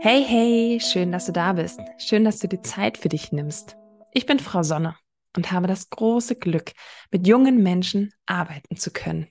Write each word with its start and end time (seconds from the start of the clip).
Hey, 0.00 0.24
hey, 0.24 0.78
schön, 0.80 1.10
dass 1.10 1.26
du 1.26 1.32
da 1.32 1.54
bist. 1.54 1.80
Schön, 1.98 2.24
dass 2.24 2.38
du 2.38 2.46
die 2.46 2.62
Zeit 2.62 2.98
für 2.98 3.08
dich 3.08 3.32
nimmst. 3.32 3.76
Ich 4.12 4.26
bin 4.26 4.38
Frau 4.38 4.62
Sonne 4.62 4.94
und 5.36 5.50
habe 5.50 5.66
das 5.66 5.90
große 5.90 6.36
Glück, 6.36 6.70
mit 7.10 7.26
jungen 7.26 7.64
Menschen 7.64 8.14
arbeiten 8.24 8.76
zu 8.76 8.92
können. 8.92 9.26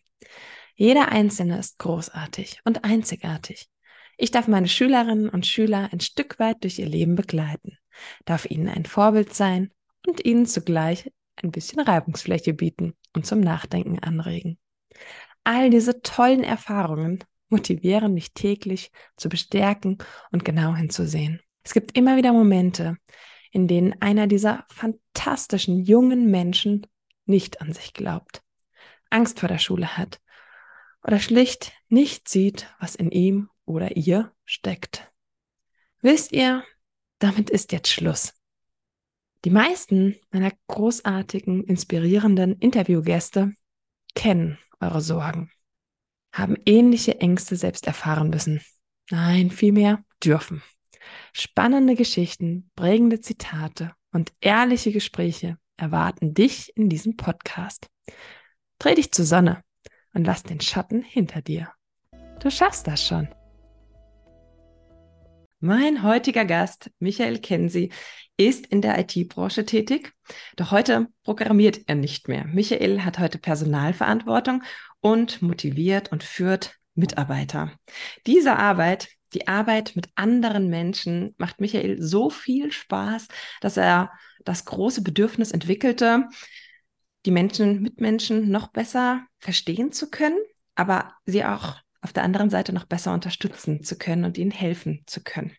Jeder 0.76 1.10
Einzelne 1.10 1.58
ist 1.58 1.80
großartig 1.80 2.60
und 2.66 2.84
einzigartig. 2.84 3.70
Ich 4.18 4.32
darf 4.32 4.50
meine 4.50 4.68
Schülerinnen 4.68 5.30
und 5.30 5.48
Schüler 5.48 5.88
ein 5.94 6.02
Stück 6.02 6.38
weit 6.38 6.64
durch 6.64 6.80
ihr 6.80 6.90
Leben 6.90 7.16
begleiten, 7.16 7.78
darf 8.26 8.46
ihnen 8.46 8.68
ein 8.68 8.86
Vorbild 8.86 9.34
sein 9.34 9.72
und 10.06 10.26
ihnen 10.26 10.46
zugleich 10.46 11.10
ein 11.42 11.52
bisschen 11.52 11.80
Reibungsfläche 11.80 12.54
bieten 12.54 12.94
und 13.16 13.26
zum 13.26 13.40
Nachdenken 13.40 14.00
anregen. 14.00 14.58
All 15.46 15.70
diese 15.70 16.02
tollen 16.02 16.44
Erfahrungen 16.44 17.24
motivieren 17.50 18.14
mich 18.14 18.34
täglich 18.34 18.92
zu 19.16 19.30
bestärken 19.30 19.98
und 20.32 20.46
genau 20.46 20.76
hinzusehen. 20.76 21.42
Es 21.64 21.74
gibt 21.74 21.98
immer 21.98 22.18
wieder 22.18 22.34
Momente, 22.34 22.98
in 23.52 23.68
denen 23.68 24.02
einer 24.02 24.28
dieser 24.28 24.66
fantastischen 24.70 25.84
jungen 25.84 26.30
Menschen 26.30 26.88
nicht 27.26 27.62
an 27.62 27.74
sich 27.74 27.94
glaubt, 27.94 28.44
Angst 29.10 29.40
vor 29.40 29.50
der 29.50 29.60
Schule 29.60 29.98
hat 29.98 30.22
oder 31.04 31.20
schlicht 31.20 31.74
nicht 31.90 32.28
sieht, 32.28 32.68
was 32.80 32.96
in 32.96 33.12
ihm 33.12 33.50
oder 33.66 33.96
ihr 33.96 34.34
steckt. 34.46 35.12
Wisst 36.02 36.32
ihr, 36.32 36.64
damit 37.20 37.50
ist 37.50 37.72
jetzt 37.72 37.90
Schluss. 37.90 38.34
Die 39.46 39.50
meisten 39.50 40.16
meiner 40.32 40.52
großartigen, 40.68 41.64
inspirierenden 41.64 42.58
Interviewgäste 42.60 43.54
kennen 44.16 44.58
eure 44.80 45.02
Sorgen, 45.02 45.52
haben 46.32 46.56
ähnliche 46.66 47.20
Ängste 47.20 47.56
selbst 47.56 47.88
erfahren 47.88 48.30
müssen. 48.30 48.62
Nein, 49.10 49.52
vielmehr 49.52 50.04
dürfen. 50.24 50.62
Spannende 51.34 51.96
Geschichten, 51.96 52.70
prägende 52.76 53.22
Zitate 53.22 53.94
und 54.12 54.34
ehrliche 54.42 54.92
Gespräche 54.92 55.58
erwarten 55.78 56.34
dich 56.34 56.76
in 56.76 56.90
diesem 56.90 57.16
Podcast. 57.16 57.88
Dreh 58.80 58.96
dich 58.96 59.12
zur 59.12 59.26
Sonne 59.26 59.64
und 60.14 60.26
lass 60.26 60.44
den 60.44 60.60
Schatten 60.60 61.02
hinter 61.02 61.42
dir. 61.42 61.72
Du 62.40 62.52
schaffst 62.52 62.88
das 62.88 63.06
schon. 63.06 63.30
Mein 65.60 66.04
heutiger 66.04 66.46
Gast, 66.46 66.92
Michael 67.00 67.40
Kensi, 67.40 67.92
ist 68.38 68.68
in 68.68 68.84
der 68.84 69.00
IT-Branche 69.00 69.66
tätig, 69.66 70.14
doch 70.56 70.70
heute 70.70 71.08
programmiert 71.24 71.80
er 71.88 71.96
nicht 71.96 72.28
mehr. 72.28 72.46
Michael 72.46 73.04
hat 73.04 73.18
heute 73.18 73.40
Personalverantwortung 73.40 74.62
und 75.00 75.42
motiviert 75.42 76.12
und 76.12 76.24
führt 76.24 76.76
Mitarbeiter. 76.94 77.72
Diese 78.28 78.56
Arbeit, 78.58 79.10
die 79.34 79.48
Arbeit 79.48 79.96
mit 79.96 80.10
anderen 80.14 80.70
Menschen, 80.70 81.34
macht 81.40 81.60
Michael 81.60 82.00
so 82.00 82.30
viel 82.30 82.72
Spaß, 82.72 83.28
dass 83.60 83.78
er 83.78 84.12
das 84.46 84.66
große 84.66 85.02
Bedürfnis 85.02 85.52
entwickelte, 85.52 86.30
die 87.26 87.32
Menschen, 87.32 87.82
Mitmenschen 87.82 88.52
noch 88.52 88.68
besser 88.68 89.26
verstehen 89.40 89.92
zu 89.92 90.12
können, 90.12 90.38
aber 90.76 91.16
sie 91.26 91.44
auch 91.44 91.78
auf 92.02 92.14
der 92.14 92.24
anderen 92.24 92.50
Seite 92.50 92.74
noch 92.74 92.86
besser 92.86 93.14
unterstützen 93.14 93.84
zu 93.84 93.98
können 93.98 94.26
und 94.26 94.38
ihnen 94.38 94.52
helfen 94.52 95.04
zu 95.06 95.24
können. 95.24 95.52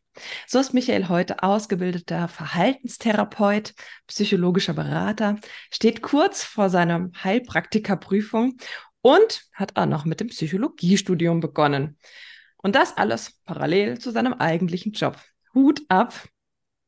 So 0.46 0.58
ist 0.58 0.74
Michael 0.74 1.08
heute 1.08 1.42
ausgebildeter 1.42 2.28
Verhaltenstherapeut, 2.28 3.74
psychologischer 4.06 4.74
Berater, 4.74 5.36
steht 5.70 6.02
kurz 6.02 6.42
vor 6.42 6.70
seiner 6.70 7.10
Heilpraktikerprüfung 7.22 8.56
und 9.00 9.44
hat 9.52 9.76
auch 9.76 9.86
noch 9.86 10.04
mit 10.04 10.20
dem 10.20 10.28
Psychologiestudium 10.28 11.40
begonnen. 11.40 11.98
Und 12.56 12.74
das 12.74 12.96
alles 12.96 13.40
parallel 13.44 13.98
zu 13.98 14.10
seinem 14.10 14.34
eigentlichen 14.34 14.92
Job. 14.92 15.16
Hut 15.54 15.82
ab. 15.88 16.28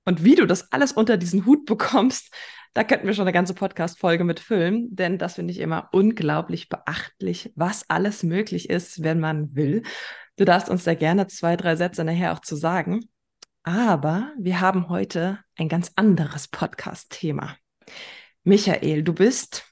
Und 0.04 0.24
wie 0.24 0.34
du 0.34 0.46
das 0.46 0.72
alles 0.72 0.92
unter 0.92 1.16
diesen 1.16 1.46
Hut 1.46 1.66
bekommst, 1.66 2.34
da 2.72 2.84
könnten 2.84 3.06
wir 3.06 3.14
schon 3.14 3.24
eine 3.24 3.32
ganze 3.32 3.54
Podcast-Folge 3.54 4.24
mit 4.24 4.38
füllen, 4.40 4.94
denn 4.94 5.18
das 5.18 5.34
finde 5.34 5.52
ich 5.52 5.58
immer 5.58 5.88
unglaublich 5.92 6.68
beachtlich, 6.68 7.52
was 7.56 7.88
alles 7.90 8.22
möglich 8.22 8.70
ist, 8.70 9.02
wenn 9.02 9.18
man 9.18 9.54
will. 9.54 9.82
Du 10.36 10.44
darfst 10.44 10.68
uns 10.68 10.84
da 10.84 10.94
gerne 10.94 11.26
zwei, 11.26 11.56
drei 11.56 11.76
Sätze 11.76 12.04
nachher 12.04 12.32
auch 12.32 12.40
zu 12.40 12.56
sagen. 12.56 13.08
Aber 13.62 14.32
wir 14.38 14.60
haben 14.60 14.88
heute 14.88 15.40
ein 15.56 15.68
ganz 15.68 15.92
anderes 15.96 16.48
Podcast-Thema. 16.48 17.56
Michael, 18.44 19.02
du 19.02 19.12
bist, 19.12 19.66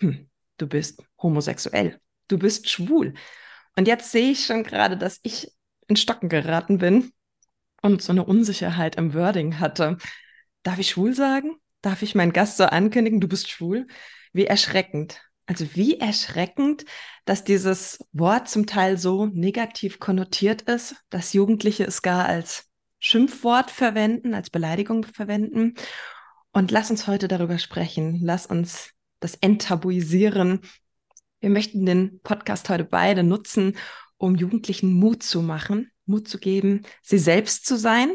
hm, 0.00 0.28
du 0.58 0.66
bist 0.66 1.02
homosexuell. 1.22 1.98
Du 2.28 2.38
bist 2.38 2.68
schwul. 2.68 3.14
Und 3.76 3.88
jetzt 3.88 4.10
sehe 4.10 4.32
ich 4.32 4.44
schon 4.44 4.64
gerade, 4.64 4.98
dass 4.98 5.20
ich 5.22 5.50
in 5.88 5.96
Stocken 5.96 6.28
geraten 6.28 6.78
bin 6.78 7.12
und 7.80 8.02
so 8.02 8.12
eine 8.12 8.24
Unsicherheit 8.24 8.96
im 8.96 9.14
Wording 9.14 9.58
hatte. 9.58 9.96
Darf 10.62 10.78
ich 10.78 10.90
schwul 10.90 11.14
sagen? 11.14 11.56
Darf 11.80 12.02
ich 12.02 12.14
meinen 12.14 12.32
Gast 12.32 12.56
so 12.56 12.64
ankündigen, 12.64 13.20
du 13.20 13.28
bist 13.28 13.50
schwul? 13.50 13.86
Wie 14.32 14.46
erschreckend. 14.46 15.20
Also 15.46 15.74
wie 15.74 15.98
erschreckend, 15.98 16.84
dass 17.24 17.44
dieses 17.44 17.98
Wort 18.12 18.48
zum 18.48 18.66
Teil 18.66 18.96
so 18.96 19.26
negativ 19.26 19.98
konnotiert 19.98 20.62
ist, 20.62 20.94
dass 21.10 21.32
Jugendliche 21.32 21.84
es 21.84 22.02
gar 22.02 22.26
als 22.26 22.70
Schimpfwort 23.00 23.70
verwenden, 23.70 24.34
als 24.34 24.50
Beleidigung 24.50 25.04
verwenden. 25.04 25.74
Und 26.52 26.70
lass 26.70 26.90
uns 26.90 27.08
heute 27.08 27.26
darüber 27.26 27.58
sprechen. 27.58 28.20
Lass 28.22 28.46
uns 28.46 28.90
das 29.18 29.34
enttabuisieren. 29.34 30.60
Wir 31.40 31.50
möchten 31.50 31.84
den 31.84 32.20
Podcast 32.20 32.68
heute 32.68 32.84
beide 32.84 33.24
nutzen, 33.24 33.76
um 34.16 34.36
Jugendlichen 34.36 34.92
Mut 34.92 35.24
zu 35.24 35.42
machen, 35.42 35.90
Mut 36.06 36.28
zu 36.28 36.38
geben, 36.38 36.82
sie 37.02 37.18
selbst 37.18 37.66
zu 37.66 37.76
sein 37.76 38.14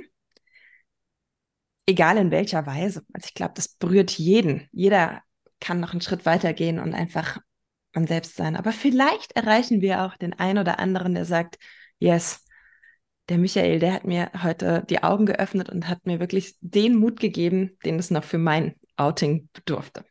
egal 1.88 2.18
in 2.18 2.32
welcher 2.32 2.66
Weise. 2.68 3.04
Also 3.14 3.28
ich 3.28 3.34
glaube, 3.34 3.54
das 3.56 3.70
berührt 3.70 4.12
jeden. 4.12 4.68
Jeder 4.72 5.24
kann 5.60 5.80
noch 5.80 5.92
einen 5.92 6.02
Schritt 6.02 6.26
weitergehen 6.26 6.78
und 6.78 6.94
einfach 6.94 7.40
man 7.96 8.06
selbst 8.06 8.36
sein. 8.36 8.56
Aber 8.56 8.72
vielleicht 8.72 9.32
erreichen 9.32 9.82
wir 9.82 10.04
auch 10.04 10.16
den 10.18 10.34
einen 10.34 10.60
oder 10.60 10.80
anderen, 10.80 11.16
der 11.16 11.26
sagt, 11.26 11.58
yes, 11.98 12.46
der 13.30 13.38
Michael, 13.38 13.80
der 13.80 13.94
hat 13.94 14.06
mir 14.06 14.32
heute 14.44 14.86
die 14.90 15.04
Augen 15.04 15.26
geöffnet 15.26 15.70
und 15.70 15.88
hat 15.88 16.06
mir 16.06 16.20
wirklich 16.20 16.56
den 16.62 16.96
Mut 16.96 17.20
gegeben, 17.20 17.72
den 17.84 18.00
es 18.00 18.12
noch 18.12 18.24
für 18.24 18.38
mein 18.38 18.76
Outing 18.96 19.50
bedurfte. 19.54 20.06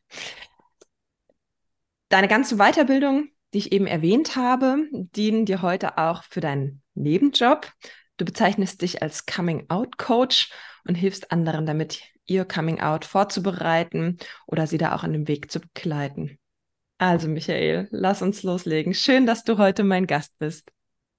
Deine 2.09 2.29
ganze 2.29 2.57
Weiterbildung, 2.57 3.29
die 3.55 3.59
ich 3.59 3.73
eben 3.73 3.87
erwähnt 3.87 4.37
habe, 4.37 4.87
dienen 4.93 5.47
dir 5.47 5.63
heute 5.63 5.99
auch 5.99 6.25
für 6.25 6.41
deinen 6.41 6.83
Nebenjob. 6.95 7.73
Du 8.17 8.25
bezeichnest 8.25 8.83
dich 8.83 9.03
als 9.03 9.27
Coming-out-Coach 9.27 10.51
und 10.85 10.95
hilfst 10.95 11.33
anderen 11.33 11.67
damit, 11.67 12.03
ihr 12.25 12.45
Coming-out 12.45 13.05
vorzubereiten 13.05 14.19
oder 14.47 14.67
sie 14.67 14.79
da 14.79 14.95
auch 14.95 15.05
an 15.05 15.13
dem 15.13 15.29
Weg 15.29 15.51
zu 15.51 15.61
begleiten. 15.61 16.39
Also 16.99 17.29
Michael, 17.29 17.89
lass 17.91 18.23
uns 18.23 18.43
loslegen. 18.43 18.95
Schön, 18.95 19.27
dass 19.27 19.45
du 19.45 19.59
heute 19.59 19.85
mein 19.85 20.07
Gast 20.07 20.39
bist. 20.39 20.73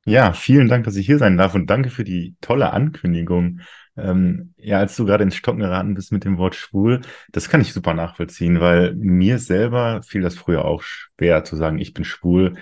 Ja, 0.05 0.33
vielen 0.33 0.69
Dank, 0.69 0.85
dass 0.85 0.95
ich 0.95 1.05
hier 1.05 1.17
sein 1.17 1.37
darf 1.37 1.53
und 1.53 1.69
danke 1.69 1.89
für 1.89 2.03
die 2.03 2.35
tolle 2.41 2.71
Ankündigung. 2.71 3.59
Ähm, 3.97 4.53
ja, 4.57 4.79
als 4.79 4.95
du 4.95 5.05
gerade 5.05 5.23
ins 5.23 5.35
Stocken 5.35 5.59
geraten 5.59 5.95
bist 5.95 6.11
mit 6.11 6.23
dem 6.23 6.37
Wort 6.37 6.55
schwul, 6.55 7.01
das 7.31 7.49
kann 7.49 7.61
ich 7.61 7.73
super 7.73 7.93
nachvollziehen, 7.93 8.59
weil 8.59 8.95
mir 8.95 9.37
selber 9.37 10.01
fiel 10.03 10.21
das 10.21 10.35
früher 10.35 10.65
auch 10.65 10.81
schwer 10.81 11.43
zu 11.43 11.55
sagen, 11.55 11.77
ich 11.79 11.93
bin 11.93 12.05
schwul. 12.05 12.55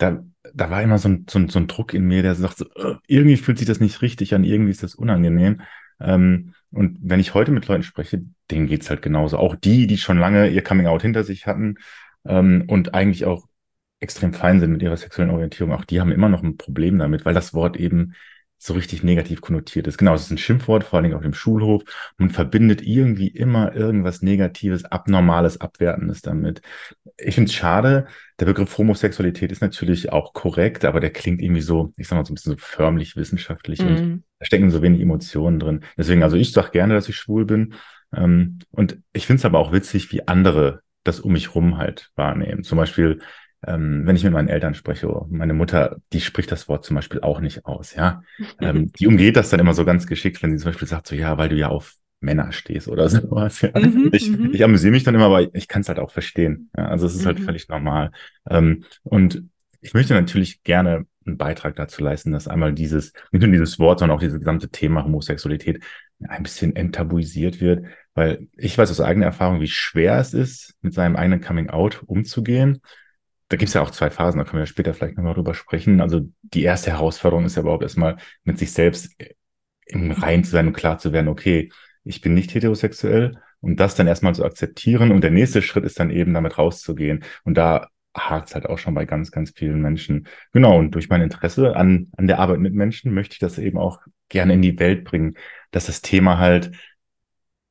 Da, 0.00 0.24
da 0.54 0.70
war 0.70 0.82
immer 0.82 0.98
so 0.98 1.08
ein, 1.08 1.26
so, 1.28 1.38
ein, 1.38 1.48
so 1.48 1.58
ein 1.58 1.68
Druck 1.68 1.94
in 1.94 2.04
mir, 2.04 2.22
der 2.22 2.34
sagt, 2.34 2.58
so, 2.58 2.66
irgendwie 3.06 3.36
fühlt 3.36 3.58
sich 3.58 3.66
das 3.66 3.80
nicht 3.80 4.02
richtig 4.02 4.34
an, 4.34 4.44
irgendwie 4.44 4.70
ist 4.70 4.82
das 4.82 4.94
unangenehm. 4.94 5.60
Ähm, 6.00 6.54
und 6.70 6.98
wenn 7.02 7.20
ich 7.20 7.34
heute 7.34 7.52
mit 7.52 7.66
Leuten 7.68 7.82
spreche, 7.82 8.22
denen 8.50 8.66
geht's 8.66 8.90
halt 8.90 9.02
genauso. 9.02 9.38
Auch 9.38 9.54
die, 9.56 9.86
die 9.86 9.98
schon 9.98 10.18
lange 10.18 10.48
ihr 10.48 10.62
Coming 10.62 10.86
Out 10.86 11.02
hinter 11.02 11.24
sich 11.24 11.46
hatten 11.46 11.76
ähm, 12.24 12.64
und 12.68 12.94
eigentlich 12.94 13.26
auch 13.26 13.46
extrem 14.00 14.32
fein 14.32 14.60
sind 14.60 14.72
mit 14.72 14.82
ihrer 14.82 14.96
sexuellen 14.96 15.30
Orientierung, 15.30 15.72
auch 15.72 15.84
die 15.84 16.00
haben 16.00 16.10
immer 16.10 16.30
noch 16.30 16.42
ein 16.42 16.56
Problem 16.56 16.98
damit, 16.98 17.26
weil 17.26 17.34
das 17.34 17.52
Wort 17.52 17.76
eben 17.76 18.14
so 18.62 18.74
richtig 18.74 19.02
negativ 19.02 19.40
konnotiert 19.40 19.86
ist. 19.86 19.96
Genau, 19.96 20.14
es 20.14 20.24
ist 20.24 20.30
ein 20.30 20.38
Schimpfwort, 20.38 20.84
vor 20.84 20.98
allen 20.98 21.04
Dingen 21.04 21.16
auf 21.16 21.22
dem 21.22 21.32
Schulhof. 21.32 21.82
Man 22.18 22.28
verbindet 22.28 22.82
irgendwie 22.82 23.28
immer 23.28 23.74
irgendwas 23.74 24.20
Negatives, 24.20 24.84
Abnormales, 24.84 25.62
Abwertendes 25.62 26.20
damit. 26.20 26.60
Ich 27.16 27.36
finde 27.36 27.48
es 27.48 27.54
schade. 27.54 28.06
Der 28.38 28.44
Begriff 28.44 28.76
Homosexualität 28.76 29.50
ist 29.50 29.62
natürlich 29.62 30.12
auch 30.12 30.34
korrekt, 30.34 30.84
aber 30.84 31.00
der 31.00 31.10
klingt 31.10 31.40
irgendwie 31.40 31.62
so, 31.62 31.94
ich 31.96 32.06
sag 32.06 32.18
mal, 32.18 32.26
so 32.26 32.32
ein 32.32 32.34
bisschen 32.34 32.52
so 32.52 32.58
förmlich 32.58 33.16
wissenschaftlich 33.16 33.82
mm. 33.82 33.86
und 33.86 34.00
mhm. 34.00 34.24
da 34.38 34.44
stecken 34.44 34.70
so 34.70 34.82
wenig 34.82 35.00
Emotionen 35.00 35.58
drin. 35.58 35.80
Deswegen, 35.96 36.22
also 36.22 36.36
ich 36.36 36.52
sage 36.52 36.70
gerne, 36.70 36.92
dass 36.92 37.08
ich 37.08 37.16
schwul 37.16 37.46
bin. 37.46 37.72
Ähm, 38.14 38.58
und 38.72 38.98
ich 39.14 39.26
finde 39.26 39.40
es 39.40 39.46
aber 39.46 39.58
auch 39.58 39.72
witzig, 39.72 40.12
wie 40.12 40.28
andere 40.28 40.82
das 41.02 41.20
um 41.20 41.32
mich 41.32 41.54
rum 41.54 41.78
halt 41.78 42.10
wahrnehmen. 42.14 42.62
Zum 42.62 42.76
Beispiel 42.76 43.20
ähm, 43.66 44.06
wenn 44.06 44.16
ich 44.16 44.24
mit 44.24 44.32
meinen 44.32 44.48
Eltern 44.48 44.74
spreche, 44.74 45.08
meine 45.28 45.52
Mutter, 45.52 45.98
die 46.12 46.20
spricht 46.20 46.50
das 46.50 46.68
Wort 46.68 46.84
zum 46.84 46.96
Beispiel 46.96 47.20
auch 47.20 47.40
nicht 47.40 47.66
aus, 47.66 47.94
ja. 47.94 48.22
ähm, 48.60 48.92
die 48.98 49.06
umgeht 49.06 49.36
das 49.36 49.50
dann 49.50 49.60
immer 49.60 49.74
so 49.74 49.84
ganz 49.84 50.06
geschickt, 50.06 50.42
wenn 50.42 50.52
sie 50.52 50.62
zum 50.62 50.72
Beispiel 50.72 50.88
sagt, 50.88 51.06
so 51.06 51.14
ja, 51.14 51.36
weil 51.38 51.48
du 51.48 51.56
ja 51.56 51.68
auf 51.68 51.96
Männer 52.20 52.52
stehst 52.52 52.88
oder 52.88 53.08
sowas. 53.08 53.60
Ja. 53.60 53.70
Mhm, 53.78 54.10
ich, 54.12 54.30
mhm. 54.30 54.50
ich 54.52 54.64
amüsiere 54.64 54.92
mich 54.92 55.04
dann 55.04 55.14
immer, 55.14 55.26
aber 55.26 55.54
ich 55.54 55.68
kann 55.68 55.82
es 55.82 55.88
halt 55.88 55.98
auch 55.98 56.10
verstehen. 56.10 56.70
Ja. 56.76 56.88
Also 56.88 57.06
es 57.06 57.14
ist 57.14 57.26
halt 57.26 57.38
mhm. 57.38 57.44
völlig 57.44 57.68
normal. 57.68 58.12
Ähm, 58.48 58.84
und 59.02 59.44
ich 59.80 59.94
möchte 59.94 60.14
natürlich 60.14 60.62
gerne 60.62 61.06
einen 61.26 61.38
Beitrag 61.38 61.76
dazu 61.76 62.02
leisten, 62.02 62.32
dass 62.32 62.48
einmal 62.48 62.72
dieses, 62.72 63.12
nicht 63.30 63.42
nur 63.42 63.50
dieses 63.50 63.78
Wort, 63.78 63.98
sondern 63.98 64.16
auch 64.16 64.20
dieses 64.20 64.38
gesamte 64.38 64.68
Thema 64.68 65.04
Homosexualität 65.04 65.82
ein 66.28 66.42
bisschen 66.42 66.76
enttabuisiert 66.76 67.60
wird, 67.60 67.86
weil 68.14 68.46
ich 68.56 68.76
weiß 68.76 68.90
aus 68.90 69.00
eigener 69.00 69.26
Erfahrung, 69.26 69.60
wie 69.60 69.68
schwer 69.68 70.18
es 70.18 70.34
ist, 70.34 70.74
mit 70.82 70.92
seinem 70.92 71.16
eigenen 71.16 71.40
Coming 71.40 71.70
Out 71.70 72.02
umzugehen. 72.06 72.80
Da 73.50 73.56
gibt 73.56 73.68
es 73.68 73.74
ja 73.74 73.82
auch 73.82 73.90
zwei 73.90 74.10
Phasen, 74.10 74.38
da 74.38 74.44
können 74.44 74.62
wir 74.62 74.66
später 74.66 74.94
vielleicht 74.94 75.16
nochmal 75.16 75.34
drüber 75.34 75.54
sprechen. 75.54 76.00
Also 76.00 76.22
die 76.42 76.62
erste 76.62 76.92
Herausforderung 76.92 77.44
ist 77.44 77.56
ja 77.56 77.62
überhaupt 77.62 77.82
erstmal 77.82 78.16
mit 78.44 78.58
sich 78.58 78.72
selbst 78.72 79.14
im 79.86 80.12
Rein 80.12 80.44
zu 80.44 80.52
sein 80.52 80.68
und 80.68 80.72
klar 80.72 80.98
zu 80.98 81.12
werden, 81.12 81.26
okay, 81.26 81.70
ich 82.04 82.20
bin 82.20 82.32
nicht 82.34 82.54
heterosexuell 82.54 83.36
und 83.60 83.80
das 83.80 83.96
dann 83.96 84.06
erstmal 84.06 84.36
zu 84.36 84.44
akzeptieren. 84.44 85.10
Und 85.10 85.22
der 85.22 85.32
nächste 85.32 85.62
Schritt 85.62 85.84
ist 85.84 85.98
dann 85.98 86.10
eben 86.10 86.32
damit 86.32 86.58
rauszugehen. 86.58 87.24
Und 87.42 87.54
da 87.54 87.88
hakt 88.16 88.54
halt 88.54 88.66
auch 88.66 88.78
schon 88.78 88.94
bei 88.94 89.04
ganz, 89.04 89.32
ganz 89.32 89.50
vielen 89.50 89.80
Menschen. 89.82 90.28
Genau, 90.52 90.78
und 90.78 90.94
durch 90.94 91.08
mein 91.08 91.20
Interesse 91.20 91.74
an, 91.74 92.08
an 92.16 92.28
der 92.28 92.38
Arbeit 92.38 92.60
mit 92.60 92.74
Menschen 92.74 93.12
möchte 93.12 93.32
ich 93.34 93.38
das 93.40 93.58
eben 93.58 93.78
auch 93.78 94.00
gerne 94.28 94.54
in 94.54 94.62
die 94.62 94.78
Welt 94.78 95.02
bringen, 95.02 95.34
dass 95.72 95.86
das 95.86 96.02
Thema 96.02 96.38
halt 96.38 96.70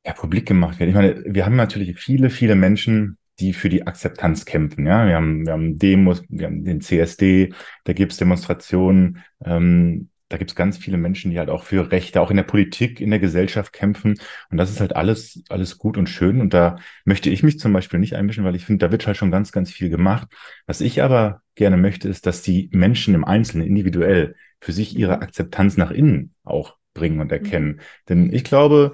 ja, 0.06 0.14
publik 0.14 0.46
gemacht 0.46 0.80
wird. 0.80 0.90
Ich 0.90 0.96
meine, 0.96 1.24
wir 1.26 1.46
haben 1.46 1.56
natürlich 1.56 1.98
viele, 1.98 2.30
viele 2.30 2.56
Menschen, 2.56 3.18
die 3.40 3.54
für 3.54 3.70
die 3.70 3.88
Akzeptanz 3.88 4.46
kämpfen. 4.46 4.86
Ja, 4.86 5.08
wir 5.08 5.16
haben, 5.16 5.46
wir 5.46 5.54
haben 5.54 5.78
Demos, 5.78 6.24
wir 6.30 6.48
haben 6.48 6.64
den 6.64 6.82
CSD, 6.82 7.54
da 7.86 7.94
gibt 7.94 8.12
es 8.12 8.18
Demonstrationen, 8.18 9.24
ähm, 9.44 10.10
da 10.30 10.38
gibt 10.38 10.52
es 10.52 10.56
ganz 10.56 10.78
viele 10.78 10.98
Menschen, 10.98 11.32
die 11.32 11.40
halt 11.40 11.50
auch 11.50 11.64
für 11.64 11.92
Rechte, 11.92 12.22
auch 12.22 12.30
in 12.30 12.38
der 12.38 12.44
Politik, 12.44 13.02
in 13.02 13.10
der 13.10 13.20
Gesellschaft 13.20 13.74
kämpfen. 13.74 14.20
Und 14.52 14.58
das 14.58 14.70
ist 14.70 14.80
halt 14.80 14.96
alles, 14.96 15.44
alles 15.50 15.80
gut 15.80 15.98
und 15.98 16.08
schön. 16.08 16.40
Und 16.40 16.54
da 16.54 16.78
möchte 17.04 17.32
ich 17.32 17.42
mich 17.42 17.60
zum 17.60 17.74
Beispiel 17.74 18.00
nicht 18.00 18.16
einmischen, 18.16 18.44
weil 18.44 18.56
ich 18.56 18.64
finde, 18.64 18.86
da 18.86 18.92
wird 18.92 19.08
halt 19.08 19.18
schon 19.18 19.32
ganz, 19.32 19.52
ganz 19.52 19.72
viel 19.72 19.90
gemacht. 19.90 20.28
Was 20.68 20.82
ich 20.82 21.02
aber 21.02 21.42
gerne 21.56 21.78
möchte, 21.78 22.08
ist, 22.08 22.28
dass 22.28 22.44
die 22.44 22.70
Menschen 22.72 23.16
im 23.16 23.26
Einzelnen 23.26 23.66
individuell 23.66 24.36
für 24.62 24.72
sich 24.72 24.96
ihre 24.96 25.22
Akzeptanz 25.22 25.78
nach 25.78 25.90
innen 25.90 26.36
auch 26.44 26.76
bringen 26.94 27.22
und 27.22 27.32
erkennen. 27.32 27.68
Mhm. 27.68 27.80
Denn 28.08 28.34
ich 28.34 28.44
glaube, 28.44 28.94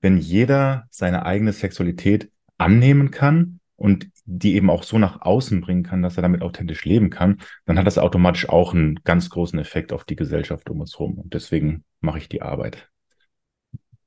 wenn 0.00 0.18
jeder 0.18 0.86
seine 0.90 1.26
eigene 1.26 1.52
Sexualität 1.52 2.30
annehmen 2.58 3.10
kann 3.10 3.55
und 3.76 4.08
die 4.24 4.54
eben 4.54 4.70
auch 4.70 4.82
so 4.82 4.98
nach 4.98 5.20
außen 5.20 5.60
bringen 5.60 5.82
kann, 5.82 6.02
dass 6.02 6.16
er 6.16 6.22
damit 6.22 6.42
authentisch 6.42 6.84
leben 6.84 7.10
kann, 7.10 7.40
dann 7.66 7.78
hat 7.78 7.86
das 7.86 7.98
automatisch 7.98 8.48
auch 8.48 8.74
einen 8.74 8.96
ganz 9.04 9.30
großen 9.30 9.58
Effekt 9.58 9.92
auf 9.92 10.04
die 10.04 10.16
Gesellschaft 10.16 10.68
um 10.70 10.80
uns 10.80 10.94
herum. 10.94 11.18
Und 11.18 11.34
deswegen 11.34 11.84
mache 12.00 12.18
ich 12.18 12.28
die 12.28 12.42
Arbeit. 12.42 12.88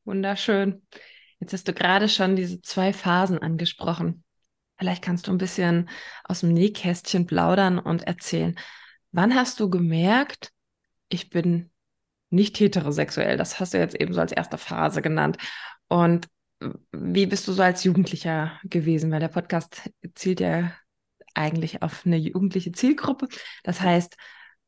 Wunderschön. 0.05 0.81
Jetzt 1.39 1.53
hast 1.53 1.67
du 1.67 1.73
gerade 1.73 2.09
schon 2.09 2.35
diese 2.35 2.61
zwei 2.61 2.93
Phasen 2.93 3.37
angesprochen. 3.37 4.23
Vielleicht 4.77 5.03
kannst 5.03 5.27
du 5.27 5.31
ein 5.31 5.37
bisschen 5.37 5.89
aus 6.23 6.39
dem 6.39 6.53
Nähkästchen 6.53 7.27
plaudern 7.27 7.79
und 7.79 8.07
erzählen. 8.07 8.55
Wann 9.11 9.35
hast 9.35 9.59
du 9.59 9.69
gemerkt, 9.69 10.51
ich 11.09 11.29
bin 11.29 11.69
nicht 12.29 12.59
heterosexuell? 12.59 13.37
Das 13.37 13.59
hast 13.59 13.73
du 13.73 13.77
jetzt 13.77 13.95
eben 13.95 14.13
so 14.13 14.21
als 14.21 14.31
erste 14.31 14.57
Phase 14.57 15.01
genannt. 15.01 15.37
Und 15.87 16.27
wie 16.91 17.25
bist 17.25 17.47
du 17.47 17.53
so 17.53 17.61
als 17.63 17.83
Jugendlicher 17.83 18.59
gewesen? 18.63 19.11
Weil 19.11 19.19
der 19.19 19.29
Podcast 19.29 19.89
zielt 20.15 20.39
ja 20.39 20.73
eigentlich 21.33 21.81
auf 21.81 22.05
eine 22.05 22.17
jugendliche 22.17 22.71
Zielgruppe. 22.71 23.27
Das 23.63 23.81
heißt, 23.81 24.15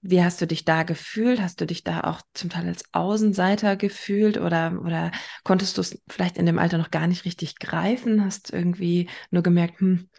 wie 0.02 0.24
hast 0.24 0.42
du 0.42 0.48
dich 0.48 0.66
da 0.66 0.84
gefühlt? 0.84 1.42
Hast 1.42 1.62
du 1.62 1.66
dich 1.66 1.84
da 1.84 2.02
auch 2.02 2.22
zum 2.34 2.50
Teil 2.50 2.68
als 2.68 2.84
Außenseiter 2.92 3.76
gefühlt 3.76 4.38
oder, 4.38 4.82
oder 4.84 5.12
konntest 5.44 5.78
du 5.78 5.82
es 5.82 6.02
vielleicht 6.08 6.38
in 6.38 6.46
dem 6.46 6.58
Alter 6.58 6.78
noch 6.78 6.92
gar 6.92 7.08
nicht 7.08 7.26
richtig 7.26 7.60
greifen? 7.60 8.26
Hast 8.26 8.52
irgendwie 8.52 9.10
nur 9.30 9.44
gemerkt, 9.44 9.80
hm, 9.80 10.10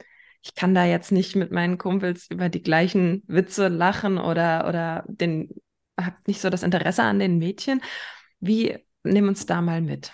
ich 0.42 0.54
kann 0.54 0.74
da 0.74 0.84
jetzt 0.84 1.10
nicht 1.12 1.36
mit 1.36 1.50
meinen 1.52 1.78
Kumpels 1.78 2.28
über 2.30 2.48
die 2.48 2.62
gleichen 2.62 3.22
Witze 3.26 3.68
lachen 3.68 4.18
oder, 4.18 4.68
oder 4.68 5.04
den, 5.08 5.50
hab 5.98 6.26
nicht 6.28 6.40
so 6.40 6.50
das 6.50 6.62
Interesse 6.62 7.02
an 7.02 7.18
den 7.18 7.38
Mädchen. 7.38 7.80
Wie, 8.40 8.78
nimm 9.04 9.28
uns 9.28 9.46
da 9.46 9.62
mal 9.62 9.80
mit. 9.80 10.12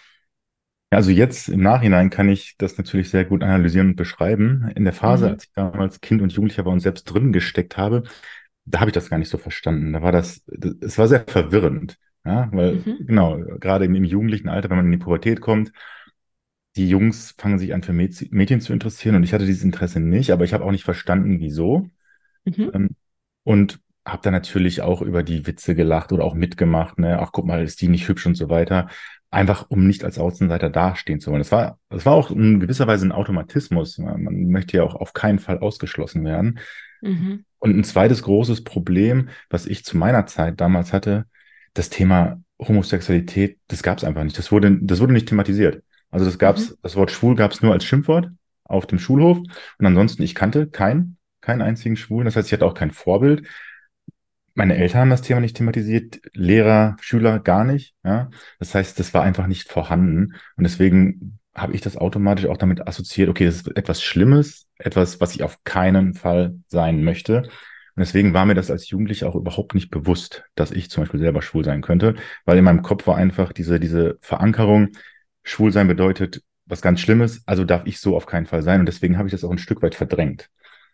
Also 0.90 1.10
jetzt 1.10 1.48
im 1.48 1.60
Nachhinein 1.60 2.08
kann 2.08 2.28
ich 2.28 2.56
das 2.56 2.78
natürlich 2.78 3.10
sehr 3.10 3.24
gut 3.24 3.42
analysieren 3.42 3.88
und 3.88 3.96
beschreiben. 3.96 4.70
In 4.74 4.84
der 4.84 4.94
Phase, 4.94 5.26
mhm. 5.26 5.32
als 5.32 5.44
ich 5.44 5.52
damals 5.52 6.00
Kind 6.00 6.22
und 6.22 6.32
Jugendlicher 6.32 6.64
war 6.64 6.72
und 6.72 6.80
selbst 6.80 7.04
drin 7.04 7.32
gesteckt 7.32 7.76
habe, 7.76 8.04
da 8.64 8.80
habe 8.80 8.90
ich 8.90 8.94
das 8.94 9.10
gar 9.10 9.18
nicht 9.18 9.28
so 9.28 9.38
verstanden. 9.38 9.92
Da 9.92 10.02
war 10.02 10.12
das, 10.12 10.42
es 10.80 10.98
war 10.98 11.08
sehr 11.08 11.24
verwirrend. 11.26 11.98
Ja, 12.24 12.48
weil, 12.52 12.76
mhm. 12.76 13.06
genau, 13.06 13.38
gerade 13.58 13.84
im, 13.84 13.94
im, 13.94 14.04
jugendlichen 14.04 14.48
Alter, 14.48 14.70
wenn 14.70 14.76
man 14.76 14.86
in 14.86 14.92
die 14.92 14.98
Pubertät 14.98 15.40
kommt, 15.40 15.72
die 16.76 16.88
Jungs 16.88 17.34
fangen 17.38 17.58
sich 17.58 17.74
an 17.74 17.82
für 17.82 17.92
Mädchen 17.92 18.60
zu 18.60 18.72
interessieren 18.72 19.14
und 19.14 19.24
ich 19.24 19.32
hatte 19.32 19.46
dieses 19.46 19.64
Interesse 19.64 20.00
nicht, 20.00 20.30
aber 20.30 20.44
ich 20.44 20.52
habe 20.52 20.64
auch 20.64 20.70
nicht 20.70 20.84
verstanden, 20.84 21.40
wieso. 21.40 21.88
Mhm. 22.44 22.70
Ähm, 22.74 22.90
und 23.44 23.80
habe 24.04 24.22
dann 24.22 24.32
natürlich 24.32 24.82
auch 24.82 25.02
über 25.02 25.22
die 25.22 25.46
Witze 25.46 25.74
gelacht 25.74 26.12
oder 26.12 26.24
auch 26.24 26.34
mitgemacht, 26.34 26.98
ne, 26.98 27.18
ach 27.18 27.30
guck 27.32 27.46
mal, 27.46 27.62
ist 27.62 27.80
die 27.80 27.88
nicht 27.88 28.08
hübsch 28.08 28.26
und 28.26 28.36
so 28.36 28.48
weiter 28.48 28.88
einfach 29.30 29.66
um 29.68 29.86
nicht 29.86 30.04
als 30.04 30.18
Außenseiter 30.18 30.70
dastehen 30.70 31.20
zu 31.20 31.30
wollen. 31.30 31.40
Das 31.40 31.52
war, 31.52 31.78
das 31.90 32.06
war 32.06 32.14
auch 32.14 32.30
in 32.30 32.60
gewisser 32.60 32.86
Weise 32.86 33.06
ein 33.06 33.12
Automatismus. 33.12 33.98
Man 33.98 34.48
möchte 34.48 34.78
ja 34.78 34.82
auch 34.84 34.94
auf 34.94 35.12
keinen 35.12 35.38
Fall 35.38 35.58
ausgeschlossen 35.58 36.24
werden. 36.24 36.60
Mhm. 37.02 37.44
Und 37.58 37.76
ein 37.76 37.84
zweites 37.84 38.22
großes 38.22 38.64
Problem, 38.64 39.28
was 39.50 39.66
ich 39.66 39.84
zu 39.84 39.96
meiner 39.98 40.26
Zeit 40.26 40.60
damals 40.60 40.92
hatte, 40.92 41.26
das 41.74 41.90
Thema 41.90 42.40
Homosexualität, 42.58 43.58
das 43.68 43.82
gab 43.82 43.98
es 43.98 44.04
einfach 44.04 44.24
nicht. 44.24 44.38
Das 44.38 44.50
wurde, 44.50 44.78
das 44.80 45.00
wurde 45.00 45.12
nicht 45.12 45.28
thematisiert. 45.28 45.82
Also 46.10 46.24
das 46.24 46.38
gab's, 46.38 46.70
mhm. 46.70 46.74
das 46.82 46.96
Wort 46.96 47.10
schwul 47.10 47.36
gab 47.36 47.52
es 47.52 47.62
nur 47.62 47.72
als 47.72 47.84
Schimpfwort 47.84 48.30
auf 48.64 48.86
dem 48.86 48.98
Schulhof. 48.98 49.38
Und 49.38 49.86
ansonsten, 49.86 50.22
ich 50.22 50.34
kannte 50.34 50.68
keinen, 50.68 51.18
keinen 51.40 51.62
einzigen 51.62 51.96
Schwulen. 51.96 52.24
Das 52.24 52.36
heißt, 52.36 52.48
ich 52.48 52.52
hatte 52.52 52.66
auch 52.66 52.74
kein 52.74 52.92
Vorbild. 52.92 53.46
Meine 54.58 54.76
Eltern 54.76 55.02
haben 55.02 55.10
das 55.10 55.22
Thema 55.22 55.38
nicht 55.38 55.56
thematisiert, 55.56 56.20
Lehrer, 56.34 56.96
Schüler 57.00 57.38
gar 57.38 57.62
nicht. 57.62 57.94
Ja? 58.04 58.28
Das 58.58 58.74
heißt, 58.74 58.98
das 58.98 59.14
war 59.14 59.22
einfach 59.22 59.46
nicht 59.46 59.68
vorhanden. 59.68 60.34
Und 60.56 60.64
deswegen 60.64 61.38
habe 61.54 61.74
ich 61.76 61.80
das 61.80 61.96
automatisch 61.96 62.46
auch 62.46 62.56
damit 62.56 62.88
assoziiert, 62.88 63.28
okay, 63.28 63.44
das 63.44 63.58
ist 63.58 63.76
etwas 63.76 64.02
Schlimmes, 64.02 64.66
etwas, 64.76 65.20
was 65.20 65.36
ich 65.36 65.44
auf 65.44 65.62
keinen 65.62 66.12
Fall 66.12 66.56
sein 66.66 67.04
möchte. 67.04 67.42
Und 67.42 68.00
deswegen 68.00 68.34
war 68.34 68.46
mir 68.46 68.56
das 68.56 68.68
als 68.68 68.90
Jugendlicher 68.90 69.28
auch 69.28 69.36
überhaupt 69.36 69.76
nicht 69.76 69.90
bewusst, 69.90 70.42
dass 70.56 70.72
ich 70.72 70.90
zum 70.90 71.04
Beispiel 71.04 71.20
selber 71.20 71.40
schwul 71.40 71.64
sein 71.64 71.80
könnte, 71.80 72.16
weil 72.44 72.58
in 72.58 72.64
meinem 72.64 72.82
Kopf 72.82 73.06
war 73.06 73.14
einfach 73.14 73.52
diese, 73.52 73.78
diese 73.78 74.18
Verankerung, 74.22 74.88
schwul 75.44 75.70
sein 75.72 75.86
bedeutet 75.86 76.42
was 76.66 76.82
ganz 76.82 77.00
Schlimmes, 77.00 77.44
also 77.46 77.64
darf 77.64 77.82
ich 77.86 78.00
so 78.00 78.16
auf 78.16 78.26
keinen 78.26 78.46
Fall 78.46 78.64
sein. 78.64 78.80
Und 78.80 78.86
deswegen 78.86 79.18
habe 79.18 79.28
ich 79.28 79.32
das 79.32 79.44
auch 79.44 79.52
ein 79.52 79.58
Stück 79.58 79.82
weit 79.82 79.94
verdrängt. 79.94 80.50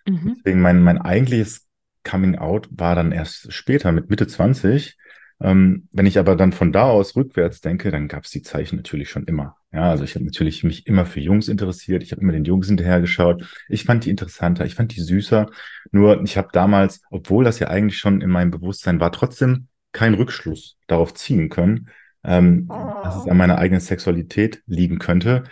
Mhm. 0.07 0.35
Deswegen 0.37 0.61
mein, 0.61 0.83
mein 0.83 0.99
eigentliches 0.99 1.67
Coming 2.05 2.37
Out 2.37 2.69
war 2.71 2.95
dann 2.95 3.13
erst 3.13 3.53
später 3.53 3.93
mit 3.93 4.11
Mitte 4.11 4.27
20. 4.27 4.97
Ähm, 5.41 5.89
wenn 5.93 6.07
ich 6.07 6.19
aber 6.19 6.37
dann 6.37 6.53
von 6.53 6.73
da 6.73 6.85
aus 6.85 7.17
rückwärts 7.17 7.61
denke, 7.61 7.91
dann 7.91 8.07
gab 8.07 8.25
es 8.25 8.31
die 8.31 8.43
Zeichen 8.43 8.77
natürlich 8.77 9.11
schon 9.11 9.25
immer. 9.25 9.57
Ja, 9.73 9.91
also 9.91 10.05
ich 10.05 10.15
habe 10.15 10.25
natürlich 10.25 10.63
mich 10.63 10.87
immer 10.87 11.07
für 11.07 11.21
Jungs 11.21 11.49
interessiert. 11.49 12.03
Ich 12.03 12.13
habe 12.13 12.23
immer 12.23 12.33
den 12.33 12.45
Jungs 12.45 12.69
hinterhergeschaut. 12.69 13.45
Ich 13.69 13.85
fand 13.85 14.05
die 14.05 14.11
interessanter, 14.11 14.65
ich 14.65 14.77
fand 14.77 14.95
die 14.95 15.01
süßer. 15.01 15.51
Nur 15.91 16.23
ich 16.23 16.37
habe 16.37 16.49
damals, 16.53 17.03
obwohl 17.11 17.45
das 17.45 17.59
ja 17.59 17.69
eigentlich 17.69 17.99
schon 17.99 18.21
in 18.21 18.31
meinem 18.31 18.53
Bewusstsein 18.53 19.01
war, 19.01 19.11
trotzdem 19.11 19.67
keinen 19.93 20.15
Rückschluss 20.15 20.77
darauf 20.87 21.15
ziehen 21.15 21.49
können, 21.49 21.89
ähm, 22.23 22.69
dass 22.69 23.17
es 23.17 23.27
an 23.29 23.37
meiner 23.37 23.59
eigenen 23.59 23.81
Sexualität 23.81 24.63
liegen 24.67 24.99
könnte 24.99 25.45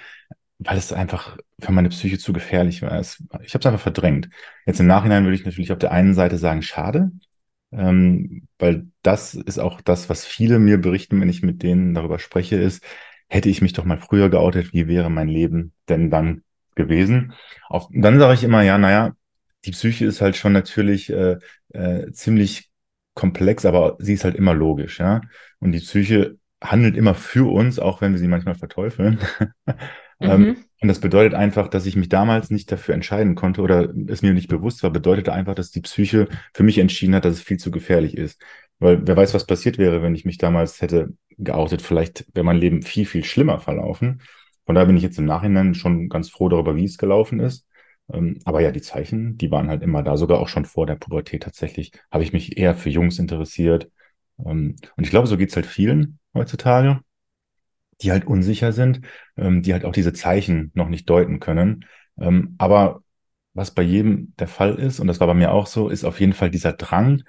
weil 0.64 0.78
es 0.78 0.92
einfach 0.92 1.36
für 1.60 1.72
meine 1.72 1.88
Psyche 1.88 2.18
zu 2.18 2.32
gefährlich 2.32 2.82
war. 2.82 2.92
Es, 2.98 3.22
ich 3.42 3.54
habe 3.54 3.60
es 3.60 3.66
einfach 3.66 3.80
verdrängt. 3.80 4.28
Jetzt 4.66 4.80
im 4.80 4.86
Nachhinein 4.86 5.24
würde 5.24 5.34
ich 5.36 5.44
natürlich 5.44 5.72
auf 5.72 5.78
der 5.78 5.92
einen 5.92 6.14
Seite 6.14 6.38
sagen, 6.38 6.62
schade, 6.62 7.10
ähm, 7.72 8.48
weil 8.58 8.86
das 9.02 9.34
ist 9.34 9.58
auch 9.58 9.80
das, 9.80 10.08
was 10.08 10.24
viele 10.24 10.58
mir 10.58 10.78
berichten, 10.80 11.20
wenn 11.20 11.28
ich 11.28 11.42
mit 11.42 11.62
denen 11.62 11.94
darüber 11.94 12.18
spreche, 12.18 12.56
ist, 12.56 12.84
hätte 13.28 13.48
ich 13.48 13.62
mich 13.62 13.72
doch 13.72 13.84
mal 13.84 13.98
früher 13.98 14.28
geoutet, 14.28 14.72
wie 14.72 14.88
wäre 14.88 15.10
mein 15.10 15.28
Leben 15.28 15.72
denn 15.88 16.10
dann 16.10 16.42
gewesen? 16.74 17.32
Auf, 17.68 17.88
dann 17.90 18.18
sage 18.18 18.34
ich 18.34 18.44
immer, 18.44 18.62
ja, 18.62 18.78
naja, 18.78 19.12
die 19.64 19.70
Psyche 19.70 20.06
ist 20.06 20.20
halt 20.20 20.36
schon 20.36 20.52
natürlich 20.52 21.10
äh, 21.10 21.38
äh, 21.70 22.12
ziemlich 22.12 22.70
komplex, 23.14 23.64
aber 23.64 23.96
sie 24.00 24.14
ist 24.14 24.24
halt 24.24 24.36
immer 24.36 24.54
logisch, 24.54 24.98
ja. 25.00 25.20
Und 25.60 25.72
die 25.72 25.80
Psyche 25.80 26.36
handelt 26.62 26.96
immer 26.96 27.14
für 27.14 27.50
uns, 27.50 27.78
auch 27.78 28.00
wenn 28.00 28.12
wir 28.12 28.18
sie 28.18 28.28
manchmal 28.28 28.54
verteufeln. 28.54 29.18
Ähm, 30.22 30.40
mhm. 30.40 30.56
und 30.80 30.88
das 30.88 31.00
bedeutet 31.00 31.34
einfach, 31.34 31.68
dass 31.68 31.86
ich 31.86 31.96
mich 31.96 32.08
damals 32.08 32.50
nicht 32.50 32.70
dafür 32.70 32.94
entscheiden 32.94 33.34
konnte 33.34 33.62
oder 33.62 33.92
es 34.08 34.22
mir 34.22 34.32
nicht 34.32 34.48
bewusst 34.48 34.82
war, 34.82 34.90
bedeutete 34.90 35.32
einfach, 35.32 35.54
dass 35.54 35.70
die 35.70 35.80
Psyche 35.80 36.28
für 36.54 36.62
mich 36.62 36.78
entschieden 36.78 37.14
hat, 37.14 37.24
dass 37.24 37.34
es 37.34 37.42
viel 37.42 37.58
zu 37.58 37.70
gefährlich 37.70 38.16
ist. 38.16 38.40
Weil 38.78 39.06
wer 39.06 39.16
weiß, 39.16 39.34
was 39.34 39.46
passiert 39.46 39.78
wäre, 39.78 40.02
wenn 40.02 40.14
ich 40.14 40.24
mich 40.24 40.38
damals 40.38 40.80
hätte 40.82 41.14
geoutet. 41.38 41.82
Vielleicht 41.82 42.26
wäre 42.34 42.44
mein 42.44 42.56
Leben 42.56 42.82
viel, 42.82 43.06
viel 43.06 43.24
schlimmer 43.24 43.60
verlaufen. 43.60 44.22
Von 44.66 44.74
daher 44.74 44.86
bin 44.86 44.96
ich 44.96 45.02
jetzt 45.02 45.18
im 45.18 45.24
Nachhinein 45.24 45.74
schon 45.74 46.08
ganz 46.08 46.30
froh 46.30 46.48
darüber, 46.48 46.76
wie 46.76 46.84
es 46.84 46.98
gelaufen 46.98 47.40
ist. 47.40 47.66
Ähm, 48.12 48.38
aber 48.44 48.60
ja, 48.60 48.70
die 48.70 48.82
Zeichen, 48.82 49.38
die 49.38 49.50
waren 49.50 49.68
halt 49.68 49.82
immer 49.82 50.02
da. 50.02 50.16
Sogar 50.16 50.40
auch 50.40 50.48
schon 50.48 50.64
vor 50.64 50.86
der 50.86 50.96
Pubertät 50.96 51.42
tatsächlich 51.42 51.92
habe 52.10 52.24
ich 52.24 52.32
mich 52.32 52.58
eher 52.58 52.74
für 52.74 52.90
Jungs 52.90 53.18
interessiert. 53.18 53.90
Ähm, 54.44 54.76
und 54.96 55.04
ich 55.04 55.10
glaube, 55.10 55.26
so 55.26 55.36
geht's 55.36 55.56
halt 55.56 55.66
vielen 55.66 56.18
heutzutage 56.34 57.00
die 58.00 58.10
halt 58.10 58.26
unsicher 58.26 58.72
sind, 58.72 59.02
ähm, 59.36 59.62
die 59.62 59.72
halt 59.72 59.84
auch 59.84 59.92
diese 59.92 60.12
Zeichen 60.12 60.70
noch 60.74 60.88
nicht 60.88 61.08
deuten 61.08 61.40
können. 61.40 61.84
Ähm, 62.18 62.54
aber 62.58 63.02
was 63.54 63.72
bei 63.72 63.82
jedem 63.82 64.34
der 64.38 64.48
Fall 64.48 64.76
ist, 64.76 64.98
und 65.00 65.06
das 65.06 65.20
war 65.20 65.26
bei 65.26 65.34
mir 65.34 65.52
auch 65.52 65.66
so, 65.66 65.88
ist 65.88 66.04
auf 66.04 66.20
jeden 66.20 66.32
Fall 66.32 66.50
dieser 66.50 66.72
Drang, 66.72 67.22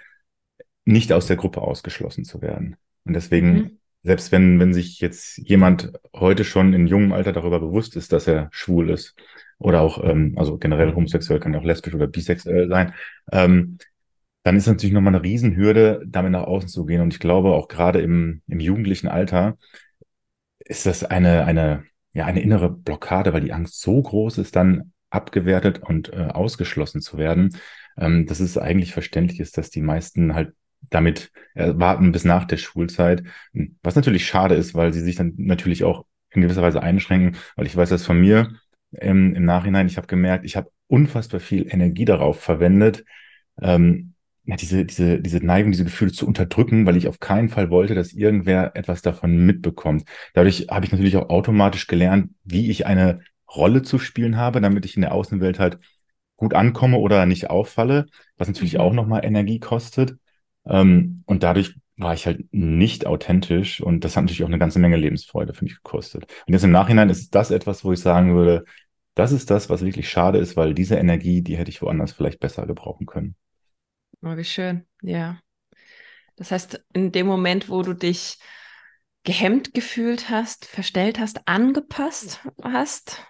nicht 0.86 1.14
aus 1.14 1.28
der 1.28 1.38
Gruppe 1.38 1.62
ausgeschlossen 1.62 2.24
zu 2.24 2.42
werden. 2.42 2.76
Und 3.06 3.14
deswegen, 3.14 3.54
mhm. 3.54 3.80
selbst 4.04 4.32
wenn, 4.32 4.60
wenn 4.60 4.74
sich 4.74 5.00
jetzt 5.00 5.38
jemand 5.38 5.94
heute 6.14 6.44
schon 6.44 6.74
in 6.74 6.88
jungem 6.88 7.14
Alter 7.14 7.34
darüber 7.34 7.60
bewusst 7.60 7.96
ist, 7.96 8.12
dass 8.12 8.28
er 8.28 8.50
schwul 8.52 8.90
ist, 8.90 9.16
oder 9.60 9.82
auch, 9.82 10.04
ähm, 10.04 10.34
also 10.38 10.58
generell 10.58 10.94
homosexuell 10.94 11.40
kann 11.40 11.54
ja 11.54 11.60
auch 11.60 11.64
lesbisch 11.64 11.94
oder 11.94 12.08
bisexuell 12.08 12.68
sein, 12.68 12.94
ähm, 13.32 13.78
dann 14.44 14.58
ist 14.58 14.68
natürlich 14.68 14.94
nochmal 14.94 15.16
eine 15.16 15.24
Riesenhürde, 15.24 16.04
damit 16.06 16.34
nach 16.34 16.44
außen 16.44 16.68
zu 16.68 16.86
gehen. 16.86 17.02
Und 17.02 17.14
ich 17.14 17.20
glaube, 17.20 17.54
auch 17.54 17.70
gerade 17.70 18.02
im, 18.02 18.42
im 18.48 18.60
jugendlichen 18.60 19.08
Alter 19.08 19.58
ist 20.66 20.86
das 20.86 21.04
eine, 21.04 21.46
eine, 21.46 21.84
ja, 22.14 22.26
eine 22.26 22.42
innere 22.42 22.70
Blockade, 22.70 23.34
weil 23.34 23.42
die 23.42 23.54
Angst 23.54 23.82
so 23.82 24.02
groß 24.02 24.38
ist, 24.38 24.56
dann 24.56 24.94
abgewertet 25.10 25.80
und 25.80 26.12
äh, 26.12 26.28
ausgeschlossen 26.34 27.02
zu 27.02 27.18
werden, 27.18 27.56
ähm, 27.98 28.26
dass 28.26 28.40
es 28.40 28.58
eigentlich 28.58 28.94
verständlich 28.94 29.40
ist, 29.40 29.58
dass 29.58 29.70
die 29.70 29.82
meisten 29.82 30.34
halt 30.34 30.54
damit 30.90 31.32
äh, 31.56 31.74
warten 31.76 32.12
bis 32.12 32.26
nach 32.26 32.46
der 32.46 32.58
Schulzeit. 32.58 33.24
Was 33.84 33.96
natürlich 33.96 34.26
schade 34.26 34.56
ist, 34.56 34.74
weil 34.74 34.94
sie 34.94 35.02
sich 35.02 35.16
dann 35.16 35.34
natürlich 35.38 35.84
auch 35.84 36.06
in 36.32 36.42
gewisser 36.42 36.62
Weise 36.62 36.82
einschränken, 36.82 37.38
weil 37.56 37.68
ich 37.68 37.76
weiß 37.76 37.90
das 37.90 38.06
von 38.06 38.20
mir 38.20 38.56
ähm, 39.00 39.36
im 39.36 39.46
Nachhinein, 39.46 39.88
ich 39.88 39.98
habe 39.98 40.08
gemerkt, 40.08 40.46
ich 40.46 40.56
habe 40.56 40.72
unfassbar 40.88 41.40
viel 41.40 41.68
Energie 41.72 42.06
darauf 42.06 42.40
verwendet, 42.40 43.06
ähm, 43.62 44.13
ja, 44.46 44.56
diese, 44.58 44.86
diese, 44.86 45.20
diese 45.22 45.46
Neigung, 45.46 45.72
diese 45.72 45.86
Gefühle 45.86 46.12
zu 46.12 46.28
unterdrücken, 46.28 46.86
weil 46.86 46.98
ich 46.98 47.08
auf 47.08 47.20
keinen 47.20 47.50
Fall 47.50 47.70
wollte, 47.70 47.96
dass 47.96 48.14
irgendwer 48.14 48.76
etwas 48.76 49.02
davon 49.02 49.46
mitbekommt. 49.46 50.04
Dadurch 50.34 50.68
habe 50.70 50.86
ich 50.86 50.92
natürlich 50.92 51.16
auch 51.18 51.30
automatisch 51.30 51.88
gelernt, 51.88 52.32
wie 52.44 52.70
ich 52.70 52.86
eine 52.86 53.22
Rolle 53.54 53.84
zu 53.84 54.00
spielen 54.00 54.38
habe, 54.38 54.60
damit 54.60 54.86
ich 54.86 54.96
in 54.96 55.02
der 55.02 55.14
Außenwelt 55.14 55.60
halt 55.60 55.80
gut 56.36 56.54
ankomme 56.54 56.98
oder 56.98 57.26
nicht 57.26 57.50
auffalle, 57.50 58.08
was 58.38 58.48
natürlich 58.48 58.74
mhm. 58.74 58.80
auch 58.82 58.94
nochmal 58.94 59.26
Energie 59.26 59.60
kostet. 59.60 60.18
Ähm, 60.66 61.24
und 61.26 61.44
dadurch 61.44 61.76
war 61.96 62.14
ich 62.14 62.26
halt 62.26 62.46
nicht 62.52 63.06
authentisch 63.06 63.82
und 63.82 64.04
das 64.04 64.18
hat 64.18 64.24
natürlich 64.24 64.44
auch 64.44 64.48
eine 64.48 64.60
ganze 64.60 64.80
Menge 64.80 64.98
Lebensfreude 64.98 65.54
für 65.54 65.64
mich 65.64 65.76
gekostet. 65.76 66.26
Und 66.48 66.54
jetzt 66.54 66.64
im 66.64 66.72
Nachhinein 66.72 67.10
ist 67.10 67.34
das 67.36 67.52
etwas, 67.52 67.86
wo 67.86 67.94
ich 67.94 68.00
sagen 68.00 68.36
würde, 68.36 68.66
das 69.16 69.32
ist 69.32 69.52
das, 69.52 69.70
was 69.70 69.86
wirklich 69.86 70.10
schade 70.10 70.40
ist, 70.40 70.58
weil 70.58 70.74
diese 70.74 70.96
Energie, 70.96 71.42
die 71.42 71.56
hätte 71.56 71.70
ich 71.70 71.82
woanders 71.82 72.14
vielleicht 72.14 72.40
besser 72.40 72.66
gebrauchen 72.66 73.06
können. 73.06 73.36
Oh, 74.24 74.38
wie 74.38 74.44
schön, 74.46 74.88
ja. 75.02 75.40
Das 76.38 76.52
heißt, 76.52 76.84
in 76.94 77.12
dem 77.12 77.28
Moment, 77.28 77.70
wo 77.70 77.82
du 77.82 77.94
dich 77.94 78.38
gehemmt 79.24 79.74
gefühlt 79.74 80.30
hast, 80.30 80.66
verstellt 80.66 81.20
hast, 81.20 81.48
angepasst 81.48 82.40
hast, 82.64 83.22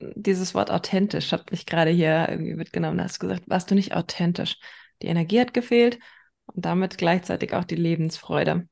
dieses 0.00 0.54
Wort 0.54 0.70
authentisch 0.70 1.32
hat 1.32 1.50
mich 1.50 1.66
gerade 1.66 1.90
hier 1.90 2.28
irgendwie 2.30 2.54
mitgenommen. 2.54 3.02
Hast 3.02 3.18
gesagt, 3.18 3.44
warst 3.48 3.70
du 3.70 3.74
nicht 3.74 3.94
authentisch. 3.94 4.56
Die 5.02 5.08
Energie 5.08 5.40
hat 5.40 5.54
gefehlt 5.54 5.98
und 6.46 6.64
damit 6.64 6.98
gleichzeitig 6.98 7.52
auch 7.52 7.64
die 7.64 7.76
Lebensfreude. 7.76 8.68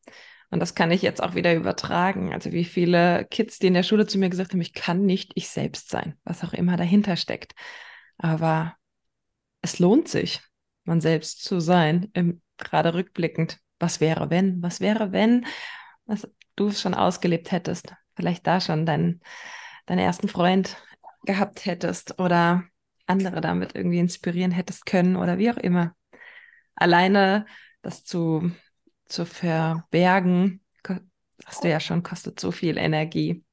Und 0.51 0.61
das 0.61 0.75
kann 0.75 0.93
ich 0.93 1.03
jetzt 1.03 1.23
auch 1.23 1.35
wieder 1.35 1.55
übertragen. 1.55 2.33
Also 2.33 2.53
wie 2.53 2.65
viele 2.65 3.27
Kids, 3.31 3.59
die 3.59 3.67
in 3.67 3.75
der 3.75 3.83
Schule 3.83 4.07
zu 4.07 4.19
mir 4.19 4.31
gesagt 4.31 4.53
haben, 4.53 4.61
ich 4.61 4.73
kann 4.73 5.05
nicht 5.05 5.33
ich 5.35 5.49
selbst 5.49 5.91
sein, 5.91 6.15
was 6.25 6.45
auch 6.45 6.53
immer 6.53 6.77
dahinter 6.77 7.17
steckt. 7.17 7.55
Aber 8.19 8.77
es 9.61 9.79
lohnt 9.79 10.09
sich, 10.09 10.41
man 10.87 11.01
selbst 11.01 11.45
zu 11.45 11.61
sein, 11.61 12.11
im, 12.15 12.41
gerade 12.59 12.95
rückblickend. 12.95 13.59
Was 13.79 14.01
wäre, 14.01 14.31
wenn? 14.31 14.63
Was 14.63 14.81
wäre, 14.81 15.13
wenn 15.13 15.45
was 16.07 16.29
du 16.55 16.71
schon 16.71 16.95
ausgelebt 16.95 17.53
hättest? 17.53 17.95
Vielleicht 18.15 18.47
da 18.47 18.61
schon 18.61 18.87
deinen, 18.87 19.21
deinen 19.85 19.99
ersten 19.99 20.29
Freund 20.29 20.77
gehabt 21.25 21.67
hättest 21.67 22.19
oder 22.19 22.65
andere 23.07 23.41
damit 23.41 23.75
irgendwie 23.75 23.99
inspirieren 23.99 24.53
hättest 24.53 24.87
können 24.87 25.17
oder 25.17 25.39
wie 25.39 25.51
auch 25.51 25.57
immer. 25.57 25.95
Alleine 26.75 27.47
das 27.83 28.05
zu, 28.05 28.51
zu 29.05 29.27
verbergen, 29.27 30.65
hast 31.45 31.65
du 31.65 31.69
ja 31.69 31.81
schon, 31.81 32.03
kostet 32.03 32.41
so 32.41 32.51
viel 32.51 32.79
Energie. 32.79 33.45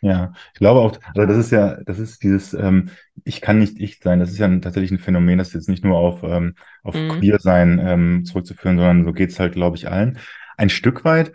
Ja, 0.00 0.32
ich 0.52 0.58
glaube 0.58 0.80
auch, 0.80 0.98
also 1.14 1.26
das 1.26 1.36
ist 1.36 1.50
ja, 1.50 1.78
das 1.84 1.98
ist 1.98 2.22
dieses, 2.22 2.54
ähm, 2.54 2.90
ich 3.24 3.40
kann 3.40 3.58
nicht 3.58 3.80
ich 3.80 4.00
sein, 4.00 4.20
das 4.20 4.30
ist 4.30 4.38
ja 4.38 4.48
tatsächlich 4.58 4.90
ein 4.90 4.98
Phänomen, 4.98 5.38
das 5.38 5.52
jetzt 5.52 5.68
nicht 5.68 5.84
nur 5.84 5.96
auf, 5.96 6.22
ähm, 6.22 6.54
auf 6.82 6.94
mhm. 6.94 7.08
Queer-Sein 7.08 7.80
ähm, 7.82 8.24
zurückzuführen, 8.24 8.76
sondern 8.76 9.04
so 9.04 9.12
geht 9.12 9.30
es 9.30 9.40
halt, 9.40 9.54
glaube 9.54 9.76
ich, 9.76 9.88
allen. 9.88 10.18
Ein 10.56 10.70
Stück 10.70 11.04
weit 11.04 11.32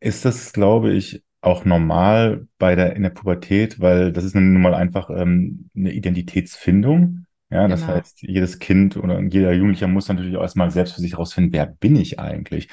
ist 0.00 0.24
das, 0.24 0.52
glaube 0.52 0.92
ich, 0.92 1.22
auch 1.42 1.64
normal 1.64 2.46
bei 2.58 2.74
der 2.74 2.96
in 2.96 3.02
der 3.02 3.10
Pubertät, 3.10 3.80
weil 3.80 4.12
das 4.12 4.24
ist 4.24 4.34
nun 4.34 4.60
mal 4.60 4.74
einfach 4.74 5.10
ähm, 5.10 5.70
eine 5.74 5.92
Identitätsfindung. 5.92 7.26
Ja, 7.50 7.66
das 7.66 7.80
genau. 7.80 7.94
heißt, 7.94 8.22
jedes 8.22 8.58
Kind 8.60 8.96
oder 8.96 9.20
jeder 9.20 9.52
Jugendlicher 9.52 9.88
muss 9.88 10.08
natürlich 10.08 10.36
auch 10.36 10.42
erstmal 10.42 10.70
selbst 10.70 10.94
für 10.94 11.00
sich 11.00 11.12
herausfinden, 11.12 11.52
wer 11.52 11.66
bin 11.66 11.96
ich 11.96 12.20
eigentlich? 12.20 12.68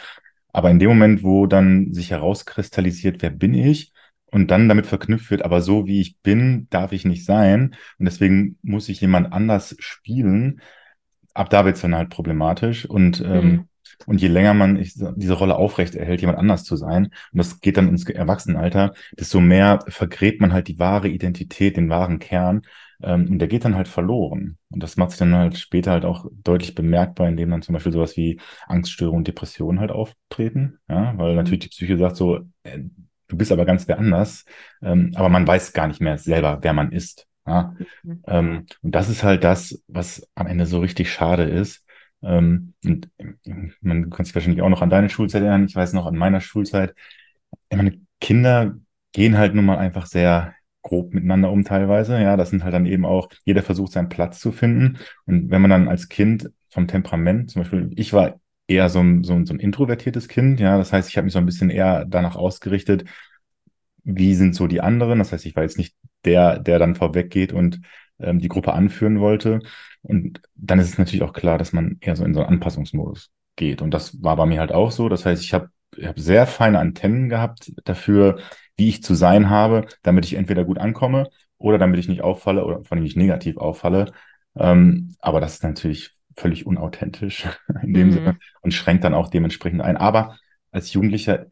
Aber 0.53 0.69
in 0.69 0.79
dem 0.79 0.89
Moment, 0.89 1.23
wo 1.23 1.47
dann 1.47 1.93
sich 1.93 2.11
herauskristallisiert, 2.11 3.21
wer 3.21 3.31
bin 3.31 3.53
ich, 3.53 3.91
und 4.31 4.51
dann 4.51 4.67
damit 4.67 4.87
verknüpft 4.87 5.31
wird, 5.31 5.43
aber 5.43 5.61
so 5.61 5.87
wie 5.87 6.01
ich 6.01 6.19
bin, 6.19 6.67
darf 6.69 6.91
ich 6.91 7.05
nicht 7.05 7.25
sein. 7.25 7.75
Und 7.97 8.05
deswegen 8.05 8.57
muss 8.61 8.89
ich 8.89 9.01
jemand 9.01 9.31
anders 9.31 9.75
spielen. 9.79 10.61
Ab 11.33 11.49
da 11.49 11.65
wird 11.65 11.75
es 11.75 11.81
dann 11.81 11.95
halt 11.95 12.09
problematisch. 12.09 12.85
Und 12.85 13.21
ähm, 13.21 13.45
mhm. 13.45 13.67
Und 14.05 14.21
je 14.21 14.27
länger 14.27 14.53
man 14.53 14.75
diese 15.15 15.33
Rolle 15.33 15.55
aufrecht 15.55 15.95
erhält, 15.95 16.21
jemand 16.21 16.37
anders 16.37 16.63
zu 16.63 16.75
sein, 16.75 17.05
und 17.05 17.37
das 17.37 17.61
geht 17.61 17.77
dann 17.77 17.89
ins 17.89 18.07
Erwachsenenalter, 18.07 18.93
desto 19.17 19.39
mehr 19.39 19.79
vergräbt 19.87 20.39
man 20.39 20.53
halt 20.53 20.67
die 20.67 20.79
wahre 20.79 21.07
Identität, 21.07 21.77
den 21.77 21.89
wahren 21.89 22.19
Kern. 22.19 22.61
Ähm, 23.01 23.27
und 23.29 23.39
der 23.39 23.47
geht 23.47 23.65
dann 23.65 23.75
halt 23.75 23.87
verloren. 23.87 24.57
Und 24.69 24.81
das 24.81 24.97
macht 24.97 25.11
sich 25.11 25.19
dann 25.19 25.35
halt 25.35 25.57
später 25.57 25.91
halt 25.91 26.05
auch 26.05 26.25
deutlich 26.31 26.73
bemerkbar, 26.75 27.27
indem 27.27 27.51
dann 27.51 27.61
zum 27.61 27.73
Beispiel 27.73 27.91
sowas 27.91 28.17
wie 28.17 28.39
Angststörungen, 28.67 29.23
Depressionen 29.23 29.79
halt 29.79 29.91
auftreten. 29.91 30.79
Ja, 30.89 31.17
weil 31.17 31.31
mhm. 31.31 31.37
natürlich 31.37 31.59
die 31.59 31.69
Psyche 31.69 31.97
sagt 31.97 32.15
so, 32.15 32.39
äh, 32.63 32.79
du 33.27 33.37
bist 33.37 33.51
aber 33.51 33.65
ganz 33.65 33.87
wer 33.87 33.99
anders. 33.99 34.45
Ähm, 34.81 35.11
aber 35.15 35.29
man 35.29 35.47
weiß 35.47 35.73
gar 35.73 35.87
nicht 35.87 36.01
mehr 36.01 36.17
selber, 36.17 36.59
wer 36.61 36.73
man 36.73 36.91
ist. 36.91 37.27
Ja? 37.45 37.75
Mhm. 38.03 38.23
Ähm, 38.27 38.65
und 38.81 38.95
das 38.95 39.09
ist 39.09 39.23
halt 39.23 39.43
das, 39.43 39.81
was 39.87 40.27
am 40.35 40.47
Ende 40.47 40.65
so 40.65 40.79
richtig 40.79 41.11
schade 41.11 41.43
ist, 41.43 41.83
ähm, 42.23 42.73
und 42.83 43.09
man 43.81 44.09
kann 44.09 44.25
sich 44.25 44.35
wahrscheinlich 44.35 44.61
auch 44.61 44.69
noch 44.69 44.81
an 44.81 44.89
deine 44.89 45.09
Schulzeit 45.09 45.41
erinnern. 45.41 45.65
Ich 45.65 45.75
weiß 45.75 45.93
noch 45.93 46.05
an 46.05 46.17
meiner 46.17 46.41
Schulzeit. 46.41 46.95
Meine 47.71 47.99
Kinder 48.19 48.75
gehen 49.13 49.37
halt 49.37 49.55
nun 49.55 49.65
mal 49.65 49.77
einfach 49.77 50.05
sehr 50.05 50.53
grob 50.81 51.13
miteinander 51.13 51.51
um 51.51 51.63
teilweise. 51.63 52.19
Ja, 52.19 52.37
das 52.37 52.49
sind 52.49 52.63
halt 52.63 52.73
dann 52.73 52.85
eben 52.85 53.05
auch, 53.05 53.29
jeder 53.45 53.63
versucht 53.63 53.91
seinen 53.91 54.09
Platz 54.09 54.39
zu 54.39 54.51
finden. 54.51 54.97
Und 55.25 55.49
wenn 55.51 55.61
man 55.61 55.71
dann 55.71 55.87
als 55.87 56.09
Kind 56.09 56.49
vom 56.69 56.87
Temperament, 56.87 57.51
zum 57.51 57.61
Beispiel, 57.61 57.91
ich 57.95 58.13
war 58.13 58.39
eher 58.67 58.89
so 58.89 58.99
ein, 58.99 59.23
so 59.23 59.33
ein, 59.33 59.45
so 59.45 59.53
ein 59.53 59.59
introvertiertes 59.59 60.27
Kind. 60.27 60.59
Ja, 60.59 60.77
das 60.77 60.93
heißt, 60.93 61.09
ich 61.09 61.17
habe 61.17 61.25
mich 61.25 61.33
so 61.33 61.39
ein 61.39 61.45
bisschen 61.45 61.69
eher 61.69 62.05
danach 62.05 62.35
ausgerichtet, 62.35 63.05
wie 64.03 64.35
sind 64.35 64.55
so 64.55 64.67
die 64.67 64.81
anderen. 64.81 65.19
Das 65.19 65.31
heißt, 65.31 65.45
ich 65.45 65.55
war 65.55 65.63
jetzt 65.63 65.77
nicht 65.77 65.95
der, 66.25 66.59
der 66.59 66.79
dann 66.79 66.95
vorweg 66.95 67.29
geht 67.29 67.53
und 67.53 67.81
ähm, 68.19 68.39
die 68.39 68.47
Gruppe 68.49 68.73
anführen 68.73 69.19
wollte. 69.19 69.59
Und 70.01 70.41
dann 70.55 70.79
ist 70.79 70.89
es 70.89 70.97
natürlich 70.97 71.23
auch 71.23 71.33
klar, 71.33 71.57
dass 71.57 71.73
man 71.73 71.97
eher 72.01 72.15
so 72.15 72.23
in 72.23 72.33
so 72.33 72.41
einen 72.41 72.49
Anpassungsmodus 72.55 73.31
geht. 73.55 73.81
Und 73.81 73.91
das 73.91 74.21
war 74.23 74.35
bei 74.35 74.45
mir 74.45 74.59
halt 74.59 74.71
auch 74.71 74.91
so. 74.91 75.09
Das 75.09 75.25
heißt, 75.25 75.43
ich 75.43 75.53
habe 75.53 75.69
ich 75.95 76.05
hab 76.05 76.19
sehr 76.19 76.47
feine 76.47 76.79
Antennen 76.79 77.29
gehabt 77.29 77.71
dafür, 77.85 78.39
wie 78.75 78.89
ich 78.89 79.03
zu 79.03 79.15
sein 79.15 79.49
habe, 79.49 79.87
damit 80.03 80.25
ich 80.25 80.35
entweder 80.35 80.63
gut 80.65 80.77
ankomme 80.77 81.29
oder 81.57 81.77
damit 81.77 81.99
ich 81.99 82.07
nicht 82.07 82.21
auffalle 82.21 82.63
oder 82.65 82.83
vor 82.83 82.93
allem 82.93 83.03
nicht 83.03 83.17
negativ 83.17 83.57
auffalle. 83.57 84.11
Ähm, 84.55 85.15
aber 85.19 85.39
das 85.41 85.55
ist 85.55 85.63
natürlich 85.63 86.16
völlig 86.37 86.65
unauthentisch 86.65 87.47
in 87.83 87.93
dem 87.93 88.07
mhm. 88.07 88.11
Sinne 88.11 88.37
und 88.61 88.73
schränkt 88.73 89.03
dann 89.03 89.13
auch 89.13 89.29
dementsprechend 89.29 89.81
ein. 89.81 89.97
Aber 89.97 90.37
als 90.71 90.93
Jugendlicher 90.93 91.47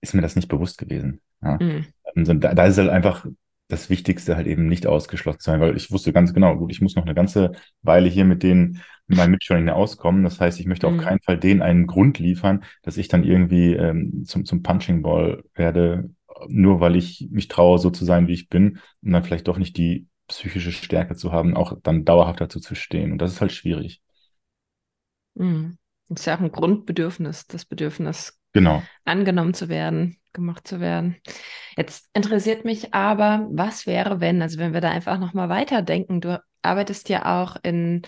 ist 0.00 0.14
mir 0.14 0.22
das 0.22 0.36
nicht 0.36 0.48
bewusst 0.48 0.78
gewesen. 0.78 1.20
Ja. 1.42 1.58
Mhm. 1.60 1.86
Also 2.14 2.34
da, 2.34 2.54
da 2.54 2.66
ist 2.66 2.78
halt 2.78 2.90
einfach 2.90 3.26
das 3.68 3.90
Wichtigste 3.90 4.36
halt 4.36 4.46
eben 4.46 4.68
nicht 4.68 4.86
ausgeschlossen 4.86 5.40
sein, 5.40 5.60
weil 5.60 5.76
ich 5.76 5.90
wusste 5.90 6.12
ganz 6.12 6.34
genau, 6.34 6.56
gut, 6.56 6.70
ich 6.70 6.80
muss 6.80 6.94
noch 6.94 7.04
eine 7.04 7.14
ganze 7.14 7.52
Weile 7.82 8.08
hier 8.08 8.24
mit 8.24 8.42
den 8.42 8.82
mit 9.06 9.18
meinen 9.18 9.32
Mitschülern 9.32 9.68
auskommen. 9.68 10.24
Das 10.24 10.40
heißt, 10.40 10.60
ich 10.60 10.66
möchte 10.66 10.88
mhm. 10.88 10.98
auf 10.98 11.04
keinen 11.04 11.20
Fall 11.20 11.38
denen 11.38 11.62
einen 11.62 11.86
Grund 11.86 12.18
liefern, 12.18 12.64
dass 12.82 12.96
ich 12.96 13.08
dann 13.08 13.24
irgendwie 13.24 13.74
ähm, 13.74 14.24
zum, 14.24 14.44
zum 14.44 14.62
Punching 14.62 15.02
Ball 15.02 15.42
werde, 15.54 16.10
nur 16.48 16.80
weil 16.80 16.96
ich 16.96 17.28
mich 17.30 17.48
traue, 17.48 17.78
so 17.78 17.90
zu 17.90 18.04
sein, 18.04 18.28
wie 18.28 18.32
ich 18.32 18.48
bin, 18.48 18.78
und 19.02 19.12
dann 19.12 19.22
vielleicht 19.22 19.48
doch 19.48 19.58
nicht 19.58 19.76
die 19.76 20.06
psychische 20.28 20.72
Stärke 20.72 21.16
zu 21.16 21.32
haben, 21.32 21.54
auch 21.54 21.76
dann 21.82 22.04
dauerhaft 22.04 22.40
dazu 22.40 22.60
zu 22.60 22.74
stehen. 22.74 23.12
Und 23.12 23.18
das 23.18 23.32
ist 23.32 23.40
halt 23.40 23.52
schwierig. 23.52 24.00
Mhm. 25.34 25.78
Das 26.08 26.20
ist 26.20 26.26
ja 26.26 26.36
auch 26.36 26.40
ein 26.40 26.52
Grundbedürfnis, 26.52 27.46
das 27.46 27.64
Bedürfnis, 27.64 28.38
genau. 28.52 28.82
angenommen 29.04 29.54
zu 29.54 29.68
werden, 29.68 30.18
gemacht 30.32 30.68
zu 30.68 30.80
werden. 30.80 31.16
Jetzt 31.76 32.08
interessiert 32.12 32.64
mich 32.64 32.92
aber, 32.94 33.48
was 33.50 33.86
wäre, 33.86 34.20
wenn, 34.20 34.42
also 34.42 34.58
wenn 34.58 34.74
wir 34.74 34.80
da 34.80 34.90
einfach 34.90 35.18
nochmal 35.18 35.48
weiterdenken, 35.48 36.20
du 36.20 36.42
arbeitest 36.62 37.08
ja 37.08 37.42
auch 37.42 37.56
in 37.62 38.02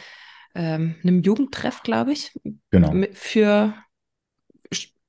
ähm, 0.54 0.96
einem 1.02 1.22
Jugendtreff, 1.22 1.82
glaube 1.82 2.12
ich, 2.12 2.32
genau. 2.70 2.92
für 3.12 3.74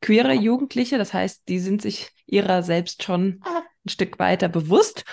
queere 0.02 0.34
Jugendliche. 0.34 0.98
Das 0.98 1.14
heißt, 1.14 1.48
die 1.48 1.60
sind 1.60 1.82
sich 1.82 2.10
ihrer 2.26 2.64
selbst 2.64 3.04
schon 3.04 3.42
ein 3.46 3.90
Stück 3.90 4.20
weiter 4.20 4.50
bewusst. 4.50 5.06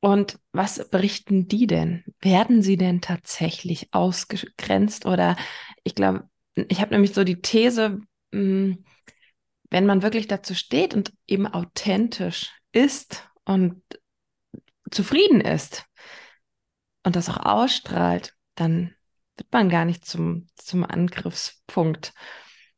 Und 0.00 0.38
was 0.50 0.90
berichten 0.90 1.46
die 1.46 1.68
denn? 1.68 2.04
Werden 2.20 2.62
sie 2.62 2.76
denn 2.76 3.00
tatsächlich 3.00 3.88
ausgegrenzt? 3.92 5.06
Oder 5.06 5.36
ich 5.84 5.94
glaube, 5.94 6.28
ich 6.54 6.80
habe 6.80 6.92
nämlich 6.92 7.14
so 7.14 7.24
die 7.24 7.40
These, 7.40 8.00
mm, 8.32 8.72
wenn 9.70 9.86
man 9.86 10.02
wirklich 10.02 10.28
dazu 10.28 10.54
steht 10.54 10.94
und 10.94 11.12
eben 11.26 11.46
authentisch 11.46 12.52
ist 12.72 13.28
und 13.44 13.82
zufrieden 14.90 15.40
ist 15.40 15.86
und 17.04 17.16
das 17.16 17.28
auch 17.28 17.38
ausstrahlt, 17.38 18.34
dann 18.54 18.94
wird 19.36 19.50
man 19.50 19.68
gar 19.68 19.84
nicht 19.84 20.04
zum, 20.04 20.46
zum 20.56 20.84
Angriffspunkt. 20.84 22.12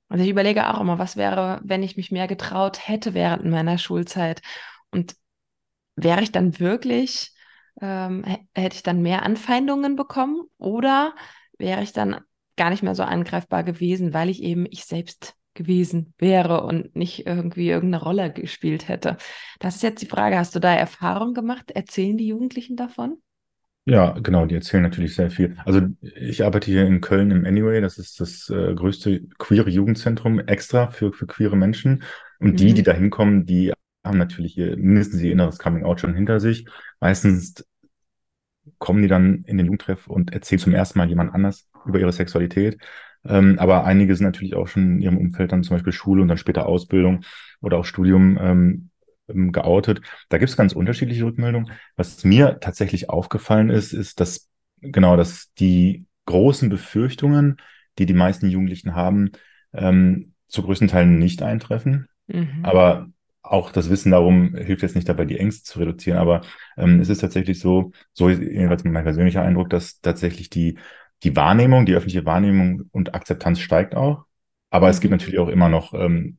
Also 0.09 0.23
ich 0.23 0.31
überlege 0.31 0.73
auch 0.73 0.81
immer, 0.81 0.99
was 0.99 1.17
wäre, 1.17 1.61
wenn 1.65 1.83
ich 1.83 1.97
mich 1.97 2.13
mehr 2.13 2.29
getraut 2.29 2.87
hätte 2.87 3.15
während 3.15 3.45
meiner 3.47 3.79
Schulzeit 3.79 4.43
und 4.91 5.17
wäre 5.97 6.23
ich 6.23 6.33
dann 6.33 6.61
wirklich, 6.61 7.33
ähm, 7.81 8.25
hätte 8.55 8.77
ich 8.77 8.83
dann 8.83 9.03
mehr 9.03 9.25
Anfeindungen 9.25 9.97
bekommen 9.97 10.43
oder 10.59 11.15
wäre 11.59 11.83
ich 11.83 11.93
dann 11.93 12.21
gar 12.57 12.71
nicht 12.71 12.83
mehr 12.83 12.95
so 12.95 13.03
angreifbar 13.03 13.65
gewesen, 13.65 14.15
weil 14.15 14.31
ich 14.31 14.43
eben 14.43 14.67
ich 14.71 14.85
selbst 14.85 15.35
gewesen 15.55 16.15
wäre 16.19 16.65
und 16.65 16.97
nicht 16.97 17.27
irgendwie 17.27 17.69
irgendeine 17.69 18.03
Rolle 18.03 18.33
gespielt 18.33 18.89
hätte. 18.89 19.17
Das 19.61 19.77
ist 19.77 19.83
jetzt 19.83 20.03
die 20.03 20.07
Frage, 20.07 20.37
hast 20.37 20.55
du 20.55 20.61
da 20.61 20.75
Erfahrung 20.75 21.33
gemacht? 21.33 21.71
Erzählen 21.71 22.17
die 22.17 22.27
Jugendlichen 22.27 22.77
davon? 22.77 23.19
Ja, 23.87 24.13
genau, 24.13 24.47
die 24.47 24.55
erzählen 24.55 24.83
natürlich 24.83 25.15
sehr 25.15 25.31
viel. 25.31 25.57
Also 25.65 25.83
ich 26.01 26.43
arbeite 26.43 26.71
hier 26.71 26.87
in 26.87 27.03
Köln 27.03 27.31
im 27.31 27.45
Anyway, 27.45 27.83
das 27.83 27.99
ist 27.99 28.19
das 28.19 28.49
äh, 28.49 28.75
größte 28.75 29.27
queere 29.39 29.69
Jugendzentrum 29.69 30.41
extra 30.41 30.89
für, 30.91 31.13
für 31.13 31.27
queere 31.27 31.57
Menschen. 31.57 32.03
Und 32.41 32.53
mhm. 32.53 32.57
die, 32.57 32.75
die 32.75 32.83
da 32.83 32.93
hinkommen, 32.93 33.45
die 33.45 33.73
haben 34.03 34.19
natürlich 34.19 34.57
ihr, 34.57 34.77
mindestens 34.77 35.21
ihr 35.21 35.33
inneres 35.33 35.59
Coming-out 35.59 36.01
schon 36.01 36.15
hinter 36.15 36.41
sich. 36.41 36.67
Meistens 37.01 37.65
kommen 38.79 39.03
die 39.03 39.09
dann 39.09 39.45
in 39.47 39.57
den 39.57 39.67
Jugendtreff 39.67 40.07
und 40.07 40.33
erzählen 40.33 40.61
zum 40.61 40.75
ersten 40.75 40.99
Mal 40.99 41.09
jemand 41.09 41.35
anders 41.35 41.69
über 41.87 42.01
ihre 42.01 42.13
Sexualität. 42.13 42.79
Ähm, 43.27 43.59
aber 43.59 43.85
einige 43.85 44.15
sind 44.15 44.27
natürlich 44.27 44.55
auch 44.55 44.69
schon 44.69 44.97
in 44.97 45.01
ihrem 45.01 45.19
Umfeld 45.19 45.53
dann 45.53 45.63
zum 45.63 45.77
Beispiel 45.77 45.93
Schule 45.93 46.23
und 46.23 46.29
dann 46.29 46.39
später 46.39 46.67
Ausbildung 46.67 47.25
oder 47.61 47.79
auch 47.79 47.85
Studium 47.85 48.39
ähm, 48.41 48.91
ähm 49.29 49.53
geoutet. 49.53 50.03
Da 50.29 50.39
gibt 50.39 50.51
es 50.51 50.57
ganz 50.57 50.73
unterschiedliche 50.75 51.25
Rückmeldungen. 51.25 51.71
Was 51.97 52.25
mir 52.25 52.59
tatsächlich 52.61 53.09
aufgefallen 53.09 53.71
ist, 53.71 53.93
ist, 53.93 54.21
dass 54.21 54.51
genau, 54.81 55.17
dass 55.17 55.53
die 55.55 56.07
großen 56.27 56.69
Befürchtungen, 56.69 57.57
die 57.99 58.07
die 58.07 58.15
meisten 58.15 58.49
Jugendlichen 58.49 58.95
haben, 58.95 59.33
ähm, 59.73 60.35
zu 60.49 60.63
größten 60.63 60.89
Teilen 60.89 61.19
nicht 61.19 61.43
eintreffen. 61.43 62.09
Mhm. 62.27 62.61
Aber 62.63 63.09
auch 63.45 63.71
das 63.71 63.91
Wissen 63.91 64.11
darum 64.11 64.55
hilft 64.57 64.83
jetzt 64.83 64.97
nicht 64.97 65.09
dabei, 65.09 65.27
die 65.27 65.39
Ängste 65.39 65.65
zu 65.65 65.79
reduzieren, 65.79 66.19
aber 66.19 66.41
ähm, 66.79 66.99
es 67.01 67.11
ist 67.11 67.21
tatsächlich 67.21 67.61
so, 67.61 67.93
so 68.13 68.31
jedenfalls 68.31 68.85
mein 68.85 69.05
persönlicher 69.05 69.43
Eindruck, 69.43 69.69
dass 69.69 70.01
tatsächlich 70.01 70.49
die, 70.49 70.79
die 71.23 71.37
Wahrnehmung, 71.37 71.85
die 71.85 71.95
öffentliche 71.95 72.25
Wahrnehmung 72.25 72.89
und 72.91 73.15
Akzeptanz 73.15 73.61
steigt 73.61 73.95
auch. 73.95 74.25
Aber 74.71 74.87
mhm. 74.87 74.91
es 74.91 75.01
gibt 75.01 75.11
mhm. 75.11 75.19
natürlich 75.19 75.39
auch 75.39 75.49
immer 75.49 75.69
noch 75.69 75.93
ähm, 75.93 76.39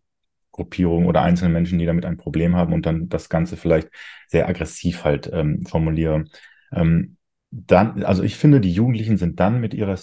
Gruppierungen 0.52 1.08
oder 1.08 1.22
einzelne 1.22 1.54
Menschen, 1.54 1.78
die 1.78 1.86
damit 1.86 2.06
ein 2.06 2.18
Problem 2.18 2.56
haben 2.56 2.74
und 2.74 2.86
dann 2.88 3.08
das 3.08 3.30
Ganze 3.30 3.56
vielleicht 3.56 3.90
sehr 4.28 4.48
aggressiv 4.50 5.04
halt 5.04 5.30
ähm, 5.32 5.66
formulieren. 5.66 6.30
Ähm, 6.72 7.18
dann, 7.52 8.04
also 8.04 8.24
ich 8.24 8.36
finde, 8.36 8.62
die 8.62 8.74
Jugendlichen 8.74 9.18
sind 9.18 9.40
dann 9.40 9.62
mit 9.62 9.74
ihrer 9.74 9.98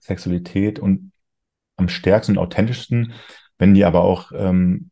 Sexualität 0.00 0.78
und 0.78 1.12
am 1.76 1.88
stärksten 1.88 2.32
und 2.32 2.38
authentischsten, 2.38 3.12
wenn 3.58 3.74
die 3.74 3.84
aber 3.84 4.02
auch 4.02 4.32
ähm, 4.34 4.90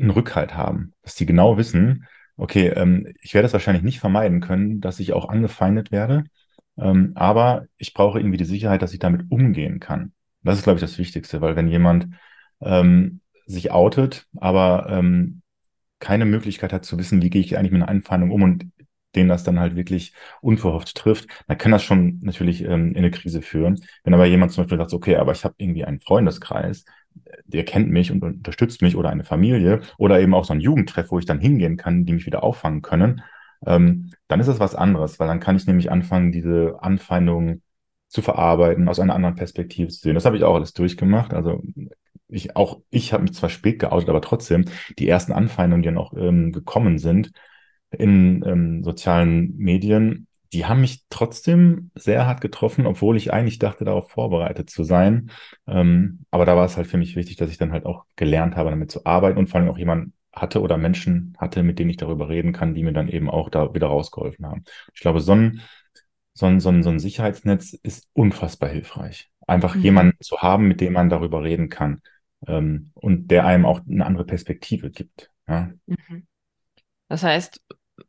einen 0.00 0.10
Rückhalt 0.10 0.54
haben, 0.54 0.94
dass 1.02 1.14
die 1.14 1.26
genau 1.26 1.56
wissen, 1.56 2.06
okay, 2.36 2.68
ähm, 2.68 3.12
ich 3.20 3.34
werde 3.34 3.46
es 3.46 3.52
wahrscheinlich 3.52 3.84
nicht 3.84 4.00
vermeiden 4.00 4.40
können, 4.40 4.80
dass 4.80 5.00
ich 5.00 5.12
auch 5.12 5.28
angefeindet 5.28 5.92
werde, 5.92 6.24
ähm, 6.78 7.12
aber 7.14 7.66
ich 7.76 7.94
brauche 7.94 8.18
irgendwie 8.18 8.38
die 8.38 8.44
Sicherheit, 8.44 8.82
dass 8.82 8.92
ich 8.92 8.98
damit 8.98 9.30
umgehen 9.30 9.80
kann. 9.80 10.12
Das 10.42 10.56
ist, 10.58 10.64
glaube 10.64 10.78
ich, 10.78 10.80
das 10.80 10.98
Wichtigste, 10.98 11.40
weil 11.40 11.56
wenn 11.56 11.68
jemand 11.68 12.08
ähm, 12.60 13.20
sich 13.46 13.72
outet, 13.72 14.26
aber 14.36 14.86
ähm, 14.88 15.42
keine 15.98 16.24
Möglichkeit 16.24 16.72
hat 16.72 16.84
zu 16.84 16.98
wissen, 16.98 17.22
wie 17.22 17.30
gehe 17.30 17.42
ich 17.42 17.58
eigentlich 17.58 17.72
mit 17.72 17.82
einer 17.82 17.90
Anfeindung 17.90 18.30
um 18.30 18.42
und 18.42 18.72
den 19.14 19.28
das 19.28 19.44
dann 19.44 19.58
halt 19.60 19.76
wirklich 19.76 20.14
unverhofft 20.40 20.96
trifft, 20.96 21.28
dann 21.48 21.58
kann 21.58 21.72
das 21.72 21.82
schon 21.82 22.20
natürlich 22.22 22.62
ähm, 22.62 22.90
in 22.90 22.98
eine 22.98 23.10
Krise 23.10 23.42
führen. 23.42 23.80
Wenn 24.04 24.14
aber 24.14 24.26
jemand 24.26 24.52
zum 24.52 24.64
Beispiel 24.64 24.78
sagt, 24.78 24.92
okay, 24.92 25.16
aber 25.16 25.32
ich 25.32 25.44
habe 25.44 25.54
irgendwie 25.58 25.84
einen 25.84 26.00
Freundeskreis, 26.00 26.84
der 27.50 27.64
kennt 27.64 27.90
mich 27.90 28.10
und 28.10 28.22
unterstützt 28.22 28.82
mich 28.82 28.96
oder 28.96 29.10
eine 29.10 29.24
Familie 29.24 29.80
oder 29.98 30.20
eben 30.20 30.34
auch 30.34 30.44
so 30.44 30.52
ein 30.52 30.60
Jugendtreff, 30.60 31.10
wo 31.10 31.18
ich 31.18 31.26
dann 31.26 31.40
hingehen 31.40 31.76
kann, 31.76 32.04
die 32.04 32.12
mich 32.12 32.26
wieder 32.26 32.42
auffangen 32.42 32.82
können, 32.82 33.22
ähm, 33.66 34.10
dann 34.28 34.40
ist 34.40 34.46
das 34.48 34.60
was 34.60 34.74
anderes, 34.74 35.18
weil 35.20 35.28
dann 35.28 35.40
kann 35.40 35.56
ich 35.56 35.66
nämlich 35.66 35.90
anfangen, 35.90 36.32
diese 36.32 36.78
Anfeindungen 36.80 37.62
zu 38.08 38.22
verarbeiten, 38.22 38.88
aus 38.88 38.98
einer 39.00 39.14
anderen 39.14 39.36
Perspektive 39.36 39.88
zu 39.88 40.00
sehen. 40.00 40.14
Das 40.14 40.24
habe 40.24 40.36
ich 40.36 40.44
auch 40.44 40.54
alles 40.54 40.72
durchgemacht. 40.72 41.32
Also 41.34 41.62
ich 42.28 42.56
auch, 42.56 42.80
ich 42.90 43.12
habe 43.12 43.22
mich 43.22 43.34
zwar 43.34 43.50
spät 43.50 43.78
geoutet, 43.78 44.08
aber 44.08 44.22
trotzdem 44.22 44.64
die 44.98 45.08
ersten 45.08 45.32
Anfeindungen, 45.32 45.82
die 45.82 45.88
dann 45.88 45.98
auch 45.98 46.12
ähm, 46.16 46.52
gekommen 46.52 46.98
sind 46.98 47.32
in 47.90 48.44
ähm, 48.46 48.84
sozialen 48.84 49.56
Medien, 49.56 50.26
die 50.52 50.66
haben 50.66 50.80
mich 50.80 51.04
trotzdem 51.10 51.90
sehr 51.94 52.26
hart 52.26 52.40
getroffen, 52.40 52.86
obwohl 52.86 53.16
ich 53.16 53.32
eigentlich 53.32 53.58
dachte, 53.58 53.84
darauf 53.84 54.10
vorbereitet 54.10 54.68
zu 54.68 54.82
sein. 54.82 55.30
Ähm, 55.66 56.24
aber 56.30 56.44
da 56.44 56.56
war 56.56 56.64
es 56.64 56.76
halt 56.76 56.88
für 56.88 56.98
mich 56.98 57.16
wichtig, 57.16 57.36
dass 57.36 57.50
ich 57.50 57.58
dann 57.58 57.72
halt 57.72 57.86
auch 57.86 58.04
gelernt 58.16 58.56
habe, 58.56 58.70
damit 58.70 58.90
zu 58.90 59.06
arbeiten 59.06 59.38
und 59.38 59.48
vor 59.48 59.60
allem 59.60 59.70
auch 59.70 59.78
jemanden 59.78 60.12
hatte 60.32 60.60
oder 60.60 60.76
Menschen 60.76 61.36
hatte, 61.38 61.62
mit 61.62 61.78
denen 61.78 61.90
ich 61.90 61.96
darüber 61.96 62.28
reden 62.28 62.52
kann, 62.52 62.74
die 62.74 62.82
mir 62.82 62.92
dann 62.92 63.08
eben 63.08 63.30
auch 63.30 63.48
da 63.48 63.74
wieder 63.74 63.88
rausgeholfen 63.88 64.46
haben. 64.46 64.64
Ich 64.92 65.00
glaube, 65.00 65.20
so 65.20 65.32
ein, 65.32 65.60
so 66.34 66.46
ein, 66.46 66.60
so 66.60 66.68
ein, 66.68 66.82
so 66.82 66.90
ein 66.90 66.98
Sicherheitsnetz 66.98 67.72
ist 67.72 68.08
unfassbar 68.12 68.70
hilfreich. 68.70 69.30
Einfach 69.46 69.74
mhm. 69.74 69.82
jemanden 69.82 70.16
zu 70.20 70.38
haben, 70.38 70.68
mit 70.68 70.80
dem 70.80 70.92
man 70.92 71.10
darüber 71.10 71.42
reden 71.42 71.68
kann 71.68 72.00
ähm, 72.46 72.90
und 72.94 73.28
der 73.28 73.46
einem 73.46 73.66
auch 73.66 73.80
eine 73.86 74.06
andere 74.06 74.24
Perspektive 74.24 74.90
gibt. 74.90 75.30
Ja. 75.48 75.70
Mhm. 75.86 76.26
Das 77.08 77.24
heißt, 77.24 77.60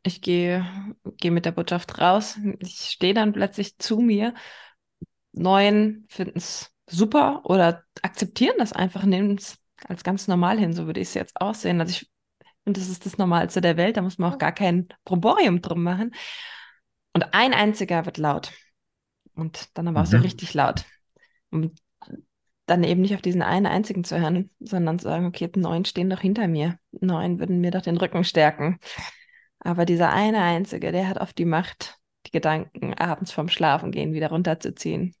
ich 0.02 0.22
gehe, 0.22 0.66
gehe 1.18 1.30
mit 1.30 1.44
der 1.44 1.52
Botschaft 1.52 2.00
raus. 2.00 2.38
Ich 2.60 2.90
stehe 2.90 3.14
dann 3.14 3.32
plötzlich 3.32 3.78
zu 3.78 3.98
mir. 3.98 4.34
Neuen 5.32 6.06
finden 6.08 6.38
es 6.38 6.70
super 6.86 7.42
oder 7.44 7.84
akzeptieren 8.02 8.56
das 8.58 8.72
einfach, 8.72 9.04
nehmen 9.04 9.36
es 9.36 9.58
als 9.88 10.04
ganz 10.04 10.28
normal 10.28 10.58
hin. 10.58 10.72
So 10.72 10.86
würde 10.86 11.00
ich 11.00 11.08
es 11.08 11.14
jetzt 11.14 11.40
auch 11.40 11.54
sehen. 11.54 11.80
Also 11.80 11.92
ich 11.92 12.10
finde, 12.64 12.80
das 12.80 12.88
ist 12.88 13.06
das 13.06 13.18
Normalste 13.18 13.60
der 13.60 13.76
Welt. 13.76 13.96
Da 13.96 14.02
muss 14.02 14.18
man 14.18 14.32
auch 14.32 14.38
gar 14.38 14.52
kein 14.52 14.88
Proborium 15.04 15.62
drum 15.62 15.82
machen. 15.82 16.14
Und 17.12 17.34
ein 17.34 17.54
einziger 17.54 18.06
wird 18.06 18.18
laut. 18.18 18.52
Und 19.34 19.76
dann 19.76 19.88
aber 19.88 20.02
auch 20.02 20.06
so 20.06 20.16
mhm. 20.18 20.24
richtig 20.24 20.54
laut. 20.54 20.84
Und 21.50 21.78
dann 22.66 22.84
eben 22.84 23.00
nicht 23.00 23.14
auf 23.14 23.22
diesen 23.22 23.42
einen 23.42 23.66
einzigen 23.66 24.04
zu 24.04 24.18
hören, 24.20 24.50
sondern 24.60 24.98
zu 24.98 25.04
sagen, 25.04 25.26
okay, 25.26 25.50
neun 25.56 25.84
stehen 25.84 26.10
doch 26.10 26.20
hinter 26.20 26.46
mir. 26.48 26.78
Neun 26.92 27.38
würden 27.38 27.60
mir 27.60 27.70
doch 27.70 27.82
den 27.82 27.96
Rücken 27.96 28.24
stärken. 28.24 28.78
Aber 29.64 29.84
dieser 29.84 30.12
eine 30.12 30.42
Einzige, 30.42 30.92
der 30.92 31.08
hat 31.08 31.20
oft 31.20 31.38
die 31.38 31.44
Macht, 31.44 31.98
die 32.26 32.32
Gedanken 32.32 32.94
abends 32.94 33.32
vorm 33.32 33.48
Schlafengehen 33.48 34.12
wieder 34.12 34.28
runterzuziehen. 34.28 35.14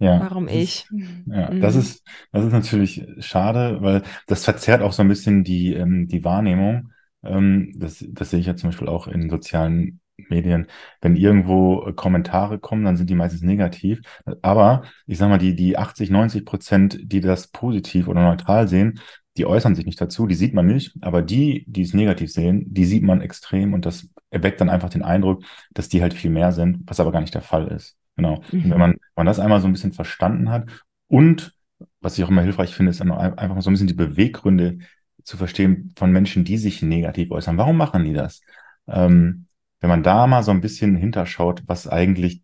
Ja, 0.00 0.18
Warum 0.20 0.48
ich? 0.48 0.86
Ja, 1.26 1.50
mhm. 1.50 1.60
das 1.60 1.76
ist, 1.76 2.02
das 2.32 2.46
ist 2.46 2.52
natürlich 2.52 3.06
schade, 3.18 3.82
weil 3.82 4.02
das 4.26 4.44
verzerrt 4.44 4.80
auch 4.80 4.92
so 4.92 5.02
ein 5.02 5.08
bisschen 5.08 5.44
die, 5.44 5.74
ähm, 5.74 6.08
die 6.08 6.24
Wahrnehmung. 6.24 6.92
Ähm, 7.22 7.72
das, 7.76 8.04
das 8.08 8.30
sehe 8.30 8.40
ich 8.40 8.46
ja 8.46 8.56
zum 8.56 8.70
Beispiel 8.70 8.88
auch 8.88 9.08
in 9.08 9.28
sozialen 9.28 10.00
Medien. 10.30 10.66
Wenn 11.02 11.16
irgendwo 11.16 11.92
Kommentare 11.94 12.58
kommen, 12.58 12.84
dann 12.84 12.96
sind 12.96 13.10
die 13.10 13.14
meistens 13.14 13.42
negativ. 13.42 14.00
Aber 14.40 14.84
ich 15.06 15.18
sag 15.18 15.28
mal, 15.28 15.38
die, 15.38 15.54
die 15.54 15.76
80, 15.76 16.08
90 16.08 16.44
Prozent, 16.46 16.98
die 17.02 17.20
das 17.20 17.48
positiv 17.48 18.08
oder 18.08 18.22
neutral 18.22 18.68
sehen, 18.68 19.00
die 19.36 19.46
äußern 19.46 19.74
sich 19.74 19.86
nicht 19.86 20.00
dazu, 20.00 20.26
die 20.26 20.34
sieht 20.34 20.54
man 20.54 20.66
nicht, 20.66 20.94
aber 21.00 21.22
die, 21.22 21.64
die 21.68 21.82
es 21.82 21.94
negativ 21.94 22.32
sehen, 22.32 22.64
die 22.66 22.84
sieht 22.84 23.02
man 23.02 23.20
extrem 23.20 23.74
und 23.74 23.86
das 23.86 24.08
erweckt 24.30 24.60
dann 24.60 24.68
einfach 24.68 24.90
den 24.90 25.02
Eindruck, 25.02 25.44
dass 25.72 25.88
die 25.88 26.02
halt 26.02 26.14
viel 26.14 26.30
mehr 26.30 26.52
sind, 26.52 26.82
was 26.86 27.00
aber 27.00 27.12
gar 27.12 27.20
nicht 27.20 27.34
der 27.34 27.42
Fall 27.42 27.68
ist. 27.68 27.96
Genau. 28.16 28.42
Mhm. 28.52 28.70
Wenn 28.70 28.78
man, 28.78 28.90
wenn 28.92 29.00
man 29.16 29.26
das 29.26 29.38
einmal 29.38 29.60
so 29.60 29.66
ein 29.66 29.72
bisschen 29.72 29.92
verstanden 29.92 30.50
hat 30.50 30.68
und 31.06 31.54
was 32.00 32.18
ich 32.18 32.24
auch 32.24 32.28
immer 32.28 32.42
hilfreich 32.42 32.74
finde, 32.74 32.90
ist 32.90 33.00
einfach 33.00 33.62
so 33.62 33.70
ein 33.70 33.72
bisschen 33.72 33.86
die 33.86 33.94
Beweggründe 33.94 34.78
zu 35.22 35.36
verstehen 35.36 35.92
von 35.96 36.12
Menschen, 36.12 36.44
die 36.44 36.58
sich 36.58 36.82
negativ 36.82 37.30
äußern. 37.30 37.56
Warum 37.56 37.76
machen 37.76 38.04
die 38.04 38.12
das? 38.12 38.42
Ähm, 38.86 39.46
wenn 39.80 39.90
man 39.90 40.02
da 40.02 40.26
mal 40.26 40.42
so 40.42 40.50
ein 40.50 40.60
bisschen 40.60 40.96
hinterschaut, 40.96 41.62
was 41.66 41.88
eigentlich 41.88 42.42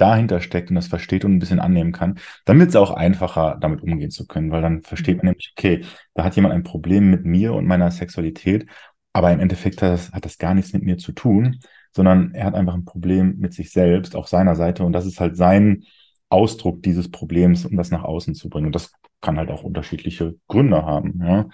dahinter 0.00 0.40
steckt 0.40 0.70
und 0.70 0.76
das 0.76 0.88
versteht 0.88 1.24
und 1.24 1.34
ein 1.34 1.38
bisschen 1.38 1.60
annehmen 1.60 1.92
kann, 1.92 2.18
wird 2.46 2.68
es 2.70 2.76
auch 2.76 2.90
einfacher, 2.90 3.58
damit 3.60 3.82
umgehen 3.82 4.10
zu 4.10 4.26
können, 4.26 4.50
weil 4.50 4.62
dann 4.62 4.82
versteht 4.82 5.18
man 5.18 5.26
nämlich, 5.26 5.52
okay, 5.56 5.84
da 6.14 6.24
hat 6.24 6.36
jemand 6.36 6.54
ein 6.54 6.62
Problem 6.62 7.10
mit 7.10 7.24
mir 7.24 7.54
und 7.54 7.66
meiner 7.66 7.90
Sexualität, 7.90 8.66
aber 9.12 9.32
im 9.32 9.40
Endeffekt 9.40 9.82
hat 9.82 9.92
das, 9.92 10.12
hat 10.12 10.24
das 10.24 10.38
gar 10.38 10.54
nichts 10.54 10.72
mit 10.72 10.82
mir 10.82 10.98
zu 10.98 11.12
tun, 11.12 11.60
sondern 11.94 12.32
er 12.34 12.46
hat 12.46 12.54
einfach 12.54 12.74
ein 12.74 12.84
Problem 12.84 13.38
mit 13.38 13.52
sich 13.54 13.72
selbst 13.72 14.16
auf 14.16 14.28
seiner 14.28 14.56
Seite 14.56 14.84
und 14.84 14.92
das 14.92 15.06
ist 15.06 15.20
halt 15.20 15.36
sein 15.36 15.84
Ausdruck 16.28 16.82
dieses 16.82 17.10
Problems, 17.10 17.66
um 17.66 17.76
das 17.76 17.90
nach 17.90 18.04
außen 18.04 18.34
zu 18.34 18.48
bringen. 18.48 18.66
Und 18.66 18.74
das 18.74 18.92
kann 19.20 19.36
halt 19.36 19.50
auch 19.50 19.64
unterschiedliche 19.64 20.36
Gründe 20.48 20.84
haben. 20.84 21.20
Ja? 21.22 21.48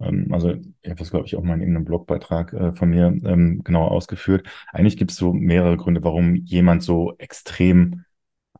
Ähm, 0.00 0.28
also 0.32 0.50
ich 0.50 0.90
habe 0.90 0.98
das, 0.98 1.10
glaube 1.10 1.26
ich, 1.26 1.36
auch 1.36 1.42
mal 1.42 1.54
in 1.54 1.60
irgendeinem 1.60 1.84
Blogbeitrag 1.84 2.52
äh, 2.52 2.72
von 2.72 2.90
mir 2.90 3.06
ähm, 3.24 3.62
genauer 3.64 3.90
ausgeführt. 3.90 4.46
Eigentlich 4.72 4.96
gibt 4.96 5.10
es 5.10 5.16
so 5.16 5.32
mehrere 5.32 5.76
Gründe, 5.76 6.02
warum 6.04 6.34
jemand 6.34 6.82
so 6.82 7.14
extrem 7.18 8.04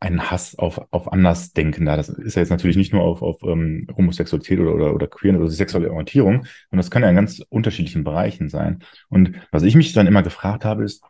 einen 0.01 0.31
Hass 0.31 0.55
auf, 0.57 0.81
auf 0.89 1.13
Andersdenkender. 1.13 1.95
Das 1.95 2.09
ist 2.09 2.35
ja 2.35 2.41
jetzt 2.41 2.49
natürlich 2.49 2.75
nicht 2.75 2.91
nur 2.91 3.03
auf, 3.03 3.21
auf 3.21 3.43
ähm, 3.43 3.87
Homosexualität 3.95 4.59
oder, 4.59 4.73
oder, 4.73 4.95
oder 4.95 5.07
Queer 5.07 5.39
oder 5.39 5.47
sexuelle 5.47 5.91
Orientierung, 5.91 6.43
sondern 6.43 6.77
das 6.77 6.89
kann 6.89 7.03
ja 7.03 7.09
in 7.09 7.15
ganz 7.15 7.41
unterschiedlichen 7.49 8.03
Bereichen 8.03 8.49
sein. 8.49 8.79
Und 9.09 9.33
was 9.51 9.61
ich 9.61 9.75
mich 9.75 9.93
dann 9.93 10.07
immer 10.07 10.23
gefragt 10.23 10.65
habe, 10.65 10.83
ist, 10.83 11.03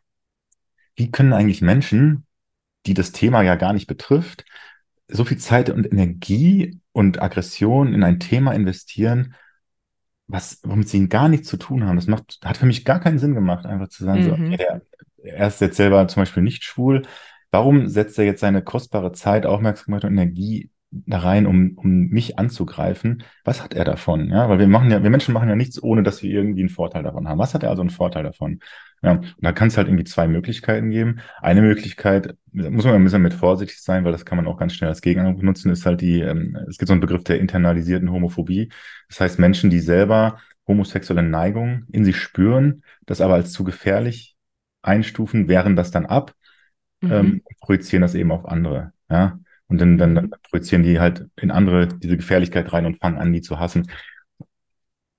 wie 0.97 1.09
können 1.09 1.31
eigentlich 1.31 1.61
Menschen, 1.61 2.25
die 2.85 2.93
das 2.93 3.13
Thema 3.13 3.43
ja 3.43 3.55
gar 3.55 3.71
nicht 3.71 3.87
betrifft, 3.87 4.43
so 5.07 5.23
viel 5.23 5.37
Zeit 5.37 5.69
und 5.69 5.89
Energie 5.89 6.79
und 6.91 7.21
Aggression 7.21 7.93
in 7.93 8.03
ein 8.03 8.19
Thema 8.19 8.53
investieren, 8.53 9.35
was, 10.31 10.59
womit 10.63 10.89
sie 10.89 11.07
gar 11.09 11.29
nichts 11.29 11.47
zu 11.47 11.57
tun 11.57 11.85
haben. 11.85 11.95
Das 11.95 12.07
macht, 12.07 12.39
hat 12.43 12.57
für 12.57 12.65
mich 12.65 12.85
gar 12.85 12.99
keinen 12.99 13.19
Sinn 13.19 13.35
gemacht, 13.35 13.65
einfach 13.65 13.89
zu 13.89 14.03
sagen, 14.03 14.21
mhm. 14.21 14.25
so, 14.25 14.31
okay, 14.33 14.57
der, 14.57 14.81
er 15.23 15.47
ist 15.47 15.61
jetzt 15.61 15.77
selber 15.77 16.07
zum 16.07 16.21
Beispiel 16.21 16.43
nicht 16.43 16.63
schwul, 16.63 17.03
Warum 17.51 17.89
setzt 17.89 18.17
er 18.17 18.25
jetzt 18.25 18.39
seine 18.39 18.63
kostbare 18.63 19.11
Zeit, 19.11 19.45
Aufmerksamkeit 19.45 20.05
und 20.05 20.13
Energie 20.13 20.71
da 20.91 21.19
rein, 21.19 21.45
um, 21.47 21.77
um 21.77 22.07
mich 22.09 22.37
anzugreifen? 22.37 23.23
Was 23.43 23.63
hat 23.63 23.73
er 23.73 23.85
davon? 23.85 24.29
Ja, 24.29 24.49
weil 24.49 24.59
wir 24.59 24.67
machen 24.67 24.91
ja, 24.91 25.01
wir 25.01 25.09
Menschen 25.09 25.33
machen 25.33 25.49
ja 25.49 25.55
nichts, 25.55 25.81
ohne 25.81 26.03
dass 26.03 26.21
wir 26.21 26.29
irgendwie 26.29 26.61
einen 26.61 26.69
Vorteil 26.69 27.03
davon 27.03 27.27
haben. 27.27 27.39
Was 27.39 27.53
hat 27.53 27.63
er 27.63 27.69
also 27.69 27.81
einen 27.81 27.89
Vorteil 27.89 28.23
davon? 28.23 28.59
Ja, 29.01 29.13
und 29.13 29.35
da 29.39 29.51
kann 29.51 29.69
es 29.69 29.77
halt 29.77 29.87
irgendwie 29.87 30.03
zwei 30.03 30.27
Möglichkeiten 30.27 30.91
geben. 30.91 31.21
Eine 31.41 31.61
Möglichkeit, 31.61 32.35
muss 32.51 32.85
man 32.85 32.93
ein 32.93 33.03
bisschen 33.03 33.21
mit 33.21 33.33
vorsichtig 33.33 33.81
sein, 33.81 34.03
weil 34.03 34.11
das 34.11 34.25
kann 34.25 34.37
man 34.37 34.47
auch 34.47 34.57
ganz 34.57 34.73
schnell 34.73 34.89
als 34.89 35.01
Gegenangriff 35.01 35.39
benutzen, 35.39 35.71
ist 35.71 35.85
halt 35.85 36.01
die, 36.01 36.19
ähm, 36.19 36.57
es 36.69 36.77
gibt 36.77 36.87
so 36.87 36.93
einen 36.93 37.01
Begriff 37.01 37.23
der 37.23 37.39
internalisierten 37.39 38.11
Homophobie. 38.11 38.69
Das 39.07 39.21
heißt, 39.21 39.39
Menschen, 39.39 39.69
die 39.69 39.79
selber 39.79 40.39
homosexuelle 40.67 41.23
Neigungen 41.23 41.87
in 41.91 42.05
sich 42.05 42.17
spüren, 42.17 42.83
das 43.05 43.21
aber 43.21 43.33
als 43.33 43.51
zu 43.53 43.63
gefährlich 43.63 44.35
einstufen, 44.83 45.47
wehren 45.47 45.75
das 45.75 45.91
dann 45.91 46.05
ab 46.05 46.35
mhm. 47.01 47.11
ähm, 47.11 47.41
projizieren 47.59 48.01
das 48.01 48.15
eben 48.15 48.31
auf 48.31 48.45
andere. 48.45 48.93
Ja. 49.09 49.39
Und 49.71 49.79
dann, 49.79 49.97
dann, 49.97 50.15
dann 50.15 50.33
projizieren 50.49 50.83
die 50.83 50.99
halt 50.99 51.25
in 51.37 51.49
andere 51.49 51.87
diese 51.87 52.17
Gefährlichkeit 52.17 52.73
rein 52.73 52.85
und 52.85 52.99
fangen 52.99 53.17
an, 53.17 53.31
die 53.31 53.41
zu 53.41 53.57
hassen. 53.57 53.89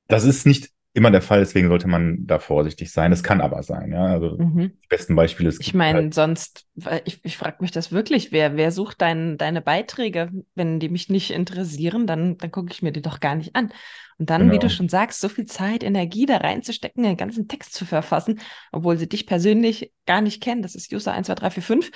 Das 0.08 0.24
ist 0.24 0.44
nicht 0.44 0.68
immer 0.92 1.10
der 1.10 1.22
Fall, 1.22 1.40
deswegen 1.40 1.68
sollte 1.68 1.88
man 1.88 2.26
da 2.26 2.38
vorsichtig 2.38 2.92
sein. 2.92 3.12
Es 3.12 3.22
kann 3.22 3.40
aber 3.40 3.62
sein, 3.62 3.92
ja. 3.92 4.04
Also 4.04 4.36
mhm. 4.36 4.72
die 4.84 4.88
besten 4.88 5.16
Beispiele 5.16 5.48
ist. 5.48 5.58
Ich 5.62 5.72
meine, 5.72 6.00
halt 6.00 6.14
sonst, 6.14 6.66
ich, 7.06 7.24
ich 7.24 7.38
frage 7.38 7.56
mich 7.60 7.70
das 7.70 7.92
wirklich, 7.92 8.30
wer, 8.30 8.56
wer 8.56 8.72
sucht 8.72 9.00
dein, 9.00 9.38
deine 9.38 9.62
Beiträge? 9.62 10.28
Wenn 10.54 10.80
die 10.80 10.90
mich 10.90 11.08
nicht 11.08 11.30
interessieren, 11.30 12.06
dann, 12.06 12.36
dann 12.36 12.50
gucke 12.50 12.72
ich 12.72 12.82
mir 12.82 12.92
die 12.92 13.00
doch 13.00 13.20
gar 13.20 13.36
nicht 13.36 13.56
an. 13.56 13.72
Und 14.18 14.28
dann, 14.28 14.42
genau. 14.42 14.52
wie 14.52 14.58
du 14.58 14.68
schon 14.68 14.90
sagst, 14.90 15.22
so 15.22 15.30
viel 15.30 15.46
Zeit, 15.46 15.82
Energie 15.82 16.26
da 16.26 16.36
reinzustecken, 16.36 17.02
den 17.02 17.16
ganzen 17.16 17.48
Text 17.48 17.72
zu 17.72 17.86
verfassen, 17.86 18.40
obwohl 18.70 18.98
sie 18.98 19.08
dich 19.08 19.26
persönlich 19.26 19.92
gar 20.04 20.20
nicht 20.20 20.42
kennen. 20.42 20.60
Das 20.60 20.74
ist 20.74 20.92
User 20.92 21.12
12345. 21.14 21.90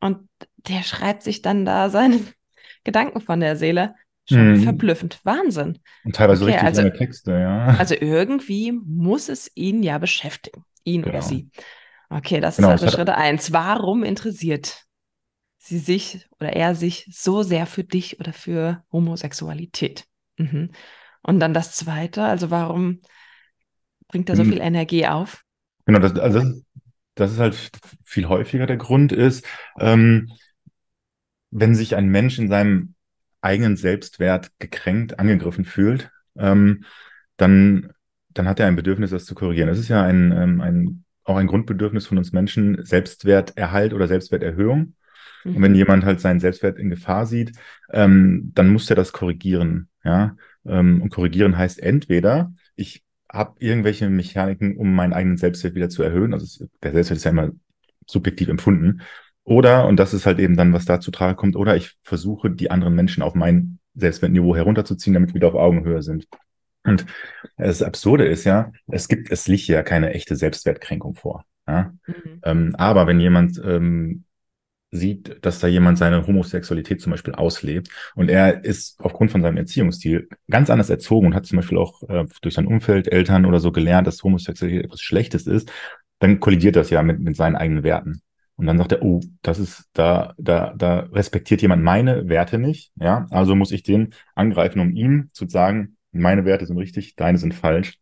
Und 0.00 0.28
der 0.68 0.82
schreibt 0.82 1.22
sich 1.22 1.42
dann 1.42 1.64
da 1.64 1.90
seine 1.90 2.20
Gedanken 2.84 3.20
von 3.20 3.40
der 3.40 3.56
Seele. 3.56 3.94
Schon 4.28 4.54
mhm. 4.54 4.62
verblüffend. 4.62 5.20
Wahnsinn. 5.22 5.78
Und 6.04 6.16
teilweise 6.16 6.42
okay, 6.42 6.54
richtig 6.54 6.66
also, 6.66 6.82
lange 6.82 6.94
Texte, 6.94 7.32
ja. 7.32 7.66
Also 7.78 7.94
irgendwie 7.94 8.72
muss 8.72 9.28
es 9.28 9.50
ihn 9.54 9.84
ja 9.84 9.98
beschäftigen. 9.98 10.64
Ihn 10.82 11.02
genau. 11.02 11.14
oder 11.14 11.22
sie. 11.22 11.48
Okay, 12.10 12.40
das 12.40 12.56
genau, 12.56 12.72
ist 12.72 12.82
also 12.82 12.96
Schritt 12.96 13.08
eins. 13.10 13.52
Warum 13.52 14.02
interessiert 14.02 14.84
sie 15.58 15.78
sich 15.78 16.28
oder 16.40 16.52
er 16.54 16.74
sich 16.74 17.08
so 17.12 17.42
sehr 17.42 17.66
für 17.66 17.84
dich 17.84 18.18
oder 18.18 18.32
für 18.32 18.84
Homosexualität? 18.90 20.06
Mhm. 20.38 20.70
Und 21.22 21.40
dann 21.40 21.54
das 21.54 21.74
zweite, 21.76 22.24
also 22.24 22.50
warum 22.50 23.00
bringt 24.08 24.28
er 24.28 24.36
so 24.36 24.44
mhm. 24.44 24.52
viel 24.52 24.60
Energie 24.60 25.06
auf? 25.06 25.42
Genau, 25.84 25.98
das, 25.98 26.16
also 26.18 26.40
das, 26.40 26.62
das 27.14 27.32
ist 27.32 27.38
halt 27.38 27.70
viel 28.04 28.28
häufiger 28.28 28.66
der 28.66 28.76
Grund 28.76 29.12
ist, 29.12 29.44
ähm, 29.78 30.32
wenn 31.50 31.74
sich 31.74 31.96
ein 31.96 32.08
Mensch 32.08 32.38
in 32.38 32.48
seinem 32.48 32.94
eigenen 33.40 33.76
Selbstwert 33.76 34.50
gekränkt, 34.58 35.18
angegriffen 35.18 35.64
fühlt, 35.64 36.10
ähm, 36.36 36.84
dann, 37.36 37.92
dann 38.30 38.48
hat 38.48 38.60
er 38.60 38.66
ein 38.66 38.76
Bedürfnis, 38.76 39.10
das 39.10 39.24
zu 39.24 39.34
korrigieren. 39.34 39.68
Das 39.68 39.78
ist 39.78 39.88
ja 39.88 40.02
ein, 40.02 40.32
ähm, 40.32 40.60
ein, 40.60 41.04
auch 41.24 41.36
ein 41.36 41.46
Grundbedürfnis 41.46 42.06
von 42.06 42.18
uns 42.18 42.32
Menschen, 42.32 42.84
Selbstwerterhalt 42.84 43.92
oder 43.94 44.08
Selbstwerterhöhung. 44.08 44.94
Mhm. 45.44 45.56
Und 45.56 45.62
wenn 45.62 45.74
jemand 45.74 46.04
halt 46.04 46.20
seinen 46.20 46.40
Selbstwert 46.40 46.78
in 46.78 46.90
Gefahr 46.90 47.26
sieht, 47.26 47.52
ähm, 47.90 48.52
dann 48.54 48.68
muss 48.68 48.90
er 48.90 48.96
das 48.96 49.12
korrigieren. 49.12 49.88
Ja? 50.04 50.36
Ähm, 50.64 51.02
und 51.02 51.10
korrigieren 51.10 51.56
heißt 51.56 51.82
entweder, 51.82 52.52
ich 52.74 53.04
habe 53.30 53.56
irgendwelche 53.58 54.08
Mechaniken, 54.08 54.76
um 54.76 54.94
meinen 54.94 55.12
eigenen 55.12 55.36
Selbstwert 55.36 55.74
wieder 55.74 55.88
zu 55.88 56.02
erhöhen. 56.02 56.32
Also 56.32 56.44
es, 56.44 56.68
der 56.82 56.92
Selbstwert 56.92 57.18
ist 57.18 57.24
ja 57.24 57.30
immer 57.30 57.50
subjektiv 58.06 58.48
empfunden. 58.48 59.02
Oder, 59.46 59.86
und 59.86 59.96
das 59.96 60.12
ist 60.12 60.26
halt 60.26 60.40
eben 60.40 60.56
dann, 60.56 60.72
was 60.72 60.86
dazu 60.86 61.12
trage 61.12 61.36
kommt, 61.36 61.54
oder 61.54 61.76
ich 61.76 61.94
versuche, 62.02 62.50
die 62.50 62.72
anderen 62.72 62.96
Menschen 62.96 63.22
auf 63.22 63.34
mein 63.34 63.78
Selbstwertniveau 63.94 64.56
herunterzuziehen, 64.56 65.14
damit 65.14 65.30
wir 65.30 65.34
wieder 65.36 65.46
auf 65.46 65.54
Augenhöhe 65.54 66.02
sind. 66.02 66.26
Und 66.82 67.06
das 67.56 67.80
Absurde 67.80 68.26
ist 68.26 68.42
ja, 68.42 68.72
es 68.88 69.06
gibt, 69.06 69.30
es 69.30 69.46
liegt 69.46 69.68
ja 69.68 69.84
keine 69.84 70.12
echte 70.14 70.34
Selbstwertkränkung 70.34 71.14
vor. 71.14 71.44
Ja? 71.68 71.94
Mhm. 72.08 72.40
Ähm, 72.42 72.74
aber 72.76 73.06
wenn 73.06 73.20
jemand 73.20 73.60
ähm, 73.64 74.24
sieht, 74.90 75.38
dass 75.46 75.60
da 75.60 75.68
jemand 75.68 75.98
seine 75.98 76.26
Homosexualität 76.26 77.00
zum 77.00 77.12
Beispiel 77.12 77.34
auslebt 77.34 77.88
und 78.16 78.28
er 78.28 78.64
ist 78.64 78.98
aufgrund 78.98 79.30
von 79.30 79.42
seinem 79.42 79.58
Erziehungsstil 79.58 80.28
ganz 80.50 80.70
anders 80.70 80.90
erzogen 80.90 81.28
und 81.28 81.34
hat 81.36 81.46
zum 81.46 81.56
Beispiel 81.56 81.78
auch 81.78 82.02
äh, 82.08 82.24
durch 82.42 82.54
sein 82.54 82.66
Umfeld, 82.66 83.12
Eltern 83.12 83.46
oder 83.46 83.60
so 83.60 83.70
gelernt, 83.70 84.08
dass 84.08 84.24
Homosexualität 84.24 84.86
etwas 84.86 85.00
Schlechtes 85.00 85.46
ist, 85.46 85.70
dann 86.18 86.40
kollidiert 86.40 86.74
das 86.74 86.90
ja 86.90 87.02
mit, 87.04 87.20
mit 87.20 87.36
seinen 87.36 87.54
eigenen 87.54 87.84
Werten. 87.84 88.22
Und 88.56 88.66
dann 88.66 88.78
sagt 88.78 88.92
er, 88.92 89.02
oh, 89.02 89.20
das 89.42 89.58
ist, 89.58 89.90
da, 89.92 90.34
da, 90.38 90.72
da 90.76 91.00
respektiert 91.12 91.60
jemand 91.60 91.82
meine 91.82 92.28
Werte 92.28 92.58
nicht, 92.58 92.90
ja, 92.96 93.26
also 93.30 93.54
muss 93.54 93.70
ich 93.70 93.82
den 93.82 94.14
angreifen, 94.34 94.80
um 94.80 94.96
ihm 94.96 95.28
zu 95.32 95.46
sagen, 95.46 95.96
meine 96.12 96.44
Werte 96.46 96.66
sind 96.66 96.78
richtig, 96.78 97.16
deine 97.16 97.38
sind 97.38 97.54
falsch. 97.54 97.98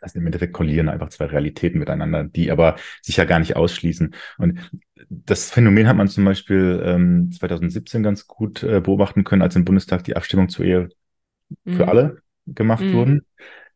Das 0.00 0.14
im 0.14 0.26
Endeffekt 0.26 0.52
kollieren 0.52 0.90
einfach 0.90 1.08
zwei 1.08 1.24
Realitäten 1.24 1.78
miteinander, 1.78 2.24
die 2.24 2.50
aber 2.50 2.76
sich 3.00 3.16
ja 3.16 3.24
gar 3.24 3.38
nicht 3.38 3.56
ausschließen. 3.56 4.14
Und 4.36 4.70
das 5.08 5.50
Phänomen 5.50 5.88
hat 5.88 5.96
man 5.96 6.08
zum 6.08 6.24
Beispiel 6.26 6.82
ähm, 6.84 7.32
2017 7.32 8.02
ganz 8.02 8.26
gut 8.26 8.62
äh, 8.62 8.80
beobachten 8.80 9.24
können, 9.24 9.42
als 9.42 9.56
im 9.56 9.64
Bundestag 9.64 10.04
die 10.04 10.14
Abstimmung 10.14 10.50
zur 10.50 10.66
Ehe 10.66 10.88
mhm. 11.64 11.76
für 11.76 11.88
alle 11.88 12.18
gemacht 12.46 12.84
mhm. 12.84 12.92
wurden. 12.92 13.26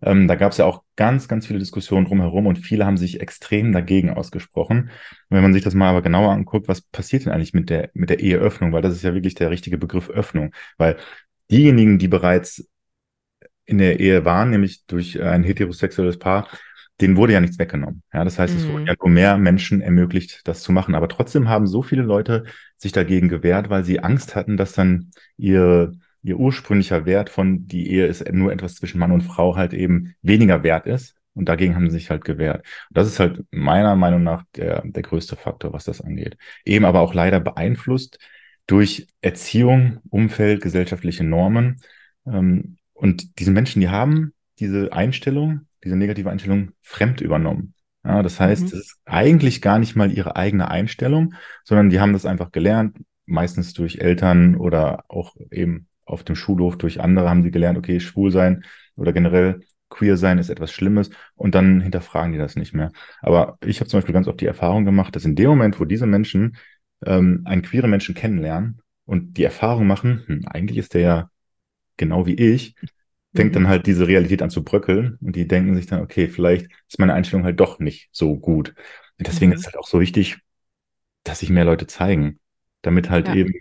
Ähm, 0.02 0.28
da 0.28 0.34
gab 0.34 0.52
es 0.52 0.58
ja 0.58 0.64
auch 0.64 0.82
ganz, 0.96 1.28
ganz 1.28 1.46
viele 1.46 1.58
Diskussionen 1.58 2.06
drumherum 2.06 2.46
und 2.46 2.56
viele 2.58 2.86
haben 2.86 2.96
sich 2.96 3.20
extrem 3.20 3.72
dagegen 3.72 4.10
ausgesprochen. 4.10 4.90
Und 5.28 5.36
wenn 5.36 5.42
man 5.42 5.52
sich 5.52 5.62
das 5.62 5.74
mal 5.74 5.90
aber 5.90 6.02
genauer 6.02 6.32
anguckt, 6.32 6.68
was 6.68 6.80
passiert 6.80 7.26
denn 7.26 7.32
eigentlich 7.32 7.54
mit 7.54 7.70
der, 7.70 7.90
mit 7.94 8.10
der 8.10 8.20
Eheöffnung? 8.20 8.72
Weil 8.72 8.82
das 8.82 8.94
ist 8.94 9.02
ja 9.02 9.14
wirklich 9.14 9.34
der 9.34 9.50
richtige 9.50 9.78
Begriff 9.78 10.08
Öffnung. 10.08 10.52
Weil 10.78 10.96
diejenigen, 11.50 11.98
die 11.98 12.08
bereits 12.08 12.68
in 13.64 13.78
der 13.78 14.00
Ehe 14.00 14.24
waren, 14.24 14.50
nämlich 14.50 14.86
durch 14.86 15.20
ein 15.22 15.44
heterosexuelles 15.44 16.18
Paar, 16.18 16.48
denen 17.00 17.16
wurde 17.16 17.32
ja 17.32 17.40
nichts 17.40 17.58
weggenommen. 17.58 18.02
Ja, 18.12 18.24
das 18.24 18.38
heißt, 18.38 18.54
mhm. 18.54 18.60
es 18.60 18.68
wurden 18.68 18.86
ja 18.86 18.94
nur 18.98 19.08
mehr 19.08 19.38
Menschen 19.38 19.80
ermöglicht, 19.80 20.42
das 20.44 20.62
zu 20.62 20.72
machen. 20.72 20.94
Aber 20.94 21.08
trotzdem 21.08 21.48
haben 21.48 21.66
so 21.66 21.82
viele 21.82 22.02
Leute 22.02 22.44
sich 22.76 22.92
dagegen 22.92 23.28
gewehrt, 23.28 23.70
weil 23.70 23.84
sie 23.84 24.00
Angst 24.00 24.34
hatten, 24.36 24.56
dass 24.56 24.72
dann 24.72 25.10
ihre 25.36 25.92
ihr 26.22 26.38
ursprünglicher 26.38 27.06
Wert 27.06 27.30
von 27.30 27.66
die 27.66 27.90
Ehe 27.90 28.06
ist 28.06 28.30
nur 28.32 28.52
etwas 28.52 28.74
zwischen 28.74 28.98
Mann 28.98 29.12
und 29.12 29.22
Frau 29.22 29.56
halt 29.56 29.72
eben 29.72 30.14
weniger 30.22 30.62
wert 30.62 30.86
ist. 30.86 31.16
Und 31.34 31.48
dagegen 31.48 31.74
haben 31.74 31.88
sie 31.88 31.98
sich 31.98 32.10
halt 32.10 32.24
gewehrt. 32.24 32.66
Und 32.88 32.96
das 32.96 33.06
ist 33.06 33.20
halt 33.20 33.44
meiner 33.50 33.94
Meinung 33.96 34.22
nach 34.22 34.44
der, 34.56 34.82
der 34.84 35.02
größte 35.02 35.36
Faktor, 35.36 35.72
was 35.72 35.84
das 35.84 36.00
angeht. 36.00 36.36
Eben 36.64 36.84
aber 36.84 37.00
auch 37.00 37.14
leider 37.14 37.40
beeinflusst 37.40 38.18
durch 38.66 39.06
Erziehung, 39.20 40.00
Umfeld, 40.10 40.60
gesellschaftliche 40.60 41.24
Normen. 41.24 41.80
Ähm, 42.26 42.76
und 42.92 43.38
diese 43.38 43.52
Menschen, 43.52 43.80
die 43.80 43.88
haben 43.88 44.32
diese 44.58 44.92
Einstellung, 44.92 45.66
diese 45.82 45.96
negative 45.96 46.30
Einstellung 46.30 46.72
fremd 46.82 47.20
übernommen. 47.20 47.74
Ja, 48.04 48.22
das 48.22 48.40
heißt, 48.40 48.62
mhm. 48.62 48.66
es 48.68 48.72
ist 48.74 48.98
eigentlich 49.04 49.62
gar 49.62 49.78
nicht 49.78 49.94
mal 49.96 50.12
ihre 50.12 50.36
eigene 50.36 50.70
Einstellung, 50.70 51.34
sondern 51.64 51.90
die 51.90 52.00
haben 52.00 52.12
das 52.12 52.26
einfach 52.26 52.50
gelernt, 52.50 52.98
meistens 53.26 53.72
durch 53.74 53.98
Eltern 53.98 54.56
oder 54.56 55.04
auch 55.08 55.36
eben 55.50 55.86
auf 56.10 56.24
dem 56.24 56.36
Schulhof 56.36 56.76
durch 56.78 57.00
andere 57.00 57.28
haben 57.28 57.42
sie 57.42 57.50
gelernt, 57.50 57.78
okay, 57.78 58.00
schwul 58.00 58.30
sein 58.30 58.64
oder 58.96 59.12
generell 59.12 59.60
queer 59.88 60.16
sein 60.16 60.38
ist 60.38 60.50
etwas 60.50 60.72
Schlimmes 60.72 61.10
und 61.34 61.54
dann 61.54 61.80
hinterfragen 61.80 62.32
die 62.32 62.38
das 62.38 62.56
nicht 62.56 62.72
mehr. 62.72 62.92
Aber 63.20 63.58
ich 63.64 63.80
habe 63.80 63.90
zum 63.90 63.98
Beispiel 63.98 64.14
ganz 64.14 64.28
oft 64.28 64.40
die 64.40 64.46
Erfahrung 64.46 64.84
gemacht, 64.84 65.14
dass 65.16 65.24
in 65.24 65.36
dem 65.36 65.50
Moment, 65.50 65.80
wo 65.80 65.84
diese 65.84 66.06
Menschen 66.06 66.56
ähm, 67.04 67.42
einen 67.44 67.62
queeren 67.62 67.90
Menschen 67.90 68.14
kennenlernen 68.14 68.80
und 69.04 69.36
die 69.36 69.44
Erfahrung 69.44 69.86
machen, 69.86 70.22
hm, 70.26 70.46
eigentlich 70.46 70.78
ist 70.78 70.94
der 70.94 71.00
ja 71.00 71.30
genau 71.96 72.26
wie 72.26 72.34
ich, 72.34 72.74
fängt 73.34 73.50
mhm. 73.50 73.54
dann 73.54 73.68
halt 73.68 73.86
diese 73.86 74.06
Realität 74.06 74.42
an 74.42 74.50
zu 74.50 74.64
bröckeln 74.64 75.18
und 75.20 75.36
die 75.36 75.46
denken 75.46 75.74
sich 75.74 75.86
dann, 75.86 76.00
okay, 76.00 76.28
vielleicht 76.28 76.70
ist 76.88 76.98
meine 76.98 77.14
Einstellung 77.14 77.44
halt 77.44 77.60
doch 77.60 77.78
nicht 77.78 78.08
so 78.12 78.36
gut. 78.36 78.74
Und 79.18 79.26
deswegen 79.26 79.50
mhm. 79.50 79.54
ist 79.54 79.60
es 79.60 79.66
halt 79.66 79.76
auch 79.76 79.86
so 79.86 80.00
wichtig, 80.00 80.38
dass 81.24 81.40
sich 81.40 81.50
mehr 81.50 81.64
Leute 81.64 81.86
zeigen, 81.86 82.38
damit 82.82 83.10
halt 83.10 83.28
ja. 83.28 83.34
eben 83.34 83.52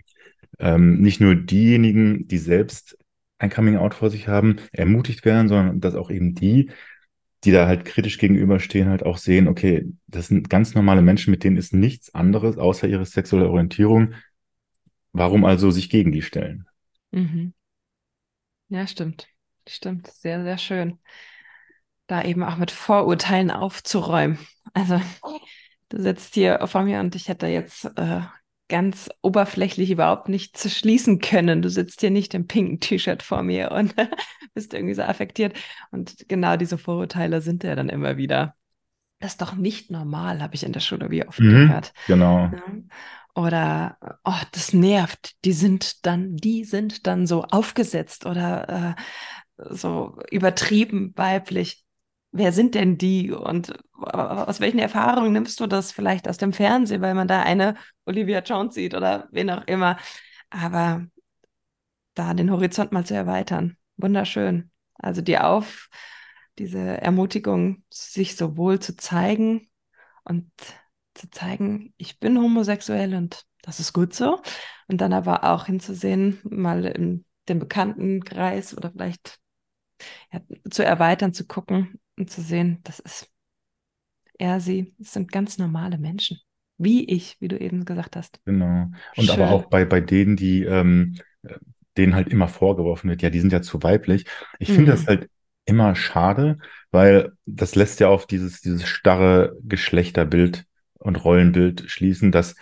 ähm, 0.60 1.00
nicht 1.00 1.20
nur 1.20 1.34
diejenigen, 1.34 2.28
die 2.28 2.38
selbst 2.38 2.98
ein 3.38 3.50
Coming-out 3.50 3.94
vor 3.94 4.10
sich 4.10 4.28
haben, 4.28 4.56
ermutigt 4.72 5.24
werden, 5.24 5.48
sondern 5.48 5.80
dass 5.80 5.94
auch 5.94 6.10
eben 6.10 6.34
die, 6.34 6.70
die 7.44 7.52
da 7.52 7.66
halt 7.66 7.86
kritisch 7.86 8.18
gegenüberstehen, 8.18 8.88
halt 8.88 9.04
auch 9.04 9.16
sehen, 9.16 9.48
okay, 9.48 9.86
das 10.06 10.28
sind 10.28 10.50
ganz 10.50 10.74
normale 10.74 11.00
Menschen, 11.00 11.30
mit 11.30 11.42
denen 11.42 11.56
ist 11.56 11.72
nichts 11.72 12.14
anderes 12.14 12.58
außer 12.58 12.86
ihre 12.86 13.06
sexuelle 13.06 13.48
Orientierung 13.48 14.14
warum 15.12 15.44
also 15.44 15.70
sich 15.70 15.90
gegen 15.90 16.12
die 16.12 16.22
stellen? 16.22 16.66
Mhm. 17.10 17.54
Ja, 18.68 18.86
stimmt. 18.86 19.28
Stimmt. 19.66 20.06
Sehr, 20.08 20.42
sehr 20.42 20.58
schön. 20.58 20.98
Da 22.06 22.22
eben 22.24 22.42
auch 22.42 22.56
mit 22.56 22.70
Vorurteilen 22.70 23.50
aufzuräumen. 23.50 24.38
Also, 24.72 25.00
du 25.88 26.00
sitzt 26.00 26.34
hier 26.34 26.66
vor 26.66 26.82
mir 26.82 27.00
und 27.00 27.14
ich 27.14 27.28
hätte 27.28 27.46
jetzt 27.46 27.84
äh, 27.96 28.20
ganz 28.70 29.10
oberflächlich 29.22 29.90
überhaupt 29.90 30.30
nicht 30.30 30.56
zu 30.56 30.70
schließen 30.70 31.20
können. 31.20 31.60
Du 31.62 31.68
sitzt 31.68 32.00
hier 32.00 32.10
nicht 32.10 32.32
im 32.34 32.46
pinken 32.46 32.80
T-Shirt 32.80 33.22
vor 33.22 33.42
mir 33.42 33.72
und 33.72 33.94
bist 34.54 34.72
irgendwie 34.74 34.94
so 34.94 35.02
affektiert. 35.02 35.58
Und 35.90 36.26
genau 36.28 36.56
diese 36.56 36.78
Vorurteile 36.78 37.42
sind 37.42 37.64
ja 37.64 37.74
dann 37.76 37.90
immer 37.90 38.16
wieder. 38.16 38.56
Das 39.20 39.32
ist 39.32 39.42
doch 39.42 39.54
nicht 39.54 39.90
normal, 39.90 40.40
habe 40.42 40.54
ich 40.54 40.62
in 40.64 40.72
der 40.72 40.80
Schule 40.80 41.10
wie 41.10 41.26
oft 41.26 41.40
Mhm, 41.40 41.68
gehört. 41.68 41.92
genau. 42.06 42.50
Ja. 42.52 42.62
Oder, 43.34 43.98
oh, 44.24 44.32
das 44.52 44.72
nervt. 44.72 45.36
Die 45.44 45.52
sind 45.52 46.06
dann, 46.06 46.36
die 46.36 46.64
sind 46.64 47.06
dann 47.06 47.26
so 47.26 47.44
aufgesetzt 47.44 48.26
oder 48.26 48.96
äh, 49.58 49.64
so 49.74 50.18
übertrieben 50.30 51.12
weiblich. 51.16 51.84
Wer 52.32 52.52
sind 52.52 52.74
denn 52.74 52.96
die 52.96 53.32
und 53.32 53.70
äh, 53.70 54.16
aus 54.16 54.60
welchen 54.60 54.78
Erfahrungen 54.78 55.32
nimmst 55.32 55.58
du 55.60 55.66
das 55.66 55.92
vielleicht 55.92 56.28
aus 56.28 56.38
dem 56.38 56.52
Fernsehen, 56.52 57.02
weil 57.02 57.14
man 57.14 57.28
da 57.28 57.42
eine 57.42 57.76
Olivia 58.04 58.40
Jones 58.40 58.74
sieht 58.74 58.94
oder 58.94 59.28
wen 59.32 59.50
auch 59.50 59.66
immer. 59.66 59.98
Aber 60.50 61.06
da 62.14 62.34
den 62.34 62.50
Horizont 62.50 62.92
mal 62.92 63.04
zu 63.04 63.14
erweitern, 63.14 63.76
wunderschön. 63.96 64.70
Also 64.94 65.22
die 65.22 65.38
Auf, 65.38 65.88
diese 66.58 66.78
Ermutigung, 66.78 67.84
sich 67.90 68.36
sowohl 68.36 68.78
zu 68.80 68.96
zeigen 68.96 69.68
und 70.24 70.50
zu 71.14 71.30
zeigen, 71.30 71.94
ich 71.96 72.20
bin 72.20 72.38
homosexuell 72.38 73.14
und 73.14 73.44
das 73.62 73.80
ist 73.80 73.92
gut 73.92 74.14
so. 74.14 74.40
Und 74.88 75.00
dann 75.00 75.12
aber 75.12 75.44
auch 75.44 75.66
hinzusehen, 75.66 76.38
mal 76.44 76.84
in 76.84 77.24
den 77.48 77.58
Bekanntenkreis 77.58 78.76
oder 78.76 78.90
vielleicht 78.90 79.38
ja, 80.32 80.40
zu 80.70 80.84
erweitern, 80.84 81.34
zu 81.34 81.46
gucken 81.46 82.00
und 82.20 82.30
zu 82.30 82.42
sehen, 82.42 82.80
das 82.84 83.00
ist 83.00 83.30
er, 84.38 84.60
sie, 84.60 84.94
es 85.00 85.12
sind 85.12 85.30
ganz 85.32 85.58
normale 85.58 85.98
Menschen. 85.98 86.40
Wie 86.78 87.04
ich, 87.04 87.40
wie 87.40 87.48
du 87.48 87.58
eben 87.58 87.84
gesagt 87.84 88.16
hast. 88.16 88.40
Genau. 88.46 88.90
Und 89.16 89.30
aber 89.30 89.48
Schön. 89.48 89.50
auch 89.50 89.66
bei, 89.66 89.84
bei 89.84 90.00
denen, 90.00 90.36
die, 90.36 90.62
ähm, 90.64 91.16
äh, 91.42 91.54
denen 91.96 92.14
halt 92.14 92.28
immer 92.28 92.48
vorgeworfen 92.48 93.10
wird, 93.10 93.22
ja, 93.22 93.30
die 93.30 93.40
sind 93.40 93.52
ja 93.52 93.62
zu 93.62 93.82
weiblich. 93.82 94.24
Ich 94.58 94.72
finde 94.72 94.92
das 94.92 95.06
Mhm. 95.06 95.06
halt 95.06 95.28
immer 95.66 95.94
schade, 95.94 96.58
weil 96.90 97.32
das 97.46 97.74
lässt 97.74 98.00
ja 98.00 98.08
auf 98.08 98.26
dieses, 98.26 98.60
dieses 98.60 98.86
starre 98.88 99.56
Geschlechterbild 99.62 100.64
und 100.98 101.16
Rollenbild 101.24 101.84
schließen, 101.90 102.32
dass 102.32 102.56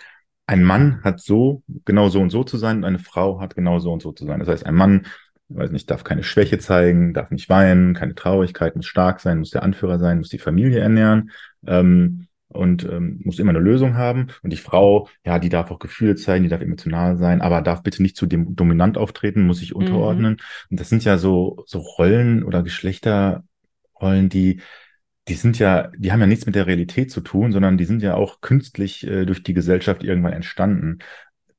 ein 0.47 0.63
Mann 0.63 1.03
hat 1.03 1.21
so, 1.21 1.63
genau 1.85 2.09
so 2.09 2.19
und 2.21 2.29
so 2.29 2.43
zu 2.43 2.57
sein 2.57 2.77
und 2.77 2.85
eine 2.85 2.99
Frau 2.99 3.39
hat 3.39 3.55
genau 3.55 3.79
so 3.79 3.91
und 3.93 4.01
so 4.01 4.11
zu 4.11 4.25
sein. 4.25 4.39
Das 4.39 4.49
heißt, 4.49 4.65
ein 4.65 4.75
Mann, 4.75 5.07
weiß 5.49 5.71
nicht, 5.71 5.89
darf 5.91 6.03
keine 6.03 6.23
Schwäche 6.23 6.59
zeigen, 6.59 7.13
darf 7.13 7.31
nicht 7.31 7.49
weinen, 7.49 7.93
keine 7.93 8.15
Traurigkeit, 8.15 8.75
muss 8.75 8.85
stark 8.85 9.19
sein, 9.19 9.39
muss 9.39 9.49
der 9.51 9.63
Anführer 9.63 9.99
sein, 9.99 10.19
muss 10.19 10.29
die 10.29 10.37
Familie 10.39 10.79
ernähren. 10.79 11.31
Ähm, 11.65 12.27
und 12.51 12.83
ähm, 12.83 13.21
muss 13.23 13.37
immer 13.37 13.51
eine 13.51 13.59
Lösung 13.59 13.95
haben. 13.95 14.27
Und 14.41 14.51
die 14.51 14.57
Frau, 14.57 15.07
ja, 15.23 15.37
die 15.37 15.49
darf 15.49 15.69
auch 15.69 15.77
Gefühle 15.77 16.15
zeigen, 16.15 16.43
die 16.43 16.49
darf 16.49 16.61
emotional 16.61 17.15
sein, 17.15 17.41
aber 17.41 17.61
darf 17.61 17.83
bitte 17.83 18.01
nicht 18.01 18.17
zu 18.17 18.25
dem 18.25 18.55
dominant 18.55 18.97
auftreten, 18.97 19.43
muss 19.45 19.59
sich 19.59 19.71
Mhm. 19.71 19.77
unterordnen. 19.77 20.37
Und 20.71 20.79
das 20.79 20.89
sind 20.89 21.03
ja 21.03 21.19
so, 21.19 21.63
so 21.67 21.77
Rollen 21.79 22.43
oder 22.43 22.63
Geschlechterrollen, 22.63 24.29
die, 24.29 24.61
die 25.27 25.33
sind 25.35 25.59
ja, 25.59 25.91
die 25.95 26.11
haben 26.11 26.21
ja 26.21 26.27
nichts 26.27 26.47
mit 26.47 26.55
der 26.55 26.65
Realität 26.65 27.11
zu 27.11 27.21
tun, 27.21 27.51
sondern 27.51 27.77
die 27.77 27.85
sind 27.85 28.01
ja 28.01 28.15
auch 28.15 28.41
künstlich 28.41 29.05
äh, 29.05 29.25
durch 29.25 29.43
die 29.43 29.53
Gesellschaft 29.53 30.03
irgendwann 30.03 30.33
entstanden. 30.33 30.99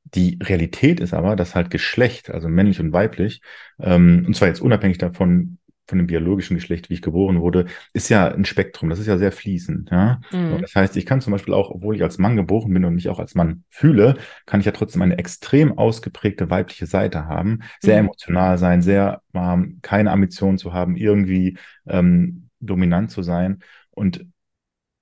Die 0.05 0.39
Realität 0.43 1.01
ist 1.01 1.15
aber, 1.15 1.37
dass 1.37 1.55
halt 1.55 1.71
Geschlecht, 1.71 2.31
also 2.31 2.49
männlich 2.49 2.81
und 2.81 2.93
weiblich, 2.93 3.43
ähm, 3.79 4.25
und 4.27 4.35
zwar 4.35 4.49
jetzt 4.49 4.61
unabhängig 4.61 4.99
davon, 4.99 5.59
von 5.87 5.99
dem 5.99 6.07
biologischen 6.07 6.55
Geschlecht, 6.55 6.89
wie 6.89 6.95
ich 6.95 7.03
geboren 7.03 7.41
wurde, 7.41 7.67
ist 7.93 8.09
ja 8.11 8.29
ein 8.33 8.45
Spektrum. 8.45 8.91
Das 8.91 9.01
ist 9.01 9.09
ja 9.09 9.19
sehr 9.19 9.33
fließend. 9.33 9.91
Ja? 9.91 10.21
Mhm. 10.31 10.61
das 10.61 10.77
heißt, 10.77 10.97
ich 10.97 11.05
kann 11.05 11.21
zum 11.21 11.33
Beispiel 11.33 11.53
auch, 11.53 11.71
obwohl 11.71 11.97
ich 11.97 12.03
als 12.05 12.19
Mann 12.19 12.37
geboren 12.37 12.73
bin 12.73 12.85
und 12.85 12.95
mich 12.95 13.09
auch 13.09 13.19
als 13.19 13.35
Mann 13.35 13.65
fühle, 13.71 14.15
kann 14.47 14.61
ich 14.61 14.67
ja 14.67 14.73
trotzdem 14.73 15.03
eine 15.03 15.19
extrem 15.19 15.77
ausgeprägte 15.79 16.49
weibliche 16.49 16.87
Seite 16.87 17.27
haben, 17.27 17.61
sehr 17.81 17.95
Mhm. 17.95 18.07
emotional 18.07 18.57
sein, 18.59 18.83
sehr 18.83 19.23
ähm, 19.35 19.81
keine 19.83 20.13
Ambition 20.13 20.59
zu 20.59 20.73
haben, 20.73 20.97
irgendwie 20.97 21.59
ähm, 21.89 22.49
dominant 22.61 23.11
zu 23.11 23.23
sein. 23.23 23.59
Und 23.91 24.25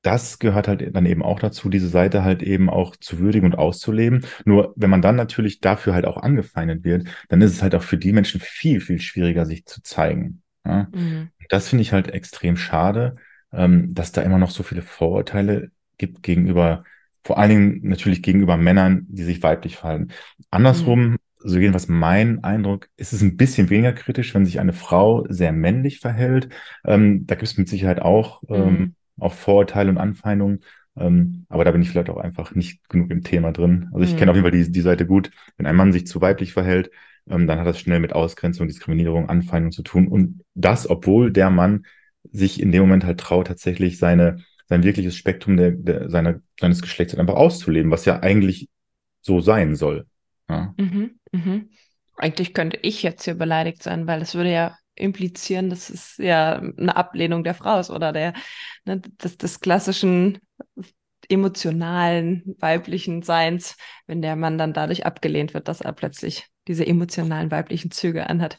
das 0.08 0.38
gehört 0.38 0.68
halt 0.68 0.96
dann 0.96 1.04
eben 1.04 1.22
auch 1.22 1.38
dazu, 1.38 1.68
diese 1.68 1.88
Seite 1.88 2.24
halt 2.24 2.42
eben 2.42 2.70
auch 2.70 2.96
zu 2.96 3.18
würdigen 3.18 3.44
und 3.44 3.58
auszuleben. 3.58 4.24
Nur 4.46 4.72
wenn 4.74 4.88
man 4.88 5.02
dann 5.02 5.16
natürlich 5.16 5.60
dafür 5.60 5.92
halt 5.92 6.06
auch 6.06 6.16
angefeindet 6.16 6.82
wird, 6.82 7.06
dann 7.28 7.42
ist 7.42 7.52
es 7.52 7.62
halt 7.62 7.74
auch 7.74 7.82
für 7.82 7.98
die 7.98 8.12
Menschen 8.12 8.40
viel, 8.40 8.80
viel 8.80 9.00
schwieriger, 9.00 9.44
sich 9.44 9.66
zu 9.66 9.82
zeigen. 9.82 10.42
Ja? 10.66 10.88
Mhm. 10.94 11.28
Das 11.50 11.68
finde 11.68 11.82
ich 11.82 11.92
halt 11.92 12.08
extrem 12.08 12.56
schade, 12.56 13.16
ähm, 13.52 13.94
dass 13.94 14.12
da 14.12 14.22
immer 14.22 14.38
noch 14.38 14.50
so 14.50 14.62
viele 14.62 14.80
Vorurteile 14.82 15.70
gibt 15.98 16.22
gegenüber, 16.22 16.84
vor 17.22 17.38
allen 17.38 17.50
Dingen 17.50 17.80
natürlich 17.82 18.22
gegenüber 18.22 18.56
Männern, 18.56 19.04
die 19.10 19.24
sich 19.24 19.42
weiblich 19.42 19.76
verhalten. 19.76 20.08
Andersrum, 20.50 21.16
so 21.36 21.58
jedenfalls 21.58 21.88
mein 21.88 22.42
Eindruck, 22.44 22.88
ist 22.96 23.12
es 23.12 23.20
ein 23.20 23.36
bisschen 23.36 23.68
weniger 23.68 23.92
kritisch, 23.92 24.34
wenn 24.34 24.46
sich 24.46 24.58
eine 24.58 24.72
Frau 24.72 25.26
sehr 25.28 25.52
männlich 25.52 26.00
verhält. 26.00 26.48
Ähm, 26.86 27.26
da 27.26 27.34
gibt 27.34 27.48
es 27.48 27.58
mit 27.58 27.68
Sicherheit 27.68 28.00
auch 28.00 28.42
ähm, 28.48 28.64
Mhm. 28.64 28.94
Auch 29.18 29.32
Vorurteile 29.32 29.90
und 29.90 29.98
Anfeindungen. 29.98 30.60
Ähm, 30.96 31.46
aber 31.48 31.64
da 31.64 31.70
bin 31.70 31.82
ich 31.82 31.90
vielleicht 31.90 32.10
auch 32.10 32.16
einfach 32.16 32.54
nicht 32.54 32.88
genug 32.88 33.10
im 33.10 33.22
Thema 33.22 33.52
drin. 33.52 33.88
Also 33.92 34.04
ich 34.04 34.16
kenne 34.16 34.30
auf 34.30 34.36
jeden 34.36 34.44
Fall 34.44 34.52
die, 34.58 34.70
die 34.70 34.80
Seite 34.80 35.06
gut. 35.06 35.30
Wenn 35.56 35.66
ein 35.66 35.76
Mann 35.76 35.92
sich 35.92 36.06
zu 36.06 36.20
weiblich 36.20 36.52
verhält, 36.52 36.90
ähm, 37.28 37.46
dann 37.46 37.58
hat 37.58 37.66
das 37.66 37.78
schnell 37.78 38.00
mit 38.00 38.12
Ausgrenzung, 38.12 38.66
Diskriminierung, 38.66 39.28
Anfeindung 39.28 39.72
zu 39.72 39.82
tun. 39.82 40.08
Und 40.08 40.42
das, 40.54 40.88
obwohl 40.88 41.32
der 41.32 41.50
Mann 41.50 41.84
sich 42.30 42.60
in 42.60 42.72
dem 42.72 42.82
Moment 42.82 43.04
halt 43.04 43.20
traut, 43.20 43.46
tatsächlich 43.46 43.98
seine, 43.98 44.38
sein 44.66 44.82
wirkliches 44.82 45.16
Spektrum 45.16 45.56
der, 45.56 45.70
der, 45.72 46.10
seiner, 46.10 46.40
seines 46.58 46.82
Geschlechts 46.82 47.12
halt 47.12 47.20
einfach 47.20 47.36
auszuleben, 47.36 47.90
was 47.90 48.04
ja 48.04 48.20
eigentlich 48.20 48.68
so 49.20 49.40
sein 49.40 49.76
soll. 49.76 50.06
Ja, 50.48 50.74
Mhm. 50.76 51.18
Mhm. 51.32 51.70
Eigentlich 52.16 52.52
könnte 52.54 52.78
ich 52.82 53.02
jetzt 53.02 53.24
hier 53.24 53.34
beleidigt 53.34 53.82
sein, 53.82 54.06
weil 54.06 54.22
es 54.22 54.34
würde 54.34 54.52
ja 54.52 54.76
implizieren, 54.98 55.70
dass 55.70 55.90
es 55.90 56.16
ja 56.18 56.56
eine 56.56 56.96
Ablehnung 56.96 57.44
der 57.44 57.54
Frau 57.54 57.78
ist 57.78 57.90
oder 57.90 58.12
der, 58.12 58.34
ne, 58.84 59.00
des, 59.00 59.38
des 59.38 59.60
klassischen 59.60 60.38
emotionalen 61.28 62.56
weiblichen 62.58 63.22
Seins, 63.22 63.76
wenn 64.06 64.22
der 64.22 64.36
Mann 64.36 64.58
dann 64.58 64.72
dadurch 64.72 65.06
abgelehnt 65.06 65.54
wird, 65.54 65.68
dass 65.68 65.80
er 65.80 65.92
plötzlich 65.92 66.46
diese 66.66 66.86
emotionalen 66.86 67.50
weiblichen 67.50 67.90
Züge 67.90 68.28
anhat. 68.28 68.58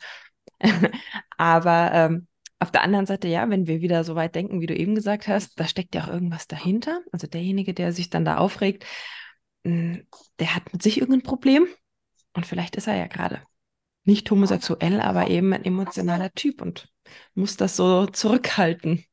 Aber 1.38 1.92
ähm, 1.94 2.28
auf 2.60 2.72
der 2.72 2.84
anderen 2.84 3.06
Seite, 3.06 3.28
ja, 3.28 3.50
wenn 3.50 3.68
wir 3.68 3.82
wieder 3.82 4.04
so 4.04 4.16
weit 4.16 4.36
denken, 4.36 4.62
wie 4.62 4.68
du 4.68 4.76
eben 4.76 4.94
gesagt 4.96 5.28
hast, 5.28 5.60
da 5.60 5.68
steckt 5.68 5.96
ja 5.96 6.04
auch 6.04 6.10
irgendwas 6.10 6.48
dahinter. 6.48 7.02
Also 7.12 7.26
derjenige, 7.28 7.74
der 7.74 7.94
sich 7.94 8.10
dann 8.10 8.26
da 8.26 8.38
aufregt, 8.38 8.86
mh, 9.64 10.00
der 10.40 10.56
hat 10.56 10.72
mit 10.74 10.84
sich 10.84 11.00
irgendein 11.00 11.24
Problem 11.24 11.68
und 12.34 12.46
vielleicht 12.46 12.76
ist 12.76 12.88
er 12.88 12.96
ja 12.96 13.08
gerade 13.08 13.42
nicht 14.06 14.30
homosexuell, 14.32 15.02
aber 15.02 15.30
eben 15.30 15.54
ein 15.54 15.66
emotionaler 15.66 16.32
Typ 16.34 16.62
und 16.62 16.90
muss 17.36 17.58
das 17.58 17.76
so 17.76 18.08
zurückhalten. 18.08 19.06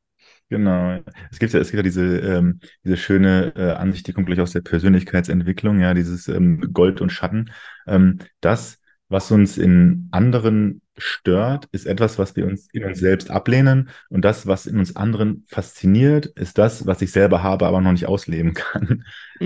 genau. 0.49 0.99
Es 1.31 1.39
gibt 1.39 1.53
ja, 1.53 1.59
es 1.59 1.67
gibt 1.71 1.77
ja 1.77 1.83
diese, 1.83 2.03
ähm, 2.19 2.59
diese 2.83 2.97
schöne 2.97 3.53
äh, 3.55 3.71
Ansicht, 3.73 4.07
die 4.07 4.13
kommt 4.13 4.27
gleich 4.27 4.39
aus 4.41 4.51
der 4.51 4.61
Persönlichkeitsentwicklung, 4.61 5.79
ja, 5.79 5.93
dieses 5.93 6.27
ähm, 6.27 6.61
Gold 6.73 7.01
und 7.01 7.11
Schatten. 7.11 7.51
Ähm, 7.87 8.19
das, 8.41 8.79
was 9.09 9.31
uns 9.31 9.57
in 9.57 10.07
anderen 10.11 10.81
stört, 10.97 11.67
ist 11.71 11.85
etwas, 11.85 12.17
was 12.17 12.35
wir 12.35 12.45
uns 12.47 12.67
in 12.73 12.83
uns 12.83 12.99
selbst 12.99 13.29
ablehnen. 13.29 13.89
Und 14.09 14.25
das, 14.25 14.47
was 14.47 14.65
in 14.65 14.79
uns 14.79 14.95
anderen 14.95 15.45
fasziniert, 15.47 16.25
ist 16.25 16.57
das, 16.57 16.87
was 16.87 17.01
ich 17.01 17.11
selber 17.11 17.43
habe, 17.43 17.67
aber 17.67 17.81
noch 17.81 17.91
nicht 17.91 18.07
ausleben 18.07 18.53
kann. 18.53 19.05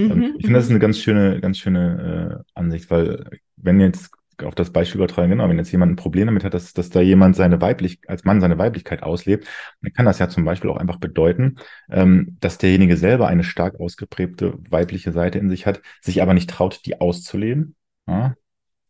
Ähm, 0.10 0.24
Mhm, 0.24 0.38
ich 0.38 0.46
finde, 0.46 0.58
das 0.60 0.66
ist 0.66 0.70
mhm, 0.70 0.72
eine 0.72 0.80
ganz 0.80 0.98
schöne, 1.00 1.40
ganz 1.42 1.58
schöne 1.60 2.44
äh, 2.46 2.60
Ansicht, 2.60 2.90
weil 2.90 3.26
wenn 3.58 3.80
jetzt 3.80 4.12
auf 4.44 4.56
das 4.56 4.72
Beispiel 4.72 5.00
übertragen, 5.00 5.30
genau, 5.30 5.48
wenn 5.50 5.58
jetzt 5.58 5.72
jemand 5.72 5.92
ein 5.92 5.96
Problem 5.96 6.28
damit 6.28 6.44
hat, 6.44 6.54
dass, 6.54 6.74
dass 6.74 6.90
da 6.90 7.02
jemand 7.02 7.36
seine 7.36 7.62
weiblich, 7.62 8.00
als 8.08 8.24
Mann 8.24 8.42
seine 8.42 8.58
Weiblichkeit 8.58 9.04
auslebt, 9.04 9.48
dann 9.82 9.94
kann 9.94 10.06
das 10.06 10.20
ja 10.20 10.30
zum 10.30 10.46
Beispiel 10.46 10.70
auch 10.70 10.78
einfach 10.78 10.98
bedeuten, 10.98 11.56
ähm, 11.90 12.38
dass 12.40 12.58
derjenige 12.58 12.98
selber 12.98 13.28
eine 13.28 13.44
stark 13.44 13.80
ausgeprägte 13.80 14.54
weibliche 14.70 15.12
Seite 15.12 15.40
in 15.40 15.50
sich 15.50 15.66
hat, 15.66 15.82
sich 16.02 16.22
aber 16.22 16.34
nicht 16.34 16.50
traut, 16.50 16.86
die 16.86 17.00
auszuleben. 17.00 17.76
Ja? 18.08 18.36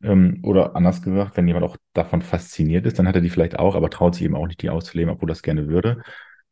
Ähm, 0.03 0.39
oder 0.43 0.75
anders 0.75 1.01
gesagt, 1.01 1.37
wenn 1.37 1.47
jemand 1.47 1.65
auch 1.65 1.77
davon 1.93 2.21
fasziniert 2.21 2.85
ist, 2.85 2.97
dann 2.99 3.07
hat 3.07 3.15
er 3.15 3.21
die 3.21 3.29
vielleicht 3.29 3.59
auch, 3.59 3.75
aber 3.75 3.89
traut 3.89 4.15
sich 4.15 4.23
eben 4.23 4.35
auch 4.35 4.47
nicht, 4.47 4.61
die 4.61 4.69
auszuleben, 4.69 5.13
obwohl 5.13 5.29
das 5.29 5.43
gerne 5.43 5.67
würde. 5.67 6.01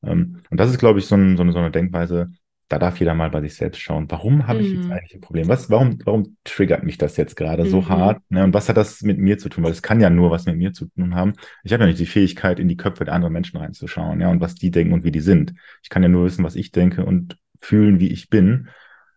Ähm, 0.04 0.41
und 0.49 0.60
das 0.60 0.69
ist, 0.69 0.80
glaube 0.80 0.99
ich, 0.99 1.06
so, 1.06 1.15
ein, 1.15 1.38
so, 1.38 1.43
eine, 1.43 1.52
so 1.52 1.60
eine 1.60 1.71
Denkweise, 1.71 2.32
da 2.69 2.77
darf 2.77 2.99
jeder 2.99 3.15
mal 3.15 3.32
bei 3.32 3.41
sich 3.41 3.55
selbst 3.55 3.82
schauen. 3.82 4.05
Warum 4.10 4.47
habe 4.47 4.60
ich 4.60 4.71
jetzt 4.71 4.86
mhm, 4.86 4.91
eigentlich 4.91 5.15
ein 5.15 5.21
Problem? 5.21 5.47
Was, 5.47 5.71
warum, 5.71 5.97
warum 6.05 6.38
triggert 6.43 6.84
mich 6.84 6.99
das 6.99 7.17
jetzt 7.17 7.36
gerade 7.36 7.65
so 7.65 7.82
mhm, 7.82 7.89
hart? 7.89 8.21
Ne? 8.29 8.43
Und 8.43 8.53
was 8.53 8.69
hat 8.69 8.77
das 8.77 9.01
mit 9.01 9.17
mir 9.17 9.39
zu 9.39 9.49
tun? 9.49 9.63
Weil 9.63 9.71
es 9.71 9.82
kann 9.82 9.99
ja 9.99 10.12
nur 10.12 10.29
was 10.29 10.45
mit 10.45 10.55
mir 10.55 10.71
zu 10.71 10.86
tun 10.86 11.15
haben. 11.15 11.34
Ich 11.63 11.73
habe 11.73 11.84
ja 11.84 11.88
nicht 11.88 11.99
die 11.99 12.05
Fähigkeit, 12.05 12.60
in 12.60 12.67
die 12.67 12.77
Köpfe 12.77 13.05
der 13.05 13.15
anderen 13.15 13.34
Menschen 13.34 13.58
reinzuschauen, 13.58 14.21
ja, 14.21 14.29
und 14.29 14.39
was 14.39 14.53
die 14.53 14.69
denken 14.69 14.93
und 14.93 15.03
wie 15.03 15.12
die 15.12 15.19
sind. 15.19 15.55
Ich 15.82 15.89
kann 15.89 16.03
ja 16.03 16.10
nur 16.10 16.25
wissen, 16.25 16.45
was 16.45 16.55
ich 16.55 16.71
denke 16.71 17.05
und 17.05 17.38
fühlen, 17.60 17.99
wie 17.99 18.10
ich 18.10 18.29
bin. 18.29 18.69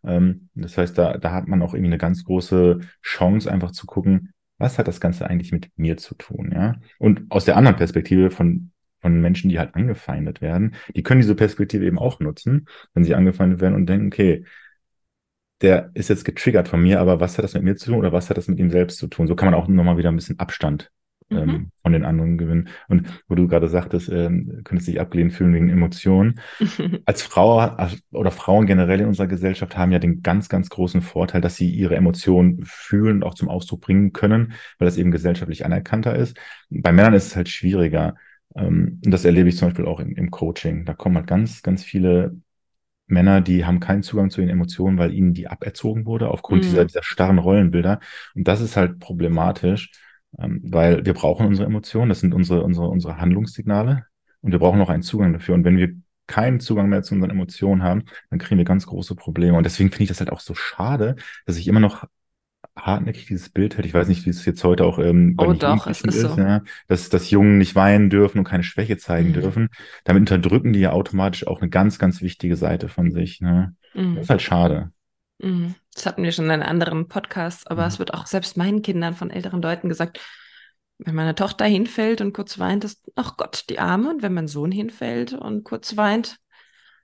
Ähm, 0.03 0.49
das 0.55 0.79
heißt, 0.79 0.97
da, 0.97 1.19
da 1.19 1.33
hat 1.33 1.47
man 1.47 1.61
auch 1.61 1.75
irgendwie 1.75 1.91
eine 1.91 1.99
ganz 1.99 2.25
große 2.25 2.81
Chance, 3.03 3.53
einfach 3.53 3.73
zu 3.73 3.87
gucken, 3.87 4.33
was 4.57 4.79
hat 4.79 4.88
das 4.88 5.01
Ganze 5.01 5.29
eigentlich 5.29 5.53
mit 5.53 5.69
mir 5.77 5.99
zu 5.99 6.15
tun, 6.15 6.53
ja? 6.55 6.77
Und 6.99 7.31
aus 7.31 7.45
der 7.45 7.57
anderen 7.57 7.77
Perspektive 7.77 8.31
von, 8.31 8.71
von 9.03 9.21
Menschen, 9.21 9.51
die 9.51 9.59
halt 9.59 9.75
angefeindet 9.75 10.41
werden, 10.41 10.75
die 10.95 11.03
können 11.03 11.21
diese 11.21 11.35
Perspektive 11.35 11.85
eben 11.85 11.99
auch 11.99 12.21
nutzen, 12.21 12.67
wenn 12.95 13.05
sie 13.05 13.15
angefeindet 13.15 13.61
werden 13.61 13.75
und 13.75 13.87
denken, 13.87 14.07
okay, 14.07 14.45
der 15.61 15.91
ist 15.95 16.09
jetzt 16.09 16.25
getriggert 16.25 16.69
von 16.69 16.83
mir, 16.83 17.01
aber 17.01 17.21
was 17.21 17.37
hat 17.37 17.45
das 17.45 17.55
mit 17.55 17.62
mir 17.62 17.77
zu 17.77 17.91
tun 17.91 17.99
oder 17.99 18.12
was 18.12 18.31
hat 18.31 18.37
das 18.37 18.49
mit 18.49 18.59
ihm 18.59 18.71
selbst 18.71 18.99
zu 18.99 19.07
tun? 19.07 19.27
So 19.27 19.37
kann 19.37 19.51
man 19.51 19.61
auch 19.61 19.69
nochmal 19.69 19.97
wieder 19.97 20.11
ein 20.11 20.17
bisschen 20.17 20.38
Abstand 20.38 20.91
ähm, 21.33 21.47
mhm. 21.47 21.71
von 21.83 21.93
den 21.93 22.05
anderen 22.05 22.38
gewinnen. 22.38 22.69
Und 22.88 23.07
wo 23.29 23.35
du 23.35 23.49
gerade 23.49 23.69
sagtest, 23.69 24.09
ähm, 24.09 24.61
könntest 24.65 24.88
dich 24.88 25.01
abgelehnt 25.01 25.33
fühlen 25.33 25.55
wegen 25.55 25.71
Emotionen. 25.71 26.41
Als 27.07 27.23
Frau 27.23 27.77
oder 28.12 28.31
Frauen 28.31 28.67
generell 28.67 29.01
in 29.01 29.07
unserer 29.07 29.27
Gesellschaft 29.27 29.77
haben 29.77 29.93
ja 29.93 29.99
den 29.99 30.23
ganz, 30.23 30.49
ganz 30.49 30.69
großen 30.69 31.01
Vorteil, 31.01 31.41
dass 31.41 31.57
sie 31.57 31.71
ihre 31.71 31.97
Emotionen 31.97 32.61
fühlen 32.65 33.17
und 33.17 33.25
auch 33.25 33.35
zum 33.35 33.49
Ausdruck 33.49 33.83
bringen 33.83 34.12
können, 34.12 34.53
weil 34.79 34.87
das 34.87 34.97
eben 34.97 35.11
gesellschaftlich 35.11 35.65
anerkannter 35.65 36.15
ist. 36.17 36.37
Bei 36.71 36.93
Männern 36.93 37.15
ist 37.15 37.27
es 37.27 37.37
halt 37.37 37.49
schwieriger. 37.49 38.15
Ähm, 38.57 39.01
und 39.05 39.11
das 39.11 39.25
erlebe 39.25 39.49
ich 39.49 39.57
zum 39.57 39.69
Beispiel 39.69 39.87
auch 39.87 40.01
im, 40.01 40.17
im 40.17 40.31
Coaching. 40.31 40.85
Da 40.85 40.95
kommen 40.95 41.17
halt 41.17 41.27
ganz, 41.27 41.62
ganz 41.62 41.83
viele 41.85 42.37
Männer, 43.07 43.41
die 43.41 43.65
haben 43.65 43.81
keinen 43.81 44.03
Zugang 44.03 44.31
zu 44.31 44.41
den 44.41 44.51
Emotionen, 44.51 44.99
weil 44.99 45.12
ihnen 45.12 45.35
die 45.35 45.49
aberzogen 45.49 46.07
wurde 46.07 46.29
aufgrund 46.29 46.62
mhm. 46.62 46.69
dieser, 46.69 46.85
dieser 46.85 47.03
starren 47.03 47.38
Rollenbilder. 47.38 48.01
Und 48.35 48.49
das 48.49 48.61
ist 48.61 48.77
halt 48.77 48.99
problematisch, 48.99 49.91
ähm, 50.38 50.61
weil 50.65 51.05
wir 51.05 51.15
brauchen 51.15 51.47
unsere 51.47 51.67
Emotionen. 51.67 52.09
Das 52.09 52.21
sind 52.21 52.35
unsere, 52.35 52.62
unsere, 52.62 52.88
unsere 52.88 53.19
Handlungssignale. 53.19 54.07
Und 54.41 54.53
wir 54.53 54.59
brauchen 54.59 54.81
auch 54.81 54.88
einen 54.88 55.03
Zugang 55.03 55.33
dafür. 55.33 55.55
Und 55.55 55.65
wenn 55.65 55.77
wir 55.77 55.95
keinen 56.27 56.61
Zugang 56.61 56.88
mehr 56.88 57.03
zu 57.03 57.15
unseren 57.15 57.31
Emotionen 57.31 57.83
haben, 57.83 58.05
dann 58.31 58.38
kriegen 58.38 58.59
wir 58.59 58.65
ganz 58.65 58.87
große 58.87 59.15
Probleme. 59.15 59.57
Und 59.57 59.65
deswegen 59.65 59.91
finde 59.91 60.05
ich 60.05 60.09
das 60.09 60.21
halt 60.21 60.33
auch 60.33 60.41
so 60.41 60.55
schade, 60.55 61.17
dass 61.47 61.59
ich 61.59 61.69
immer 61.69 61.81
noch 61.81 62.05
hartnäckig 62.77 63.27
dieses 63.27 63.51
Bild 63.51 63.77
hätte. 63.77 63.87
Ich 63.87 63.95
weiß 63.95 64.09
nicht, 64.09 64.25
wie 64.25 64.31
es 64.31 64.45
jetzt 64.45 64.65
heute 64.65 64.85
auch 64.85 64.99
ähm, 64.99 65.37
bei 65.37 65.47
oh, 65.47 65.53
doch, 65.53 65.87
es 65.87 66.01
ist, 66.03 66.21
so. 66.21 66.37
ja, 66.39 66.63
dass, 66.89 67.11
dass 67.11 67.31
Jungen 67.31 67.59
nicht 67.59 67.75
weinen 67.75 68.09
dürfen 68.09 68.39
und 68.39 68.45
keine 68.45 68.63
Schwäche 68.63 68.97
zeigen 68.97 69.31
mhm. 69.31 69.35
dürfen. 69.35 69.69
Damit 70.05 70.23
unterdrücken 70.23 70.73
die 70.73 70.81
ja 70.81 70.93
automatisch 70.93 71.47
auch 71.47 71.61
eine 71.61 71.71
ganz, 71.71 71.99
ganz 71.99 72.23
wichtige 72.23 72.57
Seite 72.57 72.89
von 72.89 73.11
sich. 73.11 73.41
Ne? 73.41 73.75
Mhm. 73.95 74.15
Das 74.15 74.25
ist 74.25 74.31
halt 74.31 74.43
schade. 74.43 74.93
Mhm. 75.39 75.75
Das 75.95 76.07
hatten 76.07 76.23
wir 76.23 76.33
schon 76.33 76.47
in 76.47 76.51
einem 76.51 76.63
anderen 76.63 77.09
Podcast, 77.09 77.71
aber 77.71 77.87
es 77.87 77.99
wird 77.99 78.15
auch 78.15 78.27
selbst 78.27 78.57
meinen 78.57 78.81
Kindern 78.81 79.15
von 79.15 79.31
älteren 79.31 79.61
Leuten 79.61 79.89
gesagt, 79.89 80.21
wenn 80.99 81.15
meine 81.15 81.35
Tochter 81.35 81.65
hinfällt 81.65 82.21
und 82.21 82.33
kurz 82.33 82.59
weint, 82.59 82.85
ist, 82.85 83.11
ach 83.17 83.37
Gott, 83.37 83.65
die 83.69 83.81
Arme. 83.81 84.09
Und 84.09 84.23
wenn 84.23 84.35
mein 84.35 84.49
Sohn 84.49 84.73
hinfällt 84.73 85.33
und 85.33 85.65
kurz 85.65 85.97
weint, 85.97 86.39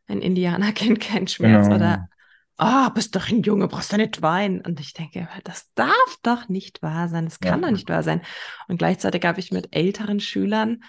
ein 0.06 0.22
Indianer 0.22 0.72
kennt 0.72 1.00
keinen 1.00 1.28
Schmerz 1.28 1.66
genau. 1.66 1.76
oder 1.76 2.08
ah, 2.58 2.88
oh, 2.88 2.90
bist 2.90 3.14
doch 3.14 3.28
ein 3.28 3.42
Junge, 3.42 3.68
brauchst 3.68 3.92
du 3.92 3.96
nicht 3.96 4.20
weinen. 4.20 4.60
Und 4.60 4.80
ich 4.80 4.92
denke, 4.92 5.28
das 5.44 5.72
darf 5.74 6.18
doch 6.22 6.48
nicht 6.48 6.82
wahr 6.82 7.08
sein, 7.08 7.24
das 7.24 7.40
kann 7.40 7.60
ja. 7.60 7.66
doch 7.66 7.72
nicht 7.72 7.88
wahr 7.88 8.02
sein. 8.02 8.20
Und 8.66 8.78
gleichzeitig 8.78 9.24
habe 9.24 9.40
ich 9.40 9.52
mit 9.52 9.74
älteren 9.74 10.20
Schülern 10.20 10.82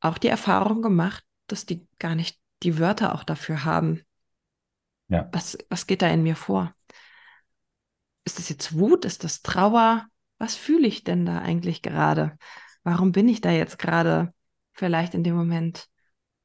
auch 0.00 0.18
die 0.18 0.28
Erfahrung 0.28 0.82
gemacht, 0.82 1.24
dass 1.46 1.66
die 1.66 1.86
gar 1.98 2.14
nicht 2.14 2.38
die 2.62 2.78
Wörter 2.78 3.14
auch 3.14 3.24
dafür 3.24 3.64
haben. 3.64 4.02
Ja. 5.08 5.28
Was, 5.32 5.58
was 5.68 5.86
geht 5.86 6.02
da 6.02 6.08
in 6.08 6.22
mir 6.22 6.36
vor? 6.36 6.74
Ist 8.24 8.38
das 8.38 8.48
jetzt 8.50 8.78
Wut? 8.78 9.04
Ist 9.04 9.24
das 9.24 9.42
Trauer? 9.42 10.06
Was 10.38 10.54
fühle 10.54 10.86
ich 10.86 11.02
denn 11.02 11.24
da 11.24 11.38
eigentlich 11.38 11.82
gerade? 11.82 12.36
Warum 12.84 13.12
bin 13.12 13.28
ich 13.28 13.40
da 13.40 13.50
jetzt 13.50 13.78
gerade 13.78 14.32
vielleicht 14.74 15.14
in 15.14 15.24
dem 15.24 15.34
Moment 15.34 15.88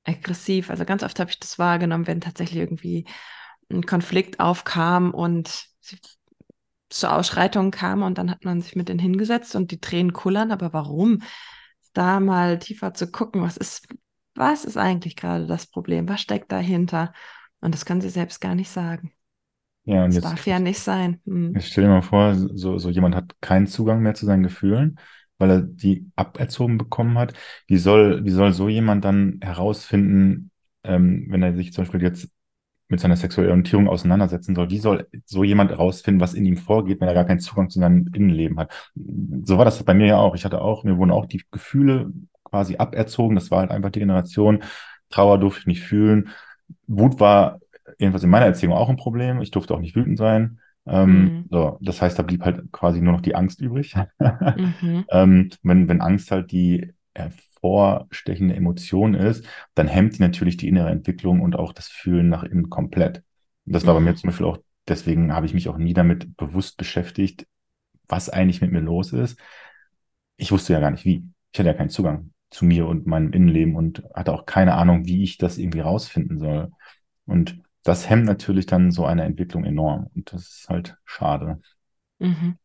aggressiv? 0.06 0.70
Also 0.70 0.86
ganz 0.86 1.04
oft 1.04 1.20
habe 1.20 1.30
ich 1.30 1.40
das 1.40 1.60
wahrgenommen, 1.60 2.08
wenn 2.08 2.22
tatsächlich 2.22 2.60
irgendwie 2.60 3.06
ein 3.70 3.86
Konflikt 3.86 4.40
aufkam 4.40 5.12
und 5.12 5.68
zur 6.90 7.14
Ausschreitung 7.14 7.72
kam 7.72 8.04
und 8.04 8.18
dann 8.18 8.32
hat 8.32 8.46
man 8.46 8.62
sich 8.62 8.76
mit 8.76 8.90
denen 8.90 9.00
hingesetzt 9.00 9.56
und 9.56 9.72
die 9.72 9.80
Tränen 9.80 10.14
kullern. 10.14 10.52
Aber 10.52 10.74
warum? 10.74 11.22
Da 11.94 12.20
mal 12.20 12.60
tiefer 12.60 12.94
zu 12.94 13.12
gucken, 13.12 13.42
was 13.42 13.58
ist, 13.58 13.88
was 14.36 14.66
ist 14.66 14.78
eigentlich 14.78 15.16
gerade 15.16 15.48
das 15.48 15.68
Problem? 15.68 16.08
Was 16.08 16.22
steckt 16.22 16.52
dahinter? 16.52 17.14
Und 17.62 17.74
das 17.74 17.86
können 17.86 18.02
sie 18.02 18.10
selbst 18.10 18.42
gar 18.42 18.56
nicht 18.56 18.70
sagen. 18.70 19.12
Ja, 19.86 20.04
und 20.04 20.08
das 20.08 20.16
jetzt, 20.16 20.26
darf 20.26 20.48
ja 20.48 20.60
nicht 20.60 20.80
sein. 20.80 21.22
Hm. 21.26 21.54
Jetzt 21.54 21.68
stell 21.68 21.84
dir 21.84 21.90
mal 21.90 22.02
vor, 22.02 22.36
so, 22.36 22.78
so 22.78 22.90
jemand 22.90 23.16
hat 23.16 23.36
keinen 23.42 23.68
Zugang 23.68 24.02
mehr 24.02 24.14
zu 24.14 24.26
seinen 24.26 24.44
Gefühlen, 24.44 25.00
weil 25.38 25.52
er 25.52 25.62
die 25.62 26.12
aberzogen 26.16 26.78
bekommen 26.78 27.18
hat. 27.18 27.34
Wie 27.68 27.78
soll, 27.78 28.26
wie 28.26 28.32
soll 28.32 28.52
so 28.52 28.68
jemand 28.68 29.06
dann 29.06 29.40
herausfinden, 29.42 30.52
ähm, 30.84 31.28
wenn 31.30 31.44
er 31.44 31.56
sich 31.56 31.72
zum 31.72 31.84
Beispiel 31.84 32.02
jetzt 32.02 32.30
mit 32.88 33.00
seiner 33.00 33.16
sexuellen 33.16 33.50
Orientierung 33.50 33.88
auseinandersetzen 33.88 34.56
soll. 34.56 34.70
Wie 34.70 34.78
soll 34.78 35.08
so 35.26 35.44
jemand 35.44 35.72
herausfinden, 35.72 36.22
was 36.22 36.34
in 36.34 36.46
ihm 36.46 36.58
vorgeht, 36.58 37.02
wenn 37.02 37.08
er 37.08 37.14
gar 37.14 37.26
keinen 37.26 37.40
Zugang 37.40 37.70
zu 37.70 37.80
seinem 37.80 38.10
Innenleben 38.14 38.60
hat? 38.60 38.92
So 39.44 39.58
war 39.58 39.66
das 39.66 39.82
bei 39.84 39.94
mir 39.94 40.08
ja 40.08 40.18
auch. 40.18 40.36
Ich 40.36 40.46
hatte 40.46 40.62
auch, 40.62 40.84
mir 40.84 40.98
wurden 40.98 41.12
auch 41.12 41.26
die 41.26 41.44
Gefühle 41.52 42.12
quasi 42.44 42.78
aberzogen. 42.78 43.36
Das 43.36 43.50
war 43.50 43.60
halt 43.60 43.72
einfach 43.72 43.90
die 43.90 44.00
Generation. 44.00 44.64
Trauer 45.10 45.40
durfte 45.40 45.62
ich 45.62 45.68
nicht 45.68 45.82
fühlen. 45.82 46.30
Wut 46.88 47.20
war 47.20 47.60
jedenfalls 48.00 48.24
in 48.24 48.30
meiner 48.30 48.46
Erziehung 48.46 48.74
auch 48.74 48.90
ein 48.90 48.98
Problem. 48.98 49.42
Ich 49.42 49.52
durfte 49.52 49.74
auch 49.74 49.80
nicht 49.80 49.96
wütend 49.96 50.18
sein. 50.18 50.60
Ähm, 50.88 51.10
mhm. 51.10 51.46
so, 51.50 51.80
das 51.82 52.02
heißt, 52.02 52.18
da 52.20 52.24
blieb 52.24 52.44
halt 52.44 52.72
quasi 52.72 53.02
nur 53.02 53.14
noch 53.14 53.22
die 53.22 53.36
Angst 53.36 53.60
übrig. 53.62 53.96
mhm. 54.20 55.06
ähm, 55.10 55.50
wenn, 55.64 55.90
wenn 55.90 56.02
Angst 56.02 56.30
halt 56.30 56.52
die 56.52 56.94
hervorstechende 57.66 58.56
Emotion 58.56 59.14
ist, 59.14 59.46
dann 59.74 59.88
hemmt 59.88 60.18
die 60.18 60.22
natürlich 60.22 60.58
die 60.58 60.68
innere 60.68 60.90
Entwicklung 60.90 61.42
und 61.42 61.56
auch 61.56 61.74
das 61.74 61.88
Fühlen 61.88 62.30
nach 62.30 62.44
innen 62.44 62.70
komplett. 62.70 63.24
Und 63.66 63.74
das 63.74 63.86
war 63.86 63.94
bei 63.94 64.00
mir 64.00 64.12
mhm. 64.12 64.18
zum 64.18 64.30
Beispiel 64.30 64.46
auch, 64.46 64.60
deswegen 64.88 65.34
habe 65.34 65.46
ich 65.46 65.54
mich 65.54 65.68
auch 65.68 65.78
nie 65.78 65.94
damit 65.94 66.38
bewusst 66.38 66.78
beschäftigt, 66.78 67.48
was 68.08 68.30
eigentlich 68.30 68.62
mit 68.62 68.72
mir 68.72 68.82
los 68.82 69.14
ist. 69.14 69.40
Ich 70.38 70.52
wusste 70.52 70.74
ja 70.74 70.80
gar 70.80 70.92
nicht 70.92 71.06
wie. 71.06 71.24
Ich 71.52 71.60
hatte 71.60 71.70
ja 71.70 71.74
keinen 71.74 71.90
Zugang 71.90 72.32
zu 72.52 72.66
mir 72.66 72.88
und 72.88 73.08
meinem 73.08 73.32
Innenleben 73.32 73.76
und 73.76 74.04
hatte 74.14 74.34
auch 74.34 74.46
keine 74.46 74.76
Ahnung, 74.76 75.06
wie 75.06 75.24
ich 75.24 75.38
das 75.38 75.58
irgendwie 75.58 75.80
rausfinden 75.80 76.38
soll. 76.38 76.72
Und 77.26 77.62
das 77.84 78.10
hemmt 78.10 78.26
natürlich 78.26 78.66
dann 78.66 78.92
so 78.92 79.06
eine 79.06 79.24
Entwicklung 79.24 79.66
enorm. 79.66 80.10
Und 80.14 80.32
das 80.32 80.42
ist 80.42 80.70
halt 80.70 80.98
schade. 81.06 81.62
Mhm. 82.20 82.58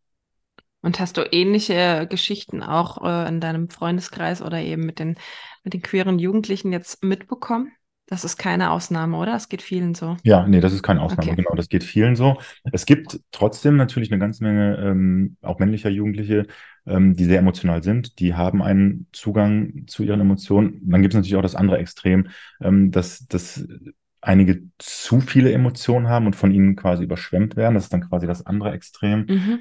Und 0.83 0.99
hast 0.99 1.17
du 1.17 1.23
ähnliche 1.31 2.07
Geschichten 2.09 2.63
auch 2.63 3.05
äh, 3.05 3.29
in 3.29 3.41
deinem 3.41 3.69
Freundeskreis 3.69 4.41
oder 4.43 4.61
eben 4.61 4.87
mit 4.87 4.99
den, 4.99 5.17
mit 5.63 5.75
den 5.75 5.83
queeren 5.83 6.19
Jugendlichen 6.19 6.73
jetzt 6.73 7.05
mitbekommen? 7.05 7.73
Das 8.11 8.25
ist 8.25 8.39
keine 8.39 8.73
Ausnahme, 8.73 9.17
oder? 9.19 9.33
Das 9.33 9.49
geht 9.49 9.63
vielen 9.63 9.95
so. 9.95 10.17
Ja, 10.25 10.45
nee, 10.45 10.61
das 10.61 10.73
ist 10.73 10.83
keine 10.83 11.01
Ausnahme, 11.01 11.31
okay. 11.31 11.37
genau. 11.37 11.55
Das 11.55 11.69
geht 11.69 11.85
vielen 11.85 12.17
so. 12.17 12.39
Es 12.73 12.85
gibt 12.85 13.21
trotzdem 13.31 13.77
natürlich 13.77 14.11
eine 14.11 14.19
ganze 14.19 14.43
Menge 14.43 14.79
ähm, 14.79 15.37
auch 15.43 15.61
männlicher 15.61 15.91
Jugendliche, 15.91 16.49
ähm, 16.87 17.15
die 17.15 17.25
sehr 17.25 17.39
emotional 17.39 17.85
sind. 17.85 18.19
Die 18.19 18.35
haben 18.35 18.63
einen 18.63 19.07
Zugang 19.13 19.85
zu 19.87 20.03
ihren 20.03 20.21
Emotionen. 20.21 20.81
Dann 20.91 21.03
gibt 21.03 21.15
es 21.15 21.19
natürlich 21.19 21.37
auch 21.37 21.43
das 21.43 21.55
andere 21.55 21.79
Extrem, 21.79 22.31
ähm, 22.61 22.91
dass, 22.91 23.29
dass 23.29 23.65
einige 24.21 24.63
zu 24.79 25.21
viele 25.21 25.53
Emotionen 25.53 26.09
haben 26.09 26.27
und 26.27 26.37
von 26.37 26.53
ihnen 26.53 26.77
quasi 26.77 27.05
überschwemmt 27.05 27.57
werden. 27.57 27.75
Das 27.75 27.85
ist 27.85 27.93
dann 27.93 28.09
quasi 28.09 28.27
das 28.27 28.45
andere 28.45 28.73
Extrem. 28.73 29.27
Mhm. 29.27 29.61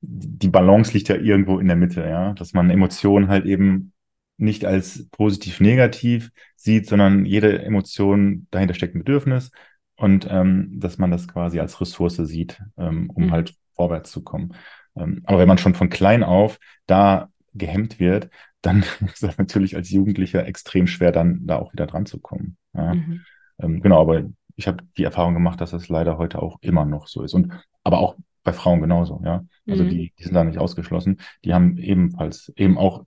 die 0.00 0.48
Balance 0.48 0.92
liegt 0.92 1.08
ja 1.08 1.16
irgendwo 1.16 1.58
in 1.58 1.68
der 1.68 1.76
Mitte, 1.76 2.02
ja, 2.02 2.32
dass 2.34 2.52
man 2.52 2.70
Emotionen 2.70 3.28
halt 3.28 3.46
eben 3.46 3.92
nicht 4.36 4.64
als 4.64 5.08
positiv-negativ 5.10 6.30
sieht, 6.56 6.86
sondern 6.86 7.26
jede 7.26 7.62
Emotion 7.62 8.46
dahinter 8.50 8.74
steckt 8.74 8.94
ein 8.94 9.04
Bedürfnis 9.04 9.50
und 9.96 10.26
ähm, 10.30 10.80
dass 10.80 10.98
man 10.98 11.10
das 11.10 11.28
quasi 11.28 11.60
als 11.60 11.80
Ressource 11.80 12.16
sieht, 12.16 12.60
ähm, 12.78 13.10
um 13.10 13.26
mhm. 13.26 13.30
halt 13.32 13.54
vorwärts 13.74 14.10
zu 14.10 14.24
kommen. 14.24 14.54
Ähm, 14.96 15.22
aber 15.24 15.38
wenn 15.38 15.48
man 15.48 15.58
schon 15.58 15.74
von 15.74 15.90
klein 15.90 16.22
auf 16.22 16.58
da 16.86 17.28
gehemmt 17.52 18.00
wird, 18.00 18.30
dann 18.62 18.84
ist 19.12 19.22
das 19.22 19.38
natürlich 19.38 19.76
als 19.76 19.90
Jugendlicher 19.90 20.46
extrem 20.46 20.86
schwer, 20.86 21.12
dann 21.12 21.46
da 21.46 21.56
auch 21.56 21.72
wieder 21.72 21.86
dran 21.86 22.06
zu 22.06 22.18
kommen. 22.18 22.56
Ja. 22.72 22.94
Mhm. 22.94 23.20
Ähm, 23.60 23.80
genau, 23.80 24.00
aber 24.00 24.24
ich 24.56 24.68
habe 24.68 24.84
die 24.96 25.04
Erfahrung 25.04 25.34
gemacht, 25.34 25.60
dass 25.60 25.70
das 25.70 25.88
leider 25.88 26.18
heute 26.18 26.40
auch 26.42 26.58
immer 26.60 26.84
noch 26.84 27.08
so 27.08 27.22
ist. 27.22 27.34
Und 27.34 27.52
aber 27.82 27.98
auch 27.98 28.16
bei 28.42 28.52
Frauen 28.52 28.80
genauso, 28.80 29.20
ja. 29.24 29.44
Also 29.68 29.84
mhm. 29.84 29.88
die, 29.90 30.12
die 30.18 30.22
sind 30.22 30.34
da 30.34 30.44
nicht 30.44 30.58
ausgeschlossen. 30.58 31.20
Die 31.44 31.52
haben 31.54 31.76
ebenfalls 31.76 32.52
eben 32.56 32.78
auch 32.78 33.04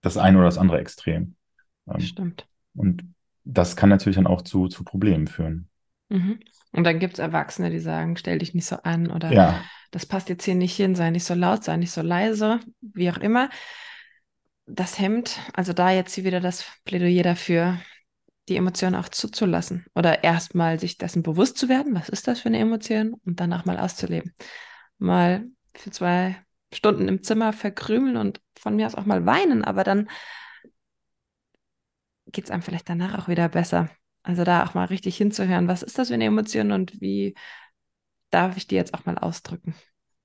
das 0.00 0.16
eine 0.16 0.38
oder 0.38 0.46
das 0.46 0.58
andere 0.58 0.78
Extrem. 0.78 1.36
Ähm, 1.88 2.00
Stimmt. 2.00 2.46
Und 2.74 3.14
das 3.44 3.76
kann 3.76 3.88
natürlich 3.88 4.16
dann 4.16 4.26
auch 4.26 4.42
zu, 4.42 4.68
zu 4.68 4.84
Problemen 4.84 5.26
führen. 5.26 5.68
Mhm. 6.08 6.40
Und 6.72 6.84
dann 6.84 6.98
gibt 6.98 7.14
es 7.14 7.18
Erwachsene, 7.18 7.70
die 7.70 7.78
sagen, 7.78 8.16
stell 8.16 8.38
dich 8.38 8.54
nicht 8.54 8.66
so 8.66 8.76
an 8.76 9.10
oder 9.10 9.32
ja. 9.32 9.60
das 9.90 10.06
passt 10.06 10.28
jetzt 10.28 10.44
hier 10.44 10.54
nicht 10.54 10.74
hin, 10.74 10.94
sei 10.94 11.10
nicht 11.10 11.24
so 11.24 11.34
laut, 11.34 11.64
sei 11.64 11.76
nicht 11.76 11.92
so 11.92 12.02
leise, 12.02 12.60
wie 12.80 13.10
auch 13.10 13.18
immer. 13.18 13.48
Das 14.66 14.98
hemmt, 14.98 15.38
also 15.52 15.72
da 15.72 15.90
jetzt 15.90 16.14
hier 16.14 16.24
wieder 16.24 16.40
das 16.40 16.64
Plädoyer 16.84 17.22
dafür, 17.22 17.78
die 18.48 18.56
Emotion 18.56 18.94
auch 18.94 19.08
zuzulassen 19.08 19.86
oder 19.94 20.22
erstmal 20.22 20.78
sich 20.78 20.98
dessen 20.98 21.22
bewusst 21.22 21.56
zu 21.56 21.68
werden, 21.68 21.94
was 21.94 22.08
ist 22.08 22.28
das 22.28 22.40
für 22.40 22.48
eine 22.48 22.58
Emotion 22.58 23.14
und 23.24 23.40
danach 23.40 23.64
mal 23.64 23.78
auszuleben. 23.78 24.34
Mal 24.98 25.46
für 25.74 25.90
zwei 25.90 26.36
Stunden 26.72 27.08
im 27.08 27.22
Zimmer 27.22 27.52
verkrümeln 27.52 28.16
und 28.16 28.40
von 28.58 28.76
mir 28.76 28.86
aus 28.86 28.94
auch 28.94 29.06
mal 29.06 29.24
weinen, 29.26 29.64
aber 29.64 29.84
dann 29.84 30.08
geht 32.26 32.44
es 32.44 32.50
einem 32.50 32.62
vielleicht 32.62 32.88
danach 32.88 33.18
auch 33.18 33.28
wieder 33.28 33.48
besser. 33.48 33.88
Also 34.22 34.44
da 34.44 34.64
auch 34.64 34.74
mal 34.74 34.86
richtig 34.86 35.16
hinzuhören, 35.16 35.68
was 35.68 35.82
ist 35.82 35.98
das 35.98 36.08
für 36.08 36.14
eine 36.14 36.24
Emotion 36.24 36.72
und 36.72 37.00
wie 37.00 37.34
darf 38.30 38.56
ich 38.56 38.66
die 38.66 38.74
jetzt 38.74 38.94
auch 38.94 39.04
mal 39.04 39.18
ausdrücken? 39.18 39.74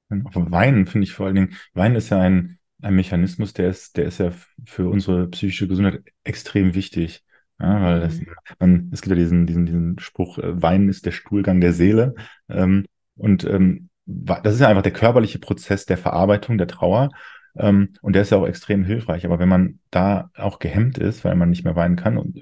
Weinen 0.10 0.88
finde 0.88 1.06
ich 1.06 1.14
vor 1.14 1.28
allen 1.28 1.36
Dingen, 1.36 1.56
Weinen 1.74 1.96
ist 1.96 2.10
ja 2.10 2.20
ein, 2.20 2.58
ein 2.82 2.96
Mechanismus, 2.96 3.54
der 3.54 3.70
ist, 3.70 3.98
der 3.98 4.06
ist 4.06 4.20
ja 4.20 4.32
für 4.66 4.90
unsere 4.90 5.28
psychische 5.28 5.68
Gesundheit 5.68 6.04
extrem 6.24 6.74
wichtig. 6.74 7.24
Ja, 7.60 7.82
weil 7.84 8.00
das, 8.02 8.20
mhm. 8.20 8.28
man, 8.60 8.90
es 8.94 9.02
gibt 9.02 9.16
ja 9.16 9.22
diesen, 9.22 9.46
diesen, 9.46 9.66
diesen 9.66 10.00
Spruch, 10.00 10.38
äh, 10.38 10.62
Weinen 10.62 10.90
ist 10.90 11.06
der 11.06 11.12
Stuhlgang 11.12 11.60
der 11.62 11.74
Seele. 11.74 12.16
Ähm, 12.48 12.86
und 13.16 13.44
ähm, 13.44 13.90
das 14.06 14.56
ist 14.56 14.62
ja 14.62 14.70
einfach 14.70 14.82
der 14.82 14.94
körperliche 14.94 15.40
Prozess 15.40 15.86
der 15.86 15.98
Verarbeitung 15.98 16.58
der 16.58 16.68
Trauer. 16.68 17.10
Ähm, 17.58 17.94
und 18.02 18.14
der 18.14 18.22
ist 18.22 18.32
ja 18.32 18.38
auch 18.38 18.48
extrem 18.48 18.86
hilfreich. 18.86 19.26
Aber 19.26 19.40
wenn 19.40 19.50
man 19.50 19.80
da 19.92 20.32
auch 20.36 20.60
gehemmt 20.60 20.98
ist, 20.98 21.26
weil 21.26 21.36
man 21.36 21.50
nicht 21.50 21.64
mehr 21.64 21.76
weinen 21.76 21.96
kann, 21.96 22.18
und 22.18 22.40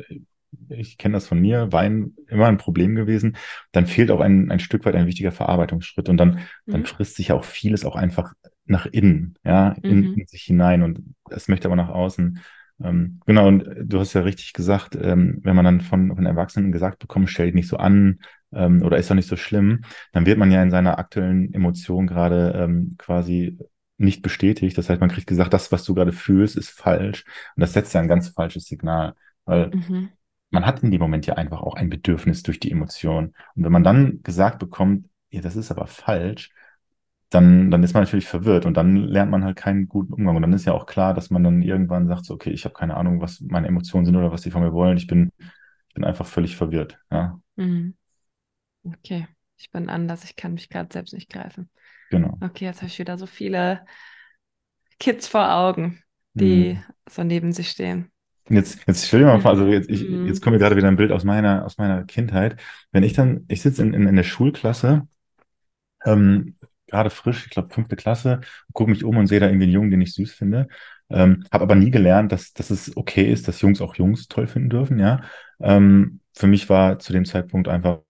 ich 0.70 0.97
kenne 0.97 1.13
das 1.13 1.28
von 1.28 1.39
mir, 1.39 1.72
Wein 1.72 2.13
immer 2.28 2.47
ein 2.47 2.57
Problem 2.57 2.95
gewesen, 2.95 3.38
dann 3.72 3.88
fehlt 3.88 4.11
auch 4.11 4.22
ein, 4.22 4.51
ein 4.51 4.59
Stück 4.59 4.86
weit 4.86 4.95
ein 4.95 5.07
wichtiger 5.07 5.32
Verarbeitungsschritt 5.32 6.09
und 6.09 6.18
dann, 6.18 6.39
mhm. 6.65 6.72
dann 6.72 6.86
frisst 6.86 7.15
sich 7.15 7.30
ja 7.30 7.36
auch 7.36 7.43
vieles 7.43 7.86
auch 7.86 7.95
einfach 7.95 8.34
nach 8.65 8.86
innen, 8.86 9.36
ja, 9.45 9.70
in, 9.82 10.11
mhm. 10.11 10.13
in 10.20 10.28
sich 10.28 10.43
hinein 10.43 10.84
und 10.84 11.15
es 11.30 11.47
möchte 11.47 11.68
aber 11.68 11.76
nach 11.76 11.89
außen. 11.89 12.39
Ähm, 12.84 13.21
genau, 13.25 13.47
und 13.47 13.67
du 13.84 13.99
hast 13.99 14.13
ja 14.13 14.21
richtig 14.21 14.53
gesagt, 14.53 14.95
ähm, 14.95 15.39
wenn 15.43 15.55
man 15.55 15.65
dann 15.65 15.82
von, 15.82 16.15
von 16.15 16.25
Erwachsenen 16.25 16.71
gesagt 16.71 16.99
bekommt, 16.99 17.30
stell 17.30 17.47
dich 17.47 17.55
nicht 17.55 17.67
so 17.67 17.78
an 17.78 18.19
ähm, 18.53 18.84
oder 18.84 18.97
ist 18.97 19.09
doch 19.09 19.15
nicht 19.15 19.30
so 19.30 19.36
schlimm, 19.36 19.82
dann 20.11 20.25
wird 20.25 20.38
man 20.38 20.51
ja 20.51 20.61
in 20.61 20.71
seiner 20.71 20.99
aktuellen 20.99 21.53
Emotion 21.53 22.07
gerade 22.07 22.53
ähm, 22.55 22.95
quasi 22.97 23.57
nicht 23.97 24.21
bestätigt. 24.21 24.78
Das 24.78 24.89
heißt, 24.89 25.01
man 25.01 25.09
kriegt 25.09 25.28
gesagt, 25.28 25.53
das, 25.53 25.71
was 25.71 25.84
du 25.84 25.95
gerade 25.95 26.13
fühlst, 26.13 26.55
ist 26.55 26.69
falsch. 26.69 27.25
Und 27.55 27.61
das 27.61 27.73
setzt 27.73 27.93
ja 27.93 28.01
ein 28.01 28.07
ganz 28.07 28.30
falsches 28.30 28.65
Signal, 28.65 29.15
weil 29.45 29.71
mhm 29.71 30.09
man 30.49 30.65
hat 30.65 30.84
in 30.84 30.91
dem 30.91 31.01
Moment 31.01 31.25
ja 31.25 31.36
einfach 31.36 31.61
auch 31.61 31.75
ein 31.75 31.89
Bedürfnis 31.89 32.43
durch 32.43 32.59
die 32.59 32.71
Emotion. 32.71 33.34
Und 33.55 33.63
wenn 33.63 33.71
man 33.71 33.84
dann 33.84 34.21
gesagt 34.23 34.59
bekommt, 34.59 35.07
ja, 35.30 35.41
das 35.41 35.55
ist 35.55 35.71
aber 35.71 35.88
falsch, 35.88 36.51
dann, 37.30 37.71
dann 37.71 37.84
ist 37.84 37.93
man 37.93 38.03
natürlich 38.03 38.28
verwirrt 38.28 38.65
und 38.65 38.75
dann 38.75 38.95
lernt 38.95 39.32
man 39.32 39.43
halt 39.43 39.57
keinen 39.57 39.88
guten 39.88 40.13
Umgang. 40.13 40.38
Und 40.38 40.41
dann 40.43 40.53
ist 40.53 40.65
ja 40.65 40.73
auch 40.73 40.86
klar, 40.86 41.13
dass 41.13 41.30
man 41.30 41.43
dann 41.43 41.61
irgendwann 41.61 42.07
sagt, 42.07 42.25
so, 42.25 42.34
okay, 42.34 42.51
ich 42.51 42.63
habe 42.63 42.73
keine 42.73 42.95
Ahnung, 42.95 43.19
was 43.19 43.41
meine 43.41 43.67
Emotionen 43.67 44.05
sind 44.05 44.15
oder 44.15 44.32
was 44.32 44.41
die 44.41 44.51
von 44.51 44.61
mir 44.61 44.71
wollen. 44.71 44.97
Ich 44.97 45.07
bin, 45.07 45.32
ich 45.89 45.93
bin 45.93 46.05
einfach 46.05 46.25
völlig 46.25 46.55
verwirrt. 46.55 46.99
Ja. 47.11 47.39
Mhm. 47.57 47.95
Okay, 48.84 49.28
ich 49.57 49.69
bin 49.71 49.89
anders, 49.89 50.23
ich 50.23 50.38
kann 50.38 50.53
mich 50.53 50.69
gerade 50.69 50.89
selbst 50.91 51.13
nicht 51.13 51.30
greifen. 51.30 51.69
Genau. 52.09 52.38
Okay, 52.41 52.65
jetzt 52.65 52.78
habe 52.78 52.88
ich 52.88 52.99
wieder 52.99 53.17
so 53.17 53.25
viele 53.25 53.82
Kids 54.99 55.28
vor 55.28 55.53
Augen, 55.53 56.01
die 56.34 56.75
mhm. 56.75 56.84
so 57.09 57.23
neben 57.23 57.51
sich 57.51 57.69
stehen. 57.69 58.09
Jetzt, 58.49 58.88
jetzt 58.88 59.05
stell 59.05 59.19
dir 59.19 59.25
mal 59.25 59.41
vor, 59.41 59.51
also 59.51 59.65
jetzt, 59.67 59.89
ich, 59.89 60.07
mhm. 60.07 60.28
jetzt 60.28 60.41
kommt 60.41 60.53
mir 60.53 60.59
gerade 60.59 60.78
wieder 60.78 60.88
ein 60.88 60.95
Bild 60.95 61.11
aus 61.11 61.25
meiner, 61.25 61.65
aus 61.65 61.78
meiner 61.78 62.05
Kindheit. 62.05 62.57
Wenn 62.93 63.03
ich 63.03 63.11
dann, 63.11 63.43
ich 63.49 63.61
sitze 63.61 63.82
in, 63.82 63.93
in, 63.93 64.07
in 64.07 64.15
der 64.15 64.23
Schulklasse, 64.23 65.07
ähm, 66.05 66.55
gerade 66.88 67.09
frisch, 67.09 67.45
ich 67.45 67.51
glaube 67.51 67.73
fünfte 67.73 67.95
Klasse, 67.95 68.41
gucke 68.73 68.91
mich 68.91 69.03
um 69.03 69.17
und 69.17 69.27
sehe 69.27 69.39
da 69.39 69.47
irgendwie 69.47 69.65
einen 69.65 69.73
Jungen, 69.73 69.91
den 69.91 70.01
ich 70.01 70.13
süß 70.13 70.33
finde. 70.33 70.67
Ähm, 71.09 71.45
habe 71.51 71.63
aber 71.63 71.75
nie 71.75 71.91
gelernt, 71.91 72.31
dass, 72.31 72.53
dass 72.53 72.69
es 72.69 72.95
okay 72.97 73.31
ist, 73.31 73.47
dass 73.47 73.61
Jungs 73.61 73.81
auch 73.81 73.95
Jungs 73.95 74.27
toll 74.27 74.47
finden 74.47 74.69
dürfen, 74.69 74.99
ja. 74.99 75.21
Ähm, 75.59 76.19
für 76.33 76.47
mich 76.47 76.69
war 76.69 76.99
zu 76.99 77.13
dem 77.13 77.25
Zeitpunkt 77.25 77.67
einfach 77.67 78.01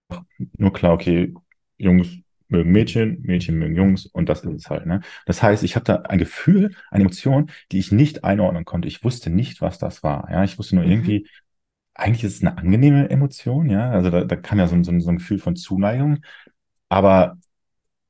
nur 0.58 0.74
klar, 0.74 0.94
okay, 0.94 1.34
Jungs 1.78 2.08
mögen 2.50 2.72
Mädchen, 2.72 3.22
Mädchen 3.22 3.58
mögen 3.58 3.76
Jungs 3.76 4.06
und 4.06 4.30
das 4.30 4.44
ist 4.44 4.54
es 4.54 4.70
halt. 4.70 4.86
Ne? 4.86 5.02
Das 5.26 5.44
heißt, 5.44 5.64
ich 5.64 5.76
hatte 5.76 6.10
ein 6.10 6.18
Gefühl, 6.18 6.76
eine 6.90 7.04
Emotion, 7.04 7.52
die 7.72 7.80
ich 7.80 7.92
nicht 7.92 8.24
einordnen 8.24 8.66
konnte. 8.66 8.88
Ich 8.88 9.04
wusste 9.04 9.30
nicht, 9.30 9.62
was 9.62 9.80
das 9.80 10.04
war. 10.04 10.30
Ja, 10.32 10.44
ich 10.44 10.58
wusste 10.58 10.76
nur 10.76 10.86
mhm. 10.86 10.92
irgendwie, 10.92 11.28
eigentlich 11.94 12.24
ist 12.24 12.36
es 12.36 12.42
eine 12.42 12.58
angenehme 12.58 13.10
Emotion, 13.10 13.70
ja. 13.70 13.92
Also 13.92 14.10
da, 14.10 14.24
da 14.24 14.36
kam 14.36 14.60
ja 14.60 14.68
so, 14.68 14.82
so, 14.84 14.98
so 15.00 15.10
ein 15.10 15.18
Gefühl 15.18 15.40
von 15.40 15.56
Zuneigung, 15.56 16.20
aber 16.90 17.38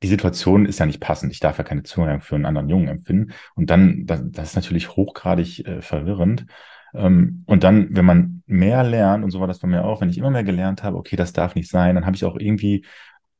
die 0.02 0.08
Situation 0.08 0.66
ist 0.66 0.78
ja 0.78 0.86
nicht 0.86 1.00
passend. 1.00 1.32
Ich 1.32 1.40
darf 1.40 1.58
ja 1.58 1.64
keine 1.64 1.82
Zuneigung 1.82 2.20
für 2.20 2.36
einen 2.36 2.46
anderen 2.46 2.68
Jungen 2.68 2.88
empfinden. 2.88 3.32
Und 3.54 3.70
dann, 3.70 4.06
das, 4.06 4.20
ist 4.20 4.56
natürlich 4.56 4.96
hochgradig 4.96 5.66
äh, 5.66 5.82
verwirrend. 5.82 6.46
Ähm, 6.94 7.42
und 7.46 7.64
dann, 7.64 7.88
wenn 7.96 8.04
man 8.04 8.42
mehr 8.46 8.84
lernt, 8.84 9.24
und 9.24 9.30
so 9.30 9.40
war 9.40 9.48
das 9.48 9.58
bei 9.58 9.68
mir 9.68 9.84
auch, 9.84 10.00
wenn 10.00 10.08
ich 10.08 10.18
immer 10.18 10.30
mehr 10.30 10.44
gelernt 10.44 10.82
habe, 10.82 10.96
okay, 10.96 11.16
das 11.16 11.32
darf 11.32 11.54
nicht 11.54 11.68
sein, 11.68 11.96
dann 11.96 12.06
habe 12.06 12.16
ich 12.16 12.24
auch 12.24 12.36
irgendwie 12.38 12.84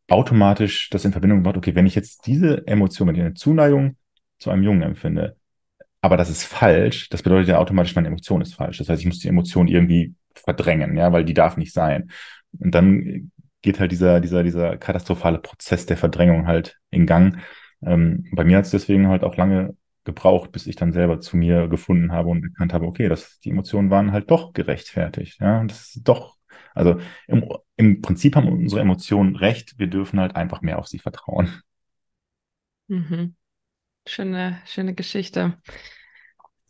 automatisch 0.08 0.90
das 0.90 1.04
in 1.04 1.12
Verbindung 1.12 1.40
gebracht, 1.40 1.56
okay, 1.56 1.74
wenn 1.74 1.86
ich 1.86 1.94
jetzt 1.94 2.26
diese 2.26 2.66
Emotion, 2.66 3.08
wenn 3.08 3.14
ich 3.14 3.20
eine 3.20 3.34
Zuneigung 3.34 3.96
zu 4.38 4.50
einem 4.50 4.62
Jungen 4.62 4.82
empfinde, 4.82 5.36
aber 6.00 6.16
das 6.16 6.30
ist 6.30 6.44
falsch, 6.44 7.08
das 7.10 7.22
bedeutet 7.22 7.48
ja 7.48 7.58
automatisch, 7.58 7.94
meine 7.94 8.08
Emotion 8.08 8.40
ist 8.40 8.54
falsch. 8.54 8.78
Das 8.78 8.88
heißt, 8.88 9.00
ich 9.00 9.06
muss 9.06 9.18
die 9.18 9.28
Emotion 9.28 9.68
irgendwie 9.68 10.14
verdrängen, 10.34 10.96
ja, 10.96 11.12
weil 11.12 11.24
die 11.24 11.34
darf 11.34 11.56
nicht 11.56 11.72
sein. 11.72 12.10
Und 12.58 12.74
dann 12.74 13.30
geht 13.62 13.80
halt 13.80 13.92
dieser, 13.92 14.20
dieser, 14.20 14.42
dieser 14.42 14.76
katastrophale 14.76 15.38
Prozess 15.38 15.86
der 15.86 15.96
Verdrängung 15.96 16.46
halt 16.46 16.78
in 16.90 17.06
Gang. 17.06 17.38
Ähm, 17.82 18.26
bei 18.32 18.44
mir 18.44 18.58
hat 18.58 18.64
es 18.64 18.70
deswegen 18.70 19.08
halt 19.08 19.24
auch 19.24 19.36
lange 19.36 19.76
gebraucht, 20.04 20.52
bis 20.52 20.66
ich 20.66 20.76
dann 20.76 20.92
selber 20.92 21.20
zu 21.20 21.36
mir 21.36 21.68
gefunden 21.68 22.12
habe 22.12 22.30
und 22.30 22.42
erkannt 22.42 22.72
habe, 22.72 22.86
okay, 22.86 23.08
das, 23.08 23.40
die 23.40 23.50
Emotionen 23.50 23.90
waren 23.90 24.12
halt 24.12 24.30
doch 24.30 24.52
gerechtfertigt, 24.52 25.38
ja, 25.40 25.62
das 25.64 25.96
ist 25.96 26.08
doch 26.08 26.38
also 26.78 27.00
im, 27.26 27.48
im 27.76 28.00
Prinzip 28.02 28.36
haben 28.36 28.48
unsere 28.48 28.82
Emotionen 28.82 29.34
recht. 29.34 29.78
Wir 29.78 29.88
dürfen 29.88 30.20
halt 30.20 30.36
einfach 30.36 30.62
mehr 30.62 30.78
auf 30.78 30.86
sie 30.86 31.00
vertrauen. 31.00 31.60
Mhm. 32.86 33.34
Schöne, 34.06 34.60
schöne 34.64 34.94
Geschichte. 34.94 35.58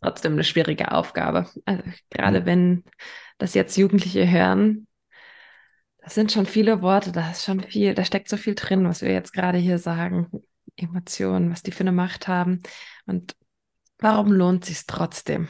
Trotzdem 0.01 0.33
eine 0.33 0.43
schwierige 0.43 0.93
Aufgabe. 0.93 1.47
Also 1.65 1.83
gerade 2.09 2.45
wenn 2.47 2.83
das 3.37 3.53
jetzt 3.53 3.77
Jugendliche 3.77 4.29
hören, 4.29 4.87
das 6.09 6.15
sind 6.15 6.31
schon 6.31 6.47
viele 6.47 6.81
Worte, 6.81 7.11
da 7.11 7.29
ist 7.29 7.45
schon 7.45 7.61
viel, 7.61 7.93
da 7.93 8.03
steckt 8.03 8.29
so 8.29 8.35
viel 8.35 8.55
drin, 8.55 8.83
was 8.83 9.03
wir 9.03 9.11
jetzt 9.11 9.31
gerade 9.31 9.59
hier 9.59 9.77
sagen. 9.77 10.27
Emotionen, 10.75 11.51
was 11.51 11.61
die 11.61 11.71
für 11.71 11.81
eine 11.81 11.91
Macht 11.91 12.27
haben. 12.27 12.61
Und 13.05 13.35
warum 13.99 14.31
lohnt 14.31 14.65
sich 14.65 14.87
trotzdem? 14.87 15.47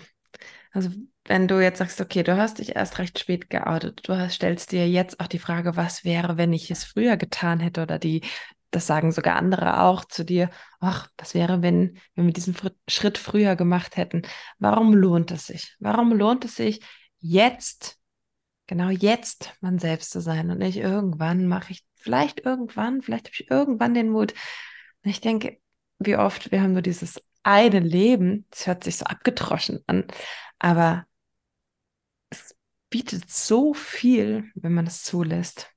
Also 0.73 0.89
wenn 1.23 1.47
du 1.47 1.63
jetzt 1.63 1.77
sagst, 1.77 2.01
okay, 2.01 2.23
du 2.23 2.35
hast 2.35 2.59
dich 2.59 2.75
erst 2.75 2.99
recht 2.99 3.19
spät 3.19 3.49
geoutet, 3.49 4.01
du 4.03 4.17
hast, 4.17 4.33
stellst 4.33 4.73
dir 4.73 4.89
jetzt 4.89 5.21
auch 5.21 5.27
die 5.27 5.39
Frage, 5.39 5.77
was 5.77 6.03
wäre, 6.03 6.35
wenn 6.35 6.51
ich 6.51 6.69
es 6.69 6.83
früher 6.83 7.15
getan 7.15 7.61
hätte 7.61 7.81
oder 7.83 7.97
die, 7.97 8.25
das 8.69 8.85
sagen 8.85 9.13
sogar 9.13 9.37
andere 9.37 9.79
auch 9.83 10.03
zu 10.03 10.25
dir, 10.25 10.49
ach, 10.81 11.07
was 11.17 11.35
wäre, 11.35 11.61
wenn, 11.61 11.97
wenn 12.15 12.25
wir 12.25 12.33
diesen 12.33 12.57
Schritt 12.89 13.17
früher 13.17 13.55
gemacht 13.55 13.95
hätten? 13.95 14.23
Warum 14.57 14.93
lohnt 14.93 15.31
es 15.31 15.47
sich? 15.47 15.77
Warum 15.79 16.11
lohnt 16.11 16.43
es 16.43 16.57
sich 16.57 16.81
jetzt, 17.21 17.98
genau 18.69 18.89
jetzt, 18.89 19.55
man 19.61 19.79
selbst 19.79 20.11
zu 20.11 20.21
sein 20.21 20.51
und 20.51 20.59
nicht 20.59 20.77
irgendwann 20.77 21.47
mache 21.47 21.71
ich, 21.73 21.83
vielleicht 21.95 22.45
irgendwann, 22.45 23.01
vielleicht 23.01 23.25
habe 23.25 23.33
ich 23.33 23.49
irgendwann 23.49 23.95
den 23.95 24.09
Mut. 24.09 24.33
Und 25.03 25.09
ich 25.09 25.19
denke, 25.19 25.57
wie 25.97 26.15
oft, 26.15 26.51
wir 26.51 26.61
haben 26.61 26.73
nur 26.73 26.83
dieses 26.83 27.21
eine 27.41 27.79
Leben, 27.79 28.45
das 28.51 28.67
hört 28.67 28.83
sich 28.83 28.97
so 28.97 29.05
abgedroschen 29.05 29.79
an, 29.87 30.05
aber 30.59 31.05
bietet 32.91 33.29
so 33.29 33.73
viel, 33.73 34.51
wenn 34.53 34.73
man 34.73 34.85
es 34.85 35.03
zulässt. 35.03 35.71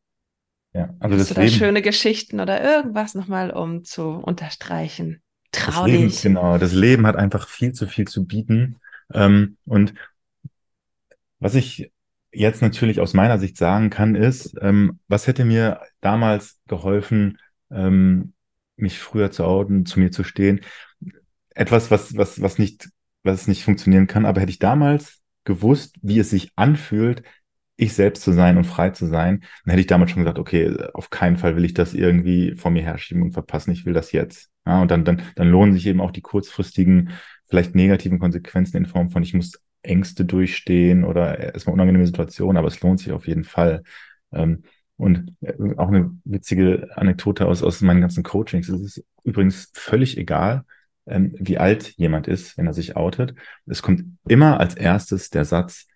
Ja, 0.75 0.95
also 1.01 1.19
Hast 1.19 1.31
das 1.31 1.37
da 1.37 1.49
schöne 1.49 1.83
Geschichten 1.83 2.41
oder 2.41 2.63
irgendwas 2.63 3.15
nochmal, 3.15 3.51
um 3.51 3.85
zu 3.85 4.05
unterstreichen? 4.05 5.23
Trau 5.51 5.87
das 5.87 5.93
Leben, 5.93 6.13
genau, 6.23 6.59
das 6.59 6.73
Leben 6.73 7.07
hat 7.07 7.17
einfach 7.17 7.49
viel 7.49 7.73
zu 7.73 7.87
viel 7.87 8.07
zu 8.07 8.27
bieten. 8.27 8.77
Ähm, 9.13 9.57
und 9.65 9.95
was 11.39 11.55
ich 11.55 11.91
jetzt 12.33 12.63
natürlich 12.63 13.01
aus 13.01 13.15
meiner 13.15 13.39
Sicht 13.39 13.57
sagen 13.57 13.91
kann, 13.91 14.15
ist, 14.15 14.55
ähm, 14.61 14.99
was 15.09 15.27
hätte 15.27 15.45
mir 15.45 15.81
damals 16.01 16.61
geholfen, 16.67 17.39
ähm, 17.71 18.33
mich 18.77 18.99
früher 18.99 19.31
zu 19.31 19.45
outen, 19.45 19.87
zu 19.87 20.01
mir 20.01 20.11
zu 20.11 20.25
stehen? 20.25 20.61
Etwas, 21.51 21.91
was, 21.91 22.17
was, 22.17 22.41
was 22.41 22.59
nicht, 22.59 22.89
was 23.23 23.47
nicht 23.47 23.65
funktionieren 23.65 24.07
kann, 24.07 24.27
aber 24.27 24.41
hätte 24.41 24.51
ich 24.51 24.59
damals 24.59 25.21
gewusst, 25.45 25.97
wie 26.03 26.19
es 26.19 26.31
sich 26.31 26.51
anfühlt, 26.57 27.23
ich 27.77 27.95
selbst 27.95 28.23
zu 28.23 28.33
sein 28.33 28.57
und 28.57 28.65
frei 28.65 28.91
zu 28.91 29.07
sein, 29.07 29.41
dann 29.65 29.71
hätte 29.71 29.81
ich 29.81 29.87
damals 29.87 30.11
schon 30.11 30.23
gesagt, 30.23 30.39
okay, 30.39 30.77
auf 30.95 31.11
keinen 31.11 31.37
Fall 31.37 31.57
will 31.57 31.65
ich 31.65 31.75
das 31.75 31.95
irgendwie 31.95 32.55
vor 32.57 32.71
mir 32.71 32.83
herschieben 32.83 33.23
und 33.23 33.33
verpassen, 33.33 33.73
ich 33.73 33.85
will 33.85 33.93
das 33.93 34.13
jetzt. 34.13 34.51
Ja, 34.67 34.83
und 34.83 34.91
dann, 34.91 35.05
dann, 35.05 35.23
dann 35.35 35.49
lohnen 35.49 35.75
sich 35.75 35.87
eben 35.87 36.01
auch 36.01 36.13
die 36.13 36.21
kurzfristigen, 36.21 37.11
vielleicht 37.49 37.75
negativen 37.75 38.19
Konsequenzen 38.19 38.77
in 38.77 38.87
Form 38.87 39.11
von, 39.11 39.23
ich 39.23 39.35
muss 39.35 39.61
Ängste 39.83 40.25
durchstehen 40.25 41.05
oder 41.05 41.39
erstmal 41.39 41.75
unangenehme 41.75 42.07
Situationen, 42.07 42.57
aber 42.57 42.69
es 42.69 42.81
lohnt 42.81 43.01
sich 43.01 43.13
auf 43.13 43.27
jeden 43.27 43.45
Fall. 43.45 43.83
Ähm, 44.33 44.65
und 44.97 45.35
äh, 45.41 45.55
auch 45.77 45.89
eine 45.89 46.17
witzige 46.25 46.89
Anekdote 46.97 47.47
aus, 47.47 47.63
aus 47.63 47.81
meinen 47.81 48.01
ganzen 48.01 48.23
Coachings. 48.23 48.69
Es 48.69 48.81
ist 48.81 49.05
übrigens 49.25 49.71
völlig 49.75 50.17
egal, 50.17 50.65
ähm, 51.07 51.35
wie 51.39 51.59
alt 51.59 51.89
jemand 51.97 52.29
ist, 52.29 52.57
wenn 52.57 52.67
er 52.67 52.75
sich 52.75 52.97
outet. 52.97 53.35
Es 53.67 53.83
kommt 53.83 54.05
immer 54.29 54.61
als 54.61 54.75
erstes 54.75 55.31
der 55.31 55.45
Satz, 55.45 55.87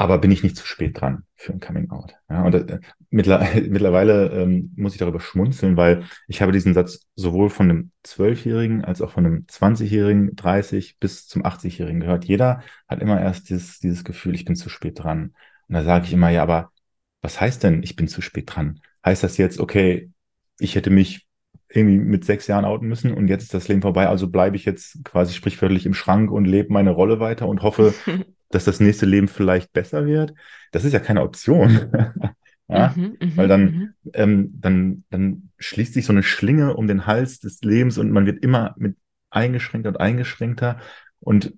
aber 0.00 0.16
bin 0.16 0.30
ich 0.30 0.42
nicht 0.42 0.56
zu 0.56 0.66
spät 0.66 0.98
dran 0.98 1.24
für 1.36 1.52
ein 1.52 1.60
Coming 1.60 1.90
Out? 1.90 2.14
Ja, 2.30 2.42
und 2.44 2.54
äh, 2.54 2.80
mittler 3.10 3.46
mittlerweile 3.68 4.30
ähm, 4.30 4.72
muss 4.74 4.94
ich 4.94 4.98
darüber 4.98 5.20
schmunzeln, 5.20 5.76
weil 5.76 6.04
ich 6.26 6.40
habe 6.40 6.52
diesen 6.52 6.72
Satz 6.72 7.06
sowohl 7.16 7.50
von 7.50 7.68
einem 7.68 7.90
Zwölfjährigen 8.02 8.82
als 8.82 9.02
auch 9.02 9.10
von 9.10 9.26
einem 9.26 9.44
20-Jährigen, 9.46 10.34
30 10.36 10.98
bis 11.00 11.28
zum 11.28 11.44
80-Jährigen 11.44 12.00
gehört. 12.00 12.24
Jeder 12.24 12.62
hat 12.88 13.02
immer 13.02 13.20
erst 13.20 13.50
dieses, 13.50 13.78
dieses 13.78 14.02
Gefühl, 14.02 14.34
ich 14.34 14.46
bin 14.46 14.56
zu 14.56 14.70
spät 14.70 14.98
dran. 14.98 15.34
Und 15.68 15.74
da 15.74 15.84
sage 15.84 16.06
ich 16.06 16.14
immer, 16.14 16.30
ja, 16.30 16.44
aber 16.44 16.72
was 17.20 17.38
heißt 17.38 17.62
denn, 17.62 17.82
ich 17.82 17.94
bin 17.94 18.08
zu 18.08 18.22
spät 18.22 18.56
dran? 18.56 18.80
Heißt 19.04 19.22
das 19.22 19.36
jetzt, 19.36 19.60
okay, 19.60 20.10
ich 20.58 20.76
hätte 20.76 20.88
mich 20.88 21.26
irgendwie 21.68 21.98
mit 21.98 22.24
sechs 22.24 22.46
Jahren 22.46 22.64
outen 22.64 22.88
müssen 22.88 23.12
und 23.12 23.28
jetzt 23.28 23.42
ist 23.42 23.54
das 23.54 23.68
Leben 23.68 23.82
vorbei, 23.82 24.08
also 24.08 24.28
bleibe 24.28 24.56
ich 24.56 24.64
jetzt 24.64 25.04
quasi 25.04 25.34
sprichwörtlich 25.34 25.84
im 25.84 25.92
Schrank 25.92 26.30
und 26.30 26.46
lebe 26.46 26.72
meine 26.72 26.90
Rolle 26.90 27.20
weiter 27.20 27.46
und 27.46 27.60
hoffe, 27.60 27.92
dass 28.50 28.64
das 28.64 28.80
nächste 28.80 29.06
Leben 29.06 29.28
vielleicht 29.28 29.72
besser 29.72 30.06
wird. 30.06 30.34
Das 30.72 30.84
ist 30.84 30.92
ja 30.92 31.00
keine 31.00 31.22
Option. 31.22 31.90
ja? 32.68 32.92
Mhm, 32.94 33.16
mhm, 33.20 33.36
Weil 33.36 33.48
dann, 33.48 33.62
mhm. 33.62 33.94
ähm, 34.14 34.50
dann, 34.60 35.04
dann 35.10 35.50
schließt 35.58 35.94
sich 35.94 36.06
so 36.06 36.12
eine 36.12 36.22
Schlinge 36.22 36.76
um 36.76 36.86
den 36.86 37.06
Hals 37.06 37.40
des 37.40 37.62
Lebens 37.62 37.98
und 37.98 38.10
man 38.10 38.26
wird 38.26 38.42
immer 38.42 38.74
mit 38.76 38.96
eingeschränkter 39.30 39.90
und 39.90 40.00
eingeschränkter 40.00 40.80
und 41.20 41.54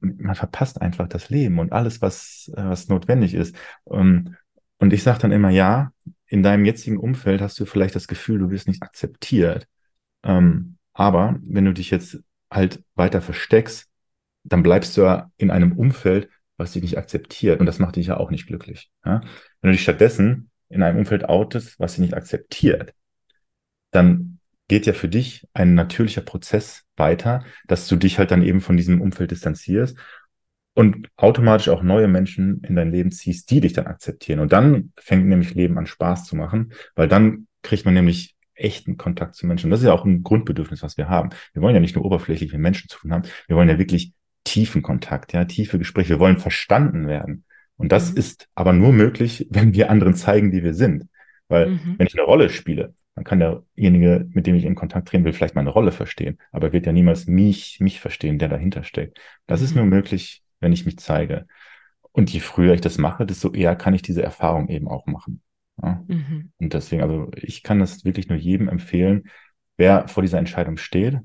man 0.00 0.34
verpasst 0.34 0.80
einfach 0.80 1.08
das 1.08 1.30
Leben 1.30 1.58
und 1.58 1.72
alles, 1.72 2.02
was, 2.02 2.50
äh, 2.56 2.64
was 2.64 2.88
notwendig 2.88 3.34
ist. 3.34 3.56
Ähm, 3.90 4.36
und 4.78 4.92
ich 4.92 5.02
sage 5.02 5.18
dann 5.20 5.32
immer, 5.32 5.50
ja, 5.50 5.92
in 6.26 6.42
deinem 6.42 6.64
jetzigen 6.64 6.98
Umfeld 6.98 7.40
hast 7.40 7.58
du 7.58 7.66
vielleicht 7.66 7.94
das 7.94 8.08
Gefühl, 8.08 8.38
du 8.38 8.50
wirst 8.50 8.68
nicht 8.68 8.82
akzeptiert. 8.82 9.66
Ähm, 10.22 10.76
aber 10.92 11.38
wenn 11.42 11.64
du 11.64 11.72
dich 11.72 11.90
jetzt 11.90 12.18
halt 12.50 12.82
weiter 12.94 13.22
versteckst, 13.22 13.88
dann 14.44 14.62
bleibst 14.62 14.96
du 14.96 15.02
ja 15.02 15.30
in 15.36 15.50
einem 15.50 15.72
Umfeld, 15.72 16.28
was 16.56 16.72
dich 16.72 16.82
nicht 16.82 16.98
akzeptiert. 16.98 17.60
Und 17.60 17.66
das 17.66 17.78
macht 17.78 17.96
dich 17.96 18.06
ja 18.06 18.16
auch 18.16 18.30
nicht 18.30 18.46
glücklich. 18.46 18.90
Ja? 19.04 19.20
Wenn 19.60 19.70
du 19.70 19.72
dich 19.72 19.82
stattdessen 19.82 20.50
in 20.68 20.82
einem 20.82 20.98
Umfeld 20.98 21.28
outest, 21.28 21.78
was 21.78 21.92
dich 21.92 22.00
nicht 22.00 22.14
akzeptiert, 22.14 22.94
dann 23.90 24.38
geht 24.68 24.86
ja 24.86 24.92
für 24.92 25.08
dich 25.08 25.46
ein 25.52 25.74
natürlicher 25.74 26.22
Prozess 26.22 26.84
weiter, 26.96 27.44
dass 27.66 27.86
du 27.88 27.96
dich 27.96 28.18
halt 28.18 28.30
dann 28.30 28.42
eben 28.42 28.60
von 28.60 28.76
diesem 28.76 29.00
Umfeld 29.00 29.30
distanzierst 29.30 29.96
und 30.74 31.08
automatisch 31.16 31.68
auch 31.68 31.82
neue 31.82 32.08
Menschen 32.08 32.62
in 32.62 32.74
dein 32.76 32.90
Leben 32.90 33.12
ziehst, 33.12 33.50
die 33.50 33.60
dich 33.60 33.72
dann 33.72 33.86
akzeptieren. 33.86 34.40
Und 34.40 34.52
dann 34.52 34.92
fängt 34.98 35.26
nämlich 35.26 35.54
Leben 35.54 35.78
an 35.78 35.86
Spaß 35.86 36.26
zu 36.26 36.36
machen, 36.36 36.72
weil 36.94 37.08
dann 37.08 37.46
kriegt 37.62 37.84
man 37.84 37.94
nämlich 37.94 38.34
echten 38.54 38.96
Kontakt 38.96 39.34
zu 39.34 39.46
Menschen. 39.46 39.70
Das 39.70 39.80
ist 39.80 39.86
ja 39.86 39.92
auch 39.92 40.04
ein 40.04 40.22
Grundbedürfnis, 40.22 40.82
was 40.82 40.96
wir 40.96 41.08
haben. 41.08 41.30
Wir 41.52 41.62
wollen 41.62 41.74
ja 41.74 41.80
nicht 41.80 41.94
nur 41.94 42.04
oberflächlich 42.04 42.52
mit 42.52 42.60
Menschen 42.60 42.88
zu 42.88 42.98
tun 42.98 43.12
haben, 43.12 43.22
wir 43.46 43.56
wollen 43.56 43.68
ja 43.68 43.78
wirklich 43.78 44.12
tiefen 44.56 44.80
Kontakt, 44.80 45.34
ja, 45.34 45.44
tiefe 45.44 45.78
Gespräche. 45.78 46.08
Wir 46.10 46.18
wollen 46.18 46.38
verstanden 46.38 47.06
werden. 47.06 47.44
Und 47.76 47.92
das 47.92 48.12
mhm. 48.12 48.16
ist 48.16 48.48
aber 48.54 48.72
nur 48.72 48.92
möglich, 48.92 49.46
wenn 49.50 49.74
wir 49.74 49.90
anderen 49.90 50.14
zeigen, 50.14 50.50
wie 50.52 50.64
wir 50.64 50.72
sind. 50.72 51.04
Weil 51.48 51.70
mhm. 51.70 51.96
wenn 51.98 52.06
ich 52.06 52.14
eine 52.14 52.24
Rolle 52.24 52.48
spiele, 52.48 52.94
dann 53.14 53.24
kann 53.24 53.38
derjenige, 53.38 54.26
mit 54.30 54.46
dem 54.46 54.54
ich 54.54 54.64
in 54.64 54.74
Kontakt 54.74 55.08
treten 55.08 55.24
will, 55.24 55.34
vielleicht 55.34 55.54
meine 55.54 55.70
Rolle 55.70 55.92
verstehen, 55.92 56.38
aber 56.52 56.68
er 56.68 56.72
wird 56.72 56.86
ja 56.86 56.92
niemals 56.92 57.26
mich, 57.26 57.78
mich 57.80 58.00
verstehen, 58.00 58.38
der 58.38 58.48
dahinter 58.48 58.82
steckt. 58.82 59.18
Das 59.46 59.60
mhm. 59.60 59.66
ist 59.66 59.76
nur 59.76 59.84
möglich, 59.84 60.42
wenn 60.60 60.72
ich 60.72 60.86
mich 60.86 60.98
zeige. 60.98 61.46
Und 62.12 62.32
je 62.32 62.40
früher 62.40 62.72
ich 62.72 62.80
das 62.80 62.96
mache, 62.96 63.26
desto 63.26 63.52
eher 63.52 63.76
kann 63.76 63.92
ich 63.92 64.02
diese 64.02 64.22
Erfahrung 64.22 64.68
eben 64.68 64.88
auch 64.88 65.06
machen. 65.06 65.42
Ja? 65.82 66.02
Mhm. 66.08 66.50
Und 66.56 66.72
deswegen, 66.72 67.02
also 67.02 67.30
ich 67.36 67.62
kann 67.62 67.78
das 67.78 68.06
wirklich 68.06 68.28
nur 68.30 68.38
jedem 68.38 68.68
empfehlen, 68.68 69.28
wer 69.76 70.08
vor 70.08 70.22
dieser 70.22 70.38
Entscheidung 70.38 70.78
steht. 70.78 71.18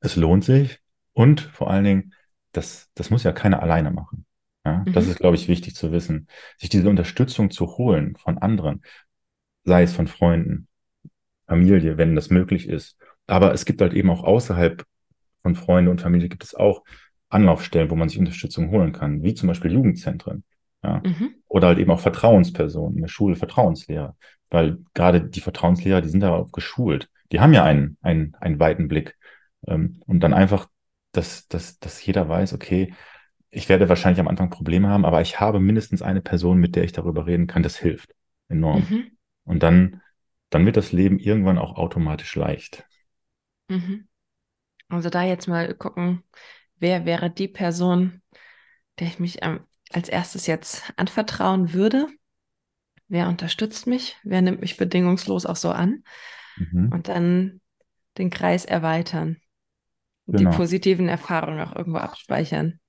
Es 0.00 0.16
lohnt 0.16 0.44
sich 0.44 0.80
und 1.12 1.40
vor 1.40 1.70
allen 1.70 1.84
Dingen, 1.84 2.14
das, 2.52 2.90
das 2.94 3.10
muss 3.10 3.22
ja 3.22 3.32
keiner 3.32 3.62
alleine 3.62 3.90
machen. 3.90 4.26
Ja? 4.64 4.84
Mhm. 4.86 4.92
Das 4.92 5.06
ist, 5.06 5.18
glaube 5.18 5.36
ich, 5.36 5.48
wichtig 5.48 5.74
zu 5.74 5.92
wissen. 5.92 6.28
Sich 6.58 6.68
diese 6.68 6.88
Unterstützung 6.88 7.50
zu 7.50 7.78
holen 7.78 8.16
von 8.16 8.38
anderen, 8.38 8.82
sei 9.64 9.82
es 9.82 9.92
von 9.92 10.06
Freunden, 10.06 10.68
Familie, 11.46 11.98
wenn 11.98 12.14
das 12.14 12.30
möglich 12.30 12.68
ist. 12.68 12.96
Aber 13.26 13.52
es 13.52 13.64
gibt 13.64 13.80
halt 13.80 13.92
eben 13.92 14.10
auch 14.10 14.24
außerhalb 14.24 14.84
von 15.42 15.54
Freunden 15.54 15.90
und 15.90 16.00
Familie 16.00 16.28
gibt 16.28 16.44
es 16.44 16.54
auch 16.54 16.84
Anlaufstellen, 17.28 17.90
wo 17.90 17.96
man 17.96 18.08
sich 18.08 18.18
Unterstützung 18.18 18.70
holen 18.70 18.92
kann, 18.92 19.22
wie 19.22 19.34
zum 19.34 19.48
Beispiel 19.48 19.72
Jugendzentren. 19.72 20.44
Ja? 20.82 21.02
Mhm. 21.04 21.34
Oder 21.48 21.68
halt 21.68 21.78
eben 21.78 21.90
auch 21.90 22.00
Vertrauenspersonen, 22.00 22.96
in 22.96 23.02
der 23.02 23.08
Schule 23.08 23.36
Vertrauenslehrer. 23.36 24.16
Weil 24.50 24.78
gerade 24.94 25.22
die 25.22 25.40
Vertrauenslehrer, 25.40 26.00
die 26.00 26.08
sind 26.08 26.20
darauf 26.20 26.50
geschult. 26.52 27.08
Die 27.32 27.40
haben 27.40 27.52
ja 27.52 27.64
einen, 27.64 27.96
einen, 28.02 28.34
einen 28.40 28.58
weiten 28.58 28.88
Blick. 28.88 29.16
Ähm, 29.66 30.00
und 30.06 30.20
dann 30.20 30.34
einfach, 30.34 30.68
dass, 31.12 31.48
dass, 31.48 31.78
dass 31.78 32.04
jeder 32.04 32.28
weiß, 32.28 32.52
okay, 32.52 32.94
ich 33.50 33.68
werde 33.68 33.88
wahrscheinlich 33.88 34.20
am 34.20 34.28
Anfang 34.28 34.50
Probleme 34.50 34.88
haben, 34.88 35.04
aber 35.04 35.20
ich 35.20 35.40
habe 35.40 35.58
mindestens 35.58 36.02
eine 36.02 36.20
Person, 36.20 36.58
mit 36.58 36.76
der 36.76 36.84
ich 36.84 36.92
darüber 36.92 37.26
reden 37.26 37.46
kann. 37.46 37.62
Das 37.62 37.76
hilft 37.76 38.14
enorm. 38.48 38.86
Mhm. 38.88 39.10
Und 39.44 39.62
dann, 39.62 40.02
dann 40.50 40.64
wird 40.66 40.76
das 40.76 40.92
Leben 40.92 41.18
irgendwann 41.18 41.58
auch 41.58 41.76
automatisch 41.76 42.34
leicht. 42.36 42.86
Mhm. 43.68 44.06
Also 44.88 45.10
da 45.10 45.22
jetzt 45.22 45.48
mal 45.48 45.74
gucken, 45.74 46.22
wer 46.78 47.06
wäre 47.06 47.30
die 47.30 47.48
Person, 47.48 48.22
der 48.98 49.08
ich 49.08 49.18
mich 49.18 49.42
ähm, 49.42 49.60
als 49.92 50.08
erstes 50.08 50.46
jetzt 50.46 50.92
anvertrauen 50.96 51.72
würde? 51.72 52.06
Wer 53.08 53.28
unterstützt 53.28 53.86
mich? 53.86 54.16
Wer 54.22 54.42
nimmt 54.42 54.60
mich 54.60 54.76
bedingungslos 54.76 55.46
auch 55.46 55.56
so 55.56 55.70
an? 55.70 56.04
Mhm. 56.56 56.92
Und 56.92 57.08
dann 57.08 57.60
den 58.18 58.30
Kreis 58.30 58.64
erweitern. 58.64 59.40
Genau. 60.30 60.50
Die 60.50 60.56
positiven 60.56 61.08
Erfahrungen 61.08 61.60
auch 61.60 61.74
irgendwo 61.74 61.98
abspeichern. 61.98 62.80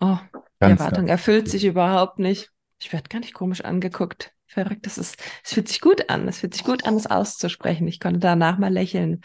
Oh, 0.00 0.18
die 0.62 0.70
Erwartung 0.70 1.08
erfüllt 1.08 1.48
sich 1.48 1.64
überhaupt 1.64 2.18
nicht. 2.18 2.50
Ich 2.80 2.92
werde 2.92 3.08
gar 3.08 3.20
nicht 3.20 3.34
komisch 3.34 3.62
angeguckt. 3.62 4.32
Verrückt, 4.46 4.84
das 4.84 4.98
ist, 4.98 5.22
es 5.44 5.54
fühlt 5.54 5.68
sich 5.68 5.80
gut 5.80 6.10
an. 6.10 6.28
Es 6.28 6.40
fühlt 6.40 6.54
sich 6.54 6.64
gut 6.64 6.84
an, 6.84 6.96
es 6.96 7.06
auszusprechen. 7.06 7.88
Ich 7.88 8.00
konnte 8.00 8.18
danach 8.18 8.58
mal 8.58 8.72
lächeln 8.72 9.22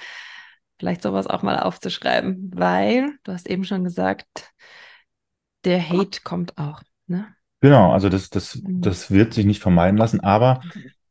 vielleicht 0.80 1.02
sowas 1.02 1.28
auch 1.28 1.44
mal 1.44 1.60
aufzuschreiben, 1.60 2.52
weil 2.54 3.18
du 3.24 3.32
hast 3.32 3.50
eben 3.50 3.64
schon 3.64 3.84
gesagt, 3.84 4.54
der 5.66 5.88
Hate 5.88 6.22
kommt 6.24 6.58
auch. 6.58 6.82
Ne? 7.08 7.28
Genau, 7.62 7.92
also 7.92 8.10
das, 8.10 8.30
das, 8.30 8.56
mhm. 8.56 8.82
das 8.82 9.12
wird 9.12 9.34
sich 9.34 9.46
nicht 9.46 9.62
vermeiden 9.62 9.98
lassen, 9.98 10.20
aber 10.20 10.62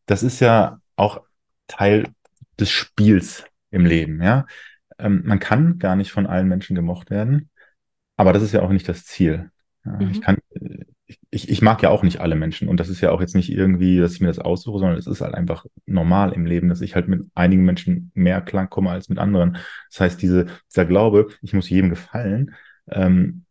das 0.07 0.23
ist 0.23 0.41
ja 0.41 0.81
auch 0.95 1.23
Teil 1.67 2.09
des 2.59 2.71
Spiels 2.71 3.45
im 3.71 3.85
Leben, 3.85 4.23
ja. 4.23 4.47
Ähm, 4.99 5.23
man 5.25 5.39
kann 5.39 5.79
gar 5.79 5.97
nicht 5.97 6.13
von 6.13 6.27
allen 6.27 6.49
Menschen 6.49 6.75
gemocht 6.75 7.11
werden, 7.11 7.51
aber 8.17 8.33
das 8.33 8.43
ist 8.43 8.53
ja 8.53 8.63
auch 8.63 8.71
nicht 8.71 8.89
das 8.89 9.05
Ziel. 9.05 9.51
Ja, 9.85 9.93
mhm. 9.93 10.11
Ich 10.11 10.21
kann, 10.21 10.39
ich, 11.31 11.49
ich 11.49 11.63
mag 11.63 11.83
ja 11.83 11.91
auch 11.91 12.03
nicht 12.03 12.21
alle 12.21 12.35
Menschen 12.35 12.69
und 12.69 12.81
das 12.81 12.89
ist 12.89 13.01
ja 13.01 13.11
auch 13.11 13.21
jetzt 13.21 13.35
nicht 13.35 13.51
irgendwie, 13.51 13.99
dass 13.99 14.15
ich 14.15 14.21
mir 14.21 14.29
das 14.29 14.39
aussuche, 14.39 14.79
sondern 14.79 14.99
es 14.99 15.07
ist 15.07 15.21
halt 15.21 15.35
einfach 15.35 15.67
normal 15.87 16.33
im 16.33 16.47
Leben, 16.47 16.69
dass 16.69 16.81
ich 16.81 16.95
halt 16.95 17.09
mit 17.09 17.25
einigen 17.35 17.65
Menschen 17.65 18.11
mehr 18.15 18.41
klarkomme 18.41 18.91
als 18.91 19.09
mit 19.09 19.19
anderen. 19.19 19.59
Das 19.91 20.01
heißt, 20.01 20.23
diese, 20.23 20.47
dieser 20.71 20.87
Glaube, 20.87 21.29
ich 21.43 21.53
muss 21.53 21.71
jedem 21.71 21.91
gefallen, 21.91 22.55
ähm, 22.89 23.45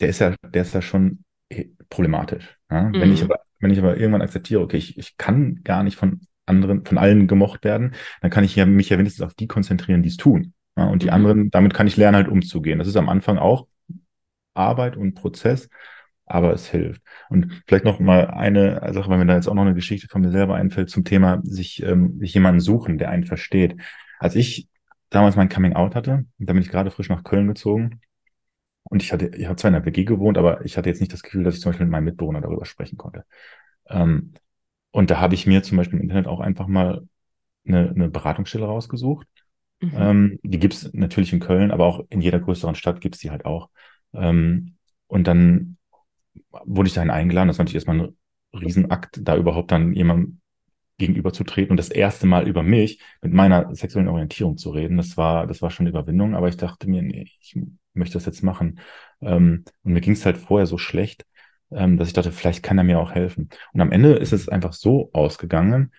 der 0.00 0.08
ist 0.08 0.18
ja, 0.18 0.34
der 0.42 0.62
ist 0.62 0.74
ja 0.74 0.82
schon 0.82 1.24
äh, 1.48 1.66
problematisch. 1.88 2.58
Ja? 2.70 2.82
Mhm. 2.82 2.94
Wenn 2.94 3.12
ich 3.12 3.22
aber, 3.22 3.40
wenn 3.58 3.70
ich 3.70 3.78
aber 3.78 3.96
irgendwann 3.96 4.22
akzeptiere, 4.22 4.60
okay, 4.62 4.78
ich, 4.78 4.98
ich 4.98 5.16
kann 5.16 5.60
gar 5.62 5.82
nicht 5.82 5.96
von 5.96 6.20
anderen, 6.46 6.84
von 6.84 6.98
allen 6.98 7.28
gemocht 7.28 7.64
werden, 7.64 7.92
dann 8.20 8.30
kann 8.30 8.44
ich 8.44 8.56
ja 8.56 8.66
mich 8.66 8.88
ja 8.88 8.98
wenigstens 8.98 9.24
auf 9.24 9.34
die 9.34 9.46
konzentrieren, 9.46 10.02
die 10.02 10.08
es 10.08 10.16
tun. 10.16 10.52
Ja? 10.76 10.84
Und 10.86 11.02
die 11.02 11.06
mhm. 11.06 11.12
anderen, 11.12 11.50
damit 11.50 11.74
kann 11.74 11.86
ich 11.86 11.96
lernen, 11.96 12.16
halt 12.16 12.28
umzugehen. 12.28 12.78
Das 12.78 12.88
ist 12.88 12.96
am 12.96 13.08
Anfang 13.08 13.38
auch 13.38 13.66
Arbeit 14.54 14.96
und 14.96 15.14
Prozess 15.14 15.68
aber 16.30 16.52
es 16.52 16.68
hilft. 16.68 17.02
Und 17.28 17.62
vielleicht 17.66 17.84
noch 17.84 17.98
mal 17.98 18.28
eine 18.28 18.80
Sache, 18.94 19.10
weil 19.10 19.18
mir 19.18 19.26
da 19.26 19.34
jetzt 19.34 19.48
auch 19.48 19.54
noch 19.54 19.62
eine 19.62 19.74
Geschichte 19.74 20.06
von 20.08 20.20
mir 20.20 20.30
selber 20.30 20.54
einfällt 20.54 20.88
zum 20.88 21.04
Thema 21.04 21.40
sich, 21.42 21.82
ähm, 21.82 22.18
sich 22.20 22.34
jemanden 22.34 22.60
suchen, 22.60 22.98
der 22.98 23.10
einen 23.10 23.24
versteht. 23.24 23.76
Als 24.20 24.36
ich 24.36 24.68
damals 25.10 25.34
mein 25.34 25.48
Coming 25.48 25.74
Out 25.74 25.96
hatte, 25.96 26.26
da 26.38 26.52
bin 26.52 26.62
ich 26.62 26.70
gerade 26.70 26.92
frisch 26.92 27.08
nach 27.08 27.24
Köln 27.24 27.48
gezogen 27.48 28.00
und 28.84 29.02
ich 29.02 29.12
hatte, 29.12 29.32
ich 29.36 29.46
habe 29.46 29.56
zwar 29.56 29.70
in 29.70 29.74
einer 29.74 29.84
WG 29.84 30.04
gewohnt, 30.04 30.38
aber 30.38 30.64
ich 30.64 30.78
hatte 30.78 30.88
jetzt 30.88 31.00
nicht 31.00 31.12
das 31.12 31.22
Gefühl, 31.22 31.42
dass 31.42 31.56
ich 31.56 31.60
zum 31.62 31.70
Beispiel 31.70 31.86
mit 31.86 31.92
meinem 31.92 32.04
Mitbewohner 32.04 32.40
darüber 32.40 32.64
sprechen 32.64 32.96
konnte. 32.96 33.24
Ähm, 33.88 34.34
und 34.92 35.10
da 35.10 35.20
habe 35.20 35.34
ich 35.34 35.46
mir 35.46 35.62
zum 35.64 35.78
Beispiel 35.78 35.98
im 35.98 36.04
Internet 36.04 36.28
auch 36.28 36.40
einfach 36.40 36.68
mal 36.68 37.08
eine, 37.66 37.90
eine 37.90 38.08
Beratungsstelle 38.08 38.66
rausgesucht. 38.66 39.26
Mhm. 39.80 39.92
Ähm, 39.96 40.40
die 40.42 40.58
gibt's 40.58 40.90
natürlich 40.92 41.32
in 41.32 41.40
Köln, 41.40 41.70
aber 41.70 41.86
auch 41.86 42.04
in 42.10 42.20
jeder 42.20 42.40
größeren 42.40 42.74
Stadt 42.74 43.00
gibt's 43.00 43.18
die 43.18 43.30
halt 43.30 43.44
auch. 43.44 43.70
Ähm, 44.12 44.76
und 45.06 45.26
dann 45.26 45.76
wurde 46.64 46.88
ich 46.88 46.94
dahin 46.94 47.10
eingeladen. 47.10 47.48
Das 47.48 47.58
war 47.58 47.64
natürlich 47.64 47.86
erstmal 47.86 48.00
ein 48.00 48.16
Riesenakt, 48.58 49.20
da 49.22 49.36
überhaupt 49.36 49.70
dann 49.72 49.94
jemandem 49.94 50.40
gegenüberzutreten 50.98 51.70
und 51.70 51.78
das 51.78 51.88
erste 51.88 52.26
Mal 52.26 52.46
über 52.46 52.62
mich 52.62 53.00
mit 53.22 53.32
meiner 53.32 53.74
sexuellen 53.74 54.08
Orientierung 54.08 54.58
zu 54.58 54.70
reden. 54.70 54.98
Das 54.98 55.16
war, 55.16 55.46
das 55.46 55.62
war 55.62 55.70
schon 55.70 55.84
eine 55.86 55.90
Überwindung, 55.90 56.34
aber 56.34 56.48
ich 56.48 56.58
dachte 56.58 56.88
mir, 56.88 57.02
nee, 57.02 57.26
ich 57.40 57.58
möchte 57.94 58.14
das 58.14 58.26
jetzt 58.26 58.42
machen. 58.42 58.80
Ähm, 59.22 59.64
und 59.82 59.92
mir 59.92 60.00
ging 60.00 60.12
es 60.12 60.26
halt 60.26 60.36
vorher 60.36 60.66
so 60.66 60.78
schlecht, 60.78 61.24
ähm, 61.70 61.96
dass 61.96 62.08
ich 62.08 62.14
dachte, 62.14 62.32
vielleicht 62.32 62.62
kann 62.62 62.78
er 62.78 62.84
mir 62.84 63.00
auch 63.00 63.12
helfen. 63.12 63.48
Und 63.72 63.80
am 63.80 63.92
Ende 63.92 64.12
ist 64.12 64.32
es 64.32 64.48
einfach 64.48 64.74
so 64.74 65.10
ausgegangen. 65.12 65.92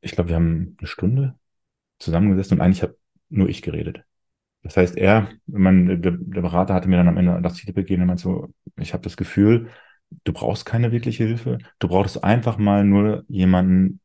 Ich 0.00 0.12
glaube, 0.12 0.30
wir 0.30 0.36
haben 0.36 0.76
eine 0.78 0.88
Stunde 0.88 1.38
zusammengesessen 1.98 2.58
und 2.58 2.64
eigentlich 2.64 2.82
habe 2.82 2.96
nur 3.28 3.48
ich 3.48 3.62
geredet. 3.62 4.04
Das 4.62 4.76
heißt, 4.76 4.96
er, 4.96 5.28
man, 5.46 6.00
der, 6.00 6.12
der 6.12 6.40
Berater 6.40 6.74
hatte 6.74 6.88
mir 6.88 6.96
dann 6.96 7.08
am 7.08 7.18
Ende 7.18 7.40
das 7.42 7.58
Feedback 7.58 7.86
gegeben 7.86 8.02
und 8.02 8.08
meinte 8.08 8.22
so, 8.22 8.48
ich 8.76 8.94
habe 8.94 9.02
das 9.02 9.16
Gefühl, 9.16 9.68
du 10.24 10.32
brauchst 10.32 10.64
keine 10.64 10.90
wirkliche 10.90 11.24
Hilfe. 11.24 11.58
Du 11.78 11.88
brauchst 11.88 12.24
einfach 12.24 12.56
mal 12.56 12.84
nur 12.84 13.24
jemanden, 13.28 14.00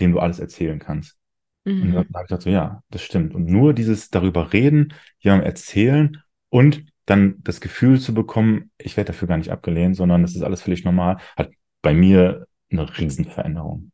dem 0.00 0.12
du 0.12 0.20
alles 0.20 0.38
erzählen 0.38 0.78
kannst. 0.78 1.16
Mhm. 1.64 1.82
Und 1.82 1.92
dann 1.92 1.96
habe 1.96 2.08
ich 2.08 2.28
gesagt, 2.28 2.42
so, 2.42 2.50
ja, 2.50 2.82
das 2.90 3.02
stimmt. 3.02 3.34
Und 3.34 3.46
nur 3.46 3.72
dieses 3.72 4.10
darüber 4.10 4.52
reden, 4.52 4.92
jemandem 5.18 5.46
erzählen 5.46 6.22
und 6.50 6.84
dann 7.06 7.36
das 7.42 7.60
Gefühl 7.60 7.98
zu 7.98 8.12
bekommen, 8.12 8.70
ich 8.78 8.96
werde 8.96 9.12
dafür 9.12 9.28
gar 9.28 9.38
nicht 9.38 9.50
abgelehnt, 9.50 9.96
sondern 9.96 10.22
das 10.22 10.36
ist 10.36 10.42
alles 10.42 10.62
völlig 10.62 10.84
normal, 10.84 11.18
hat 11.36 11.50
bei 11.80 11.94
mir 11.94 12.46
eine 12.70 12.98
Riesenveränderung 12.98 13.92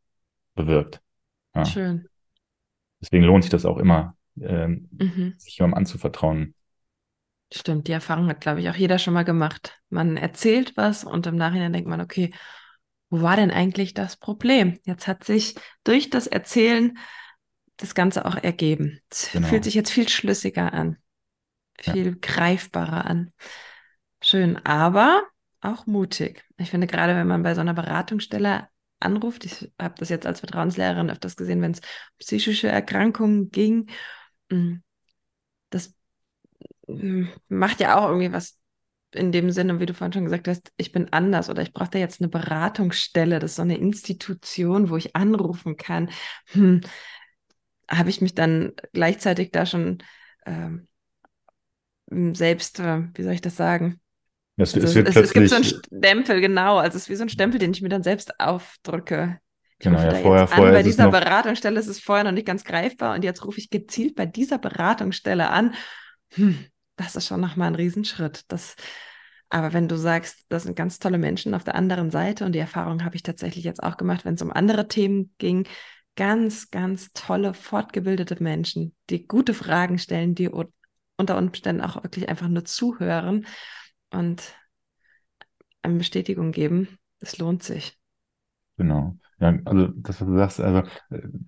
bewirkt. 0.55 1.01
Ja. 1.55 1.65
Schön. 1.65 2.08
Deswegen 3.01 3.23
lohnt 3.23 3.43
sich 3.43 3.51
das 3.51 3.65
auch 3.65 3.77
immer, 3.77 4.15
ähm, 4.39 4.89
mhm. 4.91 5.33
sich 5.37 5.57
jemandem 5.57 5.79
anzuvertrauen. 5.79 6.53
Stimmt, 7.51 7.87
die 7.87 7.93
Erfahrung 7.93 8.27
hat, 8.27 8.41
glaube 8.41 8.61
ich, 8.61 8.69
auch 8.69 8.75
jeder 8.75 8.99
schon 8.99 9.13
mal 9.13 9.25
gemacht. 9.25 9.79
Man 9.89 10.17
erzählt 10.17 10.77
was 10.77 11.03
und 11.03 11.25
im 11.25 11.35
Nachhinein 11.35 11.73
denkt 11.73 11.89
man, 11.89 12.01
okay, 12.01 12.31
wo 13.09 13.21
war 13.21 13.35
denn 13.35 13.49
eigentlich 13.49 13.93
das 13.95 14.17
Problem? 14.17 14.77
Jetzt 14.83 15.07
hat 15.07 15.23
sich 15.23 15.55
durch 15.83 16.11
das 16.11 16.27
Erzählen 16.27 16.97
das 17.77 17.95
Ganze 17.95 18.25
auch 18.25 18.35
ergeben. 18.35 18.99
Es 19.09 19.31
genau. 19.31 19.47
fühlt 19.47 19.63
sich 19.63 19.73
jetzt 19.73 19.89
viel 19.91 20.07
schlüssiger 20.07 20.73
an, 20.73 20.97
viel 21.79 22.07
ja. 22.07 22.15
greifbarer 22.21 23.05
an. 23.05 23.33
Schön, 24.21 24.63
aber 24.65 25.23
auch 25.61 25.87
mutig. 25.87 26.45
Ich 26.57 26.69
finde, 26.69 26.87
gerade 26.87 27.15
wenn 27.15 27.27
man 27.27 27.41
bei 27.41 27.55
so 27.55 27.61
einer 27.61 27.73
Beratungsstelle 27.73 28.67
anruft, 28.99 29.45
ich 29.45 29.71
habe 29.79 29.95
das 29.97 30.09
jetzt 30.09 30.25
als 30.25 30.39
Vertrauenslehrerin 30.41 31.09
öfters 31.09 31.35
gesehen, 31.35 31.61
wenn 31.61 31.71
es 31.71 31.81
psychische 32.19 32.67
Erkrankungen 32.69 33.51
ging, 33.51 33.89
hm, 34.51 34.83
das 35.69 35.95
hm, 36.87 37.29
macht 37.49 37.79
ja 37.79 37.97
auch 37.99 38.09
irgendwie 38.09 38.31
was 38.33 38.57
in 39.13 39.31
dem 39.31 39.51
Sinne, 39.51 39.79
wie 39.79 39.87
du 39.87 39.93
vorhin 39.95 40.13
schon 40.13 40.25
gesagt 40.25 40.47
hast, 40.47 40.71
ich 40.77 40.91
bin 40.91 41.11
anders 41.13 41.49
oder 41.49 41.63
ich 41.63 41.73
brauche 41.73 41.89
da 41.91 41.99
jetzt 41.99 42.21
eine 42.21 42.29
Beratungsstelle, 42.29 43.39
das 43.39 43.51
ist 43.51 43.55
so 43.57 43.63
eine 43.63 43.77
Institution, 43.77 44.89
wo 44.89 44.97
ich 44.97 45.15
anrufen 45.15 45.77
kann. 45.77 46.11
Hm, 46.47 46.81
habe 47.89 48.09
ich 48.09 48.21
mich 48.21 48.35
dann 48.35 48.73
gleichzeitig 48.93 49.51
da 49.51 49.65
schon 49.65 49.99
ähm, 50.45 50.87
selbst, 52.33 52.79
äh, 52.79 53.03
wie 53.15 53.23
soll 53.23 53.33
ich 53.33 53.41
das 53.41 53.55
sagen? 53.55 53.99
Es, 54.59 54.75
also, 54.75 54.87
es, 54.87 54.95
es, 54.95 55.15
es, 55.15 55.33
gibt 55.33 55.49
so 55.49 55.55
einen 55.55 55.63
Stempel, 55.63 56.41
genau. 56.41 56.77
Also 56.77 56.97
es 56.97 57.03
ist 57.03 57.09
wie 57.09 57.15
so 57.15 57.23
ein 57.23 57.29
Stempel, 57.29 57.59
den 57.59 57.71
ich 57.71 57.81
mir 57.81 57.89
dann 57.89 58.03
selbst 58.03 58.39
aufdrücke. 58.39 59.39
Ich 59.77 59.85
genau, 59.85 60.01
ja, 60.01 60.15
vorher, 60.15 60.47
vorher. 60.47 60.73
Bei 60.73 60.83
dieser 60.83 61.09
Beratungsstelle 61.09 61.79
ist 61.79 61.87
es 61.87 62.01
vorher 62.01 62.25
noch 62.25 62.33
nicht 62.33 62.45
ganz 62.45 62.65
greifbar 62.65 63.15
und 63.15 63.23
jetzt 63.23 63.45
rufe 63.45 63.59
ich 63.59 63.69
gezielt 63.69 64.15
bei 64.15 64.25
dieser 64.25 64.57
Beratungsstelle 64.57 65.49
an. 65.49 65.73
Hm, 66.33 66.65
das 66.97 67.15
ist 67.15 67.27
schon 67.27 67.39
nochmal 67.39 67.67
ein 67.67 67.75
Riesenschritt. 67.75 68.43
Das, 68.49 68.75
aber 69.47 69.71
wenn 69.71 69.87
du 69.87 69.95
sagst, 69.95 70.45
das 70.49 70.63
sind 70.63 70.75
ganz 70.75 70.99
tolle 70.99 71.17
Menschen 71.17 71.53
auf 71.53 71.63
der 71.63 71.75
anderen 71.75 72.11
Seite 72.11 72.43
und 72.43 72.51
die 72.51 72.59
Erfahrung 72.59 73.05
habe 73.05 73.15
ich 73.15 73.23
tatsächlich 73.23 73.63
jetzt 73.63 73.81
auch 73.81 73.95
gemacht, 73.95 74.25
wenn 74.25 74.33
es 74.33 74.41
um 74.41 74.51
andere 74.51 74.89
Themen 74.89 75.33
ging, 75.37 75.65
ganz, 76.17 76.69
ganz 76.69 77.13
tolle, 77.13 77.53
fortgebildete 77.53 78.43
Menschen, 78.43 78.93
die 79.09 79.25
gute 79.25 79.53
Fragen 79.53 79.97
stellen, 79.99 80.35
die 80.35 80.49
unter 80.49 81.37
Umständen 81.37 81.81
auch 81.81 82.03
wirklich 82.03 82.27
einfach 82.27 82.49
nur 82.49 82.65
zuhören 82.65 83.45
und 84.11 84.55
eine 85.81 85.97
Bestätigung 85.97 86.51
geben. 86.51 86.97
Das 87.19 87.37
lohnt 87.37 87.63
sich. 87.63 87.97
Genau. 88.77 89.17
Ja, 89.39 89.57
also 89.65 89.87
das, 89.87 90.21
was 90.21 90.27
du 90.27 90.35
sagst, 90.35 90.59
also 90.61 90.83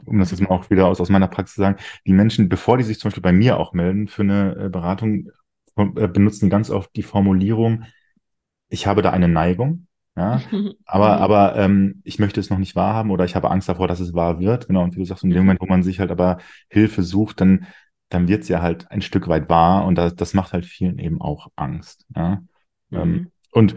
um 0.05 0.20
das 0.20 0.32
jetzt 0.32 0.41
mal 0.41 0.49
auch 0.49 0.70
wieder 0.70 0.88
aus, 0.88 1.01
aus 1.01 1.09
meiner 1.09 1.28
Praxis 1.28 1.55
zu 1.55 1.62
sagen, 1.62 1.78
die 2.05 2.14
Menschen, 2.14 2.49
bevor 2.49 2.78
die 2.78 2.84
sich 2.84 2.99
zum 2.99 3.09
Beispiel 3.09 3.24
bei 3.24 3.34
mir 3.34 3.57
auch 3.57 3.74
melden 3.74 4.07
für 4.07 4.22
eine 4.22 4.66
äh, 4.66 4.70
Beratung, 4.70 5.30
äh, 5.76 6.07
benutzen 6.07 6.49
ganz 6.49 6.70
oft 6.70 6.95
die 6.95 7.03
Formulierung, 7.03 7.84
ich 8.70 8.88
habe 8.88 9.01
da 9.01 9.12
eine 9.12 9.28
Neigung, 9.28 9.88
ja, 10.16 10.41
aber, 10.86 11.18
mhm. 11.18 11.22
aber 11.24 11.55
ähm, 11.57 12.01
ich 12.03 12.20
möchte 12.20 12.39
es 12.39 12.49
noch 12.49 12.57
nicht 12.57 12.76
wahrhaben 12.76 13.12
oder 13.12 13.26
ich 13.26 13.36
habe 13.36 13.49
Angst 13.49 13.68
davor, 13.70 13.88
dass 13.88 13.99
es 13.99 14.14
wahr 14.14 14.39
wird. 14.39 14.68
Genau, 14.68 14.84
und 14.84 14.95
wie 14.95 14.99
du 14.99 15.05
sagst, 15.05 15.24
in 15.24 15.30
dem 15.30 15.39
Moment, 15.39 15.62
wo 15.62 15.66
man 15.66 15.84
sich 15.84 15.99
halt 15.99 16.12
aber 16.12 16.38
Hilfe 16.70 17.03
sucht, 17.03 17.41
dann, 17.41 17.66
dann 18.09 18.28
wird 18.28 18.43
es 18.43 18.49
ja 18.49 18.62
halt 18.62 18.89
ein 18.91 19.01
Stück 19.01 19.28
weit 19.28 19.49
wahr 19.49 19.86
und 19.86 19.95
das, 19.95 20.16
das 20.16 20.34
macht 20.34 20.53
halt 20.53 20.66
vielen 20.66 20.99
eben 20.99 21.22
auch 21.22 21.47
Angst. 21.55 22.05
Ja. 22.16 22.41
Ähm, 22.92 23.10
mhm. 23.10 23.16
Ähm, 23.16 23.32
und 23.52 23.76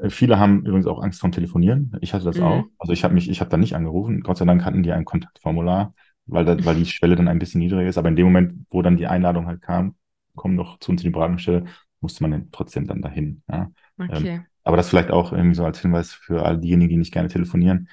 äh, 0.00 0.10
viele 0.10 0.38
haben 0.38 0.60
übrigens 0.60 0.86
auch 0.86 1.02
Angst 1.02 1.20
vom 1.20 1.32
Telefonieren. 1.32 1.96
Ich 2.00 2.14
hatte 2.14 2.24
das 2.24 2.38
mhm. 2.38 2.42
auch. 2.42 2.64
Also 2.78 2.92
ich 2.92 3.04
habe 3.04 3.14
mich, 3.14 3.28
ich 3.28 3.40
habe 3.40 3.50
da 3.50 3.56
nicht 3.56 3.74
angerufen. 3.74 4.22
Gott 4.22 4.38
sei 4.38 4.44
Dank 4.44 4.64
hatten 4.64 4.82
die 4.82 4.92
ein 4.92 5.04
Kontaktformular, 5.04 5.94
weil, 6.26 6.44
da, 6.44 6.64
weil 6.64 6.76
die 6.76 6.86
Schwelle 6.86 7.16
dann 7.16 7.28
ein 7.28 7.38
bisschen 7.38 7.60
niedriger 7.60 7.88
ist. 7.88 7.98
Aber 7.98 8.08
in 8.08 8.16
dem 8.16 8.26
Moment, 8.26 8.66
wo 8.70 8.82
dann 8.82 8.96
die 8.96 9.06
Einladung 9.06 9.46
halt 9.46 9.62
kam, 9.62 9.94
komm 10.34 10.56
doch 10.56 10.78
zu 10.78 10.92
uns 10.92 11.02
in 11.02 11.08
die 11.08 11.12
Beratungsstelle, 11.12 11.64
musste 12.00 12.22
man 12.24 12.30
dann 12.30 12.48
trotzdem 12.50 12.86
dann 12.86 13.02
dahin. 13.02 13.42
Ja. 13.50 13.70
Okay. 13.98 14.28
Ähm, 14.28 14.44
aber 14.64 14.76
das 14.76 14.88
vielleicht 14.88 15.10
auch 15.10 15.32
irgendwie 15.32 15.54
so 15.54 15.64
als 15.64 15.80
Hinweis 15.80 16.12
für 16.12 16.44
all 16.44 16.58
diejenigen, 16.58 16.90
die 16.90 16.96
nicht 16.96 17.12
gerne 17.12 17.28
telefonieren. 17.28 17.88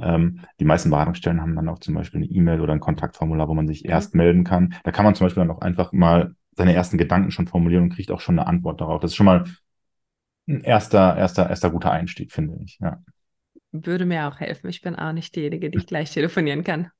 Ähm, 0.00 0.40
die 0.60 0.64
meisten 0.64 0.90
Beratungsstellen 0.90 1.40
haben 1.40 1.56
dann 1.56 1.68
auch 1.68 1.80
zum 1.80 1.94
Beispiel 1.94 2.22
eine 2.22 2.30
E-Mail 2.30 2.60
oder 2.60 2.72
ein 2.72 2.80
Kontaktformular, 2.80 3.48
wo 3.48 3.54
man 3.54 3.66
sich 3.66 3.84
mhm. 3.84 3.90
erst 3.90 4.14
melden 4.14 4.44
kann. 4.44 4.74
Da 4.84 4.92
kann 4.92 5.04
man 5.04 5.14
zum 5.14 5.26
Beispiel 5.26 5.42
dann 5.42 5.50
auch 5.50 5.60
einfach 5.60 5.92
mal 5.92 6.34
seine 6.56 6.74
ersten 6.74 6.98
Gedanken 6.98 7.30
schon 7.30 7.46
formulieren 7.46 7.84
und 7.84 7.94
kriegt 7.94 8.10
auch 8.10 8.20
schon 8.20 8.38
eine 8.38 8.48
Antwort 8.48 8.80
darauf. 8.80 9.00
Das 9.00 9.12
ist 9.12 9.16
schon 9.16 9.26
mal 9.26 9.44
ein 10.48 10.62
erster, 10.62 11.16
erster, 11.16 11.48
erster 11.48 11.70
guter 11.70 11.92
Einstieg, 11.92 12.32
finde 12.32 12.58
ich. 12.64 12.78
Ja. 12.80 13.02
Würde 13.70 14.06
mir 14.06 14.26
auch 14.26 14.40
helfen. 14.40 14.68
Ich 14.68 14.80
bin 14.80 14.96
auch 14.96 15.12
nicht 15.12 15.36
diejenige, 15.36 15.70
die 15.70 15.84
gleich 15.84 16.10
telefonieren 16.10 16.64
kann. 16.64 16.90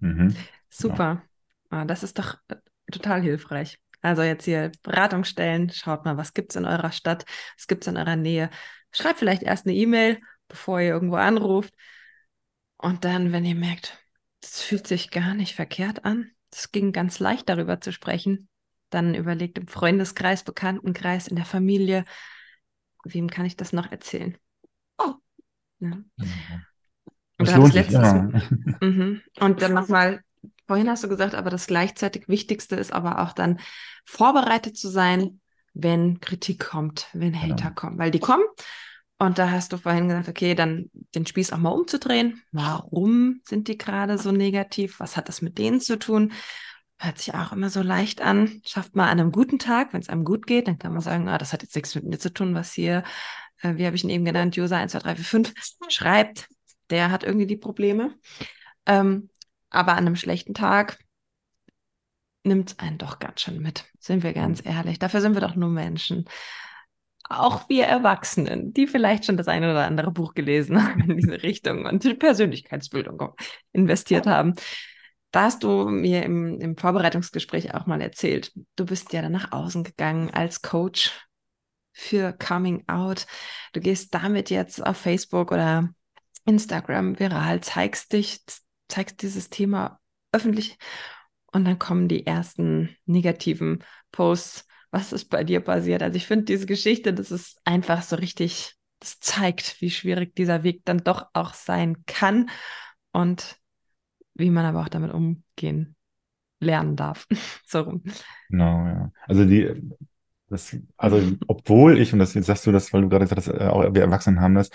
Mhm. 0.00 0.34
Super. 0.68 1.22
Ja. 1.70 1.78
Ah, 1.78 1.84
das 1.84 2.02
ist 2.02 2.18
doch 2.18 2.36
äh, 2.48 2.56
total 2.90 3.22
hilfreich. 3.22 3.78
Also 4.02 4.22
jetzt 4.22 4.44
hier 4.44 4.72
Beratungsstellen, 4.82 5.70
schaut 5.70 6.04
mal, 6.04 6.16
was 6.16 6.34
gibt 6.34 6.52
es 6.52 6.56
in 6.56 6.64
eurer 6.64 6.92
Stadt, 6.92 7.24
was 7.56 7.66
gibt 7.66 7.84
es 7.84 7.88
in 7.88 7.96
eurer 7.96 8.16
Nähe. 8.16 8.50
Schreibt 8.92 9.18
vielleicht 9.18 9.42
erst 9.42 9.66
eine 9.66 9.74
E-Mail, 9.74 10.20
bevor 10.48 10.80
ihr 10.80 10.88
irgendwo 10.88 11.16
anruft. 11.16 11.74
Und 12.76 13.04
dann, 13.04 13.32
wenn 13.32 13.44
ihr 13.44 13.54
merkt, 13.54 13.98
das 14.40 14.62
fühlt 14.62 14.86
sich 14.86 15.10
gar 15.10 15.34
nicht 15.34 15.54
verkehrt 15.54 16.04
an, 16.04 16.30
es 16.52 16.72
ging 16.72 16.92
ganz 16.92 17.18
leicht 17.18 17.48
darüber 17.48 17.80
zu 17.80 17.92
sprechen, 17.92 18.48
dann 18.90 19.14
überlegt 19.14 19.58
im 19.58 19.66
Freundeskreis, 19.66 20.44
Bekanntenkreis, 20.44 21.26
in 21.26 21.36
der 21.36 21.44
Familie, 21.44 22.04
wem 23.14 23.28
kann 23.28 23.46
ich 23.46 23.56
das 23.56 23.72
noch 23.72 23.90
erzählen? 23.90 24.36
Oh. 24.98 25.14
Ja. 25.80 25.98
Das 27.38 27.54
lohnt 27.54 27.72
sich, 27.72 27.90
ja. 27.90 28.30
Mhm. 28.80 29.22
Und 29.40 29.62
dann 29.62 29.74
nochmal 29.74 30.20
vorhin 30.66 30.88
hast 30.88 31.04
du 31.04 31.08
gesagt, 31.08 31.34
aber 31.34 31.50
das 31.50 31.66
gleichzeitig 31.66 32.28
Wichtigste 32.28 32.76
ist 32.76 32.92
aber 32.92 33.22
auch 33.22 33.32
dann 33.32 33.60
vorbereitet 34.04 34.76
zu 34.76 34.88
sein, 34.88 35.40
wenn 35.74 36.20
Kritik 36.20 36.66
kommt, 36.66 37.08
wenn 37.12 37.32
genau. 37.32 37.44
Hater 37.44 37.54
genau. 37.56 37.74
kommen, 37.74 37.98
weil 37.98 38.10
die 38.10 38.20
kommen. 38.20 38.44
Und 39.18 39.38
da 39.38 39.50
hast 39.50 39.72
du 39.72 39.78
vorhin 39.78 40.08
gesagt, 40.08 40.28
okay, 40.28 40.54
dann 40.54 40.90
den 41.14 41.26
Spieß 41.26 41.52
auch 41.52 41.58
mal 41.58 41.70
umzudrehen. 41.70 42.42
Warum 42.52 43.40
sind 43.44 43.68
die 43.68 43.78
gerade 43.78 44.18
so 44.18 44.30
negativ? 44.30 45.00
Was 45.00 45.16
hat 45.16 45.28
das 45.28 45.40
mit 45.40 45.56
denen 45.58 45.80
zu 45.80 45.98
tun? 45.98 46.32
Hört 46.98 47.18
sich 47.18 47.34
auch 47.34 47.52
immer 47.52 47.68
so 47.68 47.82
leicht 47.82 48.22
an. 48.22 48.62
Schafft 48.64 48.96
mal 48.96 49.10
an 49.10 49.20
einem 49.20 49.32
guten 49.32 49.58
Tag, 49.58 49.92
wenn 49.92 50.00
es 50.00 50.08
einem 50.08 50.24
gut 50.24 50.46
geht, 50.46 50.66
dann 50.66 50.78
kann 50.78 50.92
man 50.92 51.02
sagen, 51.02 51.28
ah, 51.28 51.38
das 51.38 51.52
hat 51.52 51.62
jetzt 51.62 51.74
nichts 51.74 51.94
mit 51.94 52.04
mir 52.04 52.18
zu 52.18 52.32
tun, 52.32 52.54
was 52.54 52.72
hier, 52.72 53.04
äh, 53.60 53.74
wie 53.76 53.86
habe 53.86 53.96
ich 53.96 54.04
ihn 54.04 54.10
eben 54.10 54.24
genannt, 54.24 54.56
User 54.56 54.78
1, 54.78 54.92
2, 54.92 54.98
3, 55.00 55.16
4, 55.16 55.24
5 55.24 55.54
schreibt. 55.88 56.48
Der 56.90 57.10
hat 57.10 57.24
irgendwie 57.24 57.46
die 57.46 57.56
Probleme. 57.56 58.14
Ähm, 58.86 59.28
aber 59.70 59.92
an 59.92 60.06
einem 60.06 60.16
schlechten 60.16 60.54
Tag 60.54 60.98
nimmt 62.44 62.70
es 62.70 62.78
einen 62.78 62.96
doch 62.96 63.18
ganz 63.18 63.42
schön 63.42 63.60
mit, 63.60 63.84
sind 63.98 64.22
wir 64.22 64.32
ganz 64.32 64.64
ehrlich. 64.64 64.98
Dafür 64.98 65.20
sind 65.20 65.34
wir 65.34 65.40
doch 65.40 65.56
nur 65.56 65.68
Menschen. 65.68 66.24
Auch 67.28 67.68
wir 67.68 67.86
Erwachsenen, 67.86 68.72
die 68.72 68.86
vielleicht 68.86 69.24
schon 69.24 69.36
das 69.36 69.48
eine 69.48 69.70
oder 69.70 69.84
andere 69.84 70.12
Buch 70.12 70.32
gelesen 70.34 70.82
haben 70.82 71.10
in 71.10 71.16
diese 71.16 71.42
Richtung 71.42 71.84
und 71.84 72.04
die 72.04 72.14
Persönlichkeitsbildung 72.14 73.34
investiert 73.72 74.26
haben. 74.26 74.54
Da 75.30 75.42
hast 75.42 75.62
du 75.62 75.88
mir 75.88 76.22
im, 76.22 76.60
im 76.60 76.76
Vorbereitungsgespräch 76.76 77.74
auch 77.74 77.86
mal 77.86 78.00
erzählt. 78.00 78.52
Du 78.76 78.86
bist 78.86 79.12
ja 79.12 79.22
dann 79.22 79.32
nach 79.32 79.52
außen 79.52 79.84
gegangen 79.84 80.30
als 80.30 80.62
Coach 80.62 81.12
für 81.92 82.32
Coming 82.32 82.84
Out. 82.88 83.26
Du 83.72 83.80
gehst 83.80 84.14
damit 84.14 84.50
jetzt 84.50 84.84
auf 84.84 84.96
Facebook 84.96 85.52
oder 85.52 85.88
Instagram 86.44 87.18
viral, 87.18 87.60
zeigst 87.60 88.12
dich, 88.12 88.40
zeigst 88.88 89.22
dieses 89.22 89.50
Thema 89.50 90.00
öffentlich 90.32 90.78
und 91.52 91.64
dann 91.64 91.78
kommen 91.78 92.08
die 92.08 92.26
ersten 92.26 92.96
negativen 93.06 93.82
Posts. 94.12 94.66
Was 94.90 95.12
ist 95.12 95.26
bei 95.26 95.42
dir 95.42 95.60
passiert? 95.60 96.02
Also 96.02 96.16
ich 96.16 96.26
finde 96.26 96.44
diese 96.44 96.66
Geschichte, 96.66 97.12
das 97.12 97.30
ist 97.30 97.58
einfach 97.64 98.02
so 98.02 98.16
richtig, 98.16 98.74
das 99.00 99.18
zeigt, 99.20 99.80
wie 99.80 99.90
schwierig 99.90 100.34
dieser 100.34 100.62
Weg 100.62 100.82
dann 100.84 100.98
doch 100.98 101.26
auch 101.32 101.54
sein 101.54 102.04
kann 102.06 102.50
und 103.12 103.58
wie 104.36 104.50
man 104.50 104.64
aber 104.64 104.82
auch 104.82 104.88
damit 104.88 105.12
umgehen 105.12 105.96
lernen 106.60 106.96
darf. 106.96 107.26
so 107.66 107.80
rum. 107.80 108.02
Genau, 108.48 108.86
ja. 108.86 109.12
Also 109.26 109.44
die, 109.44 109.70
das, 110.48 110.76
also 110.96 111.20
obwohl 111.46 111.98
ich, 111.98 112.12
und 112.12 112.18
das 112.18 112.34
jetzt 112.34 112.46
sagst 112.46 112.66
du 112.66 112.72
das, 112.72 112.92
weil 112.92 113.02
du 113.02 113.08
gerade 113.08 113.24
gesagt 113.24 113.46
hast, 113.46 113.48
äh, 113.48 113.66
auch 113.66 113.82
wir 113.94 114.02
Erwachsenen 114.02 114.40
haben 114.40 114.54
das, 114.54 114.70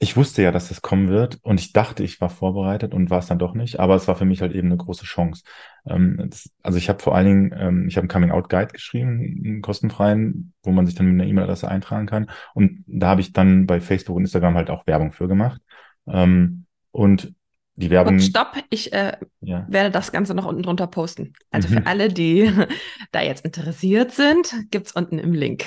ich 0.00 0.16
wusste 0.16 0.42
ja, 0.42 0.50
dass 0.50 0.68
das 0.68 0.82
kommen 0.82 1.08
wird 1.08 1.38
und 1.42 1.58
ich 1.60 1.72
dachte, 1.72 2.02
ich 2.02 2.20
war 2.20 2.28
vorbereitet 2.28 2.92
und 2.92 3.10
war 3.10 3.20
es 3.20 3.26
dann 3.26 3.38
doch 3.38 3.54
nicht, 3.54 3.80
aber 3.80 3.94
es 3.94 4.06
war 4.08 4.16
für 4.16 4.24
mich 4.24 4.42
halt 4.42 4.52
eben 4.52 4.68
eine 4.68 4.76
große 4.76 5.04
Chance. 5.04 5.44
Ähm, 5.86 6.26
das, 6.28 6.50
also 6.62 6.76
ich 6.78 6.88
habe 6.88 7.02
vor 7.02 7.14
allen 7.14 7.26
Dingen, 7.26 7.54
ähm, 7.56 7.88
ich 7.88 7.96
habe 7.96 8.02
einen 8.02 8.08
Coming-out-Guide 8.08 8.72
geschrieben, 8.72 9.42
einen 9.44 9.62
kostenfreien, 9.62 10.52
wo 10.62 10.72
man 10.72 10.84
sich 10.84 10.94
dann 10.94 11.06
mit 11.06 11.14
einer 11.14 11.30
E-Mail-Adresse 11.30 11.68
eintragen 11.68 12.06
kann 12.06 12.30
und 12.54 12.84
da 12.86 13.08
habe 13.08 13.20
ich 13.22 13.32
dann 13.32 13.66
bei 13.66 13.80
Facebook 13.80 14.16
und 14.16 14.24
Instagram 14.24 14.56
halt 14.56 14.68
auch 14.68 14.86
Werbung 14.86 15.12
für 15.12 15.28
gemacht. 15.28 15.62
Ähm, 16.06 16.66
und 16.90 17.34
die 17.76 17.90
Werbung. 17.90 18.14
Und 18.14 18.20
stopp, 18.20 18.56
ich 18.70 18.92
äh, 18.92 19.16
ja. 19.40 19.66
werde 19.68 19.90
das 19.90 20.12
Ganze 20.12 20.34
noch 20.34 20.46
unten 20.46 20.62
drunter 20.62 20.86
posten. 20.86 21.32
Also 21.50 21.68
mhm. 21.68 21.72
für 21.72 21.86
alle, 21.86 22.08
die 22.08 22.50
da 23.12 23.20
jetzt 23.20 23.44
interessiert 23.44 24.12
sind, 24.12 24.54
gibt 24.70 24.86
es 24.86 24.92
unten 24.92 25.18
im 25.18 25.32
Link. 25.32 25.66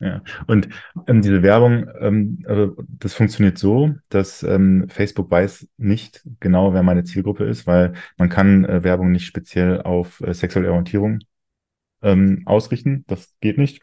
Ja, 0.00 0.22
und 0.46 0.68
ähm, 1.08 1.22
diese 1.22 1.42
Werbung, 1.42 1.88
ähm, 2.00 2.44
also 2.46 2.76
das 3.00 3.14
funktioniert 3.14 3.58
so, 3.58 3.94
dass 4.10 4.44
ähm, 4.44 4.86
Facebook 4.88 5.28
weiß 5.28 5.68
nicht 5.76 6.22
genau, 6.38 6.72
wer 6.72 6.84
meine 6.84 7.02
Zielgruppe 7.02 7.44
ist, 7.44 7.66
weil 7.66 7.94
man 8.16 8.28
kann 8.28 8.64
äh, 8.64 8.84
Werbung 8.84 9.10
nicht 9.10 9.26
speziell 9.26 9.82
auf 9.82 10.20
äh, 10.20 10.32
sexuelle 10.34 10.70
Orientierung 10.70 11.18
ähm, 12.02 12.42
ausrichten. 12.46 13.04
Das 13.08 13.34
geht 13.40 13.58
nicht. 13.58 13.82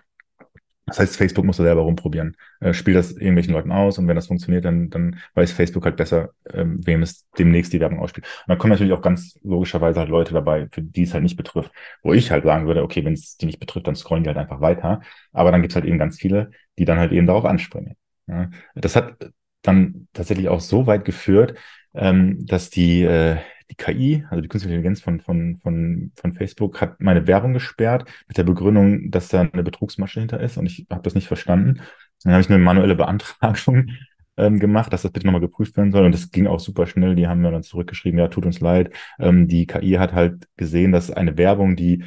Das 0.87 0.99
heißt, 0.99 1.17
Facebook 1.17 1.45
muss 1.45 1.57
da 1.57 1.63
selber 1.63 1.81
rumprobieren. 1.81 2.37
Äh, 2.59 2.73
spielt 2.73 2.97
das 2.97 3.11
irgendwelchen 3.11 3.53
Leuten 3.53 3.71
aus 3.71 3.97
und 3.97 4.07
wenn 4.07 4.15
das 4.15 4.27
funktioniert, 4.27 4.65
dann, 4.65 4.89
dann 4.91 5.19
weiß 5.33 5.51
Facebook 5.51 5.83
halt 5.85 5.95
besser, 5.97 6.29
ähm, 6.53 6.85
wem 6.85 7.01
es 7.01 7.27
demnächst 7.37 7.73
die 7.73 7.79
Werbung 7.79 7.99
ausspielt. 7.99 8.27
Und 8.45 8.51
da 8.51 8.55
kommen 8.55 8.71
natürlich 8.71 8.93
auch 8.93 9.01
ganz 9.01 9.39
logischerweise 9.43 9.99
halt 9.99 10.09
Leute 10.09 10.33
dabei, 10.33 10.67
für 10.71 10.81
die 10.83 11.03
es 11.03 11.13
halt 11.13 11.23
nicht 11.23 11.37
betrifft. 11.37 11.71
Wo 12.03 12.13
ich 12.13 12.29
halt 12.29 12.43
sagen 12.43 12.67
würde, 12.67 12.83
okay, 12.83 13.03
wenn 13.03 13.13
es 13.13 13.37
die 13.37 13.47
nicht 13.47 13.59
betrifft, 13.59 13.87
dann 13.87 13.95
scrollen 13.95 14.23
die 14.23 14.29
halt 14.29 14.37
einfach 14.37 14.61
weiter. 14.61 15.01
Aber 15.31 15.51
dann 15.51 15.61
gibt 15.61 15.71
es 15.71 15.75
halt 15.75 15.85
eben 15.85 15.97
ganz 15.97 16.17
viele, 16.19 16.51
die 16.77 16.85
dann 16.85 16.99
halt 16.99 17.11
eben 17.11 17.25
darauf 17.25 17.45
anspringen. 17.45 17.95
Ja. 18.27 18.49
Das 18.75 18.95
hat 18.95 19.31
dann 19.63 20.07
tatsächlich 20.13 20.49
auch 20.49 20.59
so 20.61 20.85
weit 20.85 21.05
geführt, 21.05 21.57
ähm, 21.95 22.45
dass 22.45 22.69
die, 22.69 23.03
äh, 23.03 23.37
die 23.69 23.75
KI, 23.75 24.25
also 24.29 24.41
die 24.41 24.47
künstliche 24.47 24.75
Intelligenz 24.75 25.01
von, 25.01 25.19
von, 25.19 25.59
von, 25.61 26.11
von 26.15 26.33
Facebook, 26.33 26.81
hat 26.81 26.99
meine 26.99 27.27
Werbung 27.27 27.53
gesperrt 27.53 28.09
mit 28.27 28.37
der 28.37 28.43
Begründung, 28.43 29.11
dass 29.11 29.29
da 29.29 29.41
eine 29.41 29.63
Betrugsmasche 29.63 30.19
hinter 30.19 30.39
ist 30.39 30.57
und 30.57 30.65
ich 30.65 30.85
habe 30.89 31.01
das 31.01 31.15
nicht 31.15 31.27
verstanden. 31.27 31.81
Dann 32.23 32.33
habe 32.33 32.41
ich 32.41 32.49
eine 32.49 32.59
manuelle 32.59 32.95
Beantragung 32.95 33.89
ähm, 34.37 34.59
gemacht, 34.59 34.91
dass 34.93 35.01
das 35.03 35.11
bitte 35.11 35.25
nochmal 35.25 35.41
geprüft 35.41 35.77
werden 35.77 35.91
soll 35.91 36.05
und 36.05 36.13
das 36.13 36.31
ging 36.31 36.47
auch 36.47 36.59
super 36.59 36.87
schnell. 36.87 37.15
Die 37.15 37.27
haben 37.27 37.41
mir 37.41 37.51
dann 37.51 37.63
zurückgeschrieben, 37.63 38.19
ja, 38.19 38.27
tut 38.27 38.45
uns 38.45 38.59
leid. 38.59 38.93
Ähm, 39.19 39.47
die 39.47 39.65
KI 39.65 39.93
hat 39.93 40.13
halt 40.13 40.47
gesehen, 40.57 40.91
dass 40.91 41.11
eine 41.11 41.37
Werbung, 41.37 41.75
die 41.75 42.03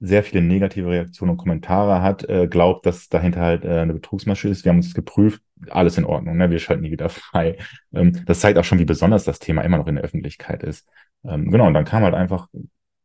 sehr 0.00 0.24
viele 0.24 0.42
negative 0.42 0.88
Reaktionen 0.88 1.32
und 1.32 1.36
Kommentare 1.36 2.02
hat, 2.02 2.28
äh, 2.28 2.48
glaubt, 2.48 2.86
dass 2.86 3.08
dahinter 3.08 3.40
halt 3.40 3.64
äh, 3.64 3.78
eine 3.78 3.94
Betrugsmasche 3.94 4.48
ist. 4.48 4.64
Wir 4.64 4.70
haben 4.70 4.78
uns 4.78 4.94
geprüft, 4.94 5.42
alles 5.70 5.98
in 5.98 6.04
Ordnung, 6.04 6.36
ne? 6.36 6.50
wir 6.50 6.58
schalten 6.58 6.82
nie 6.82 6.90
wieder 6.90 7.08
frei. 7.08 7.58
Ähm, 7.92 8.24
das 8.26 8.40
zeigt 8.40 8.58
auch 8.58 8.64
schon, 8.64 8.78
wie 8.78 8.84
besonders 8.84 9.24
das 9.24 9.38
Thema 9.38 9.62
immer 9.62 9.78
noch 9.78 9.86
in 9.86 9.96
der 9.96 10.04
Öffentlichkeit 10.04 10.62
ist. 10.62 10.88
Ähm, 11.24 11.50
genau, 11.50 11.66
und 11.66 11.74
dann 11.74 11.84
kam 11.84 12.02
halt 12.02 12.14
einfach 12.14 12.48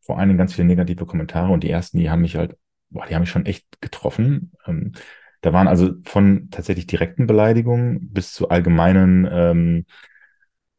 vor 0.02 0.18
allen 0.18 0.30
Dingen 0.30 0.40
ganz 0.40 0.54
viele 0.54 0.68
negative 0.68 1.06
Kommentare 1.06 1.52
und 1.52 1.64
die 1.64 1.70
ersten, 1.70 1.98
die 1.98 2.10
haben 2.10 2.22
mich 2.22 2.36
halt, 2.36 2.58
boah, 2.90 3.06
die 3.06 3.14
haben 3.14 3.22
mich 3.22 3.30
schon 3.30 3.46
echt 3.46 3.82
getroffen. 3.82 4.54
Ähm, 4.66 4.94
da 5.42 5.54
waren 5.54 5.68
also 5.68 5.92
von 6.04 6.50
tatsächlich 6.50 6.88
direkten 6.88 7.28
Beleidigungen 7.28 8.10
bis 8.12 8.34
zu 8.34 8.50
allgemeinen 8.50 9.28
ähm, 9.30 9.86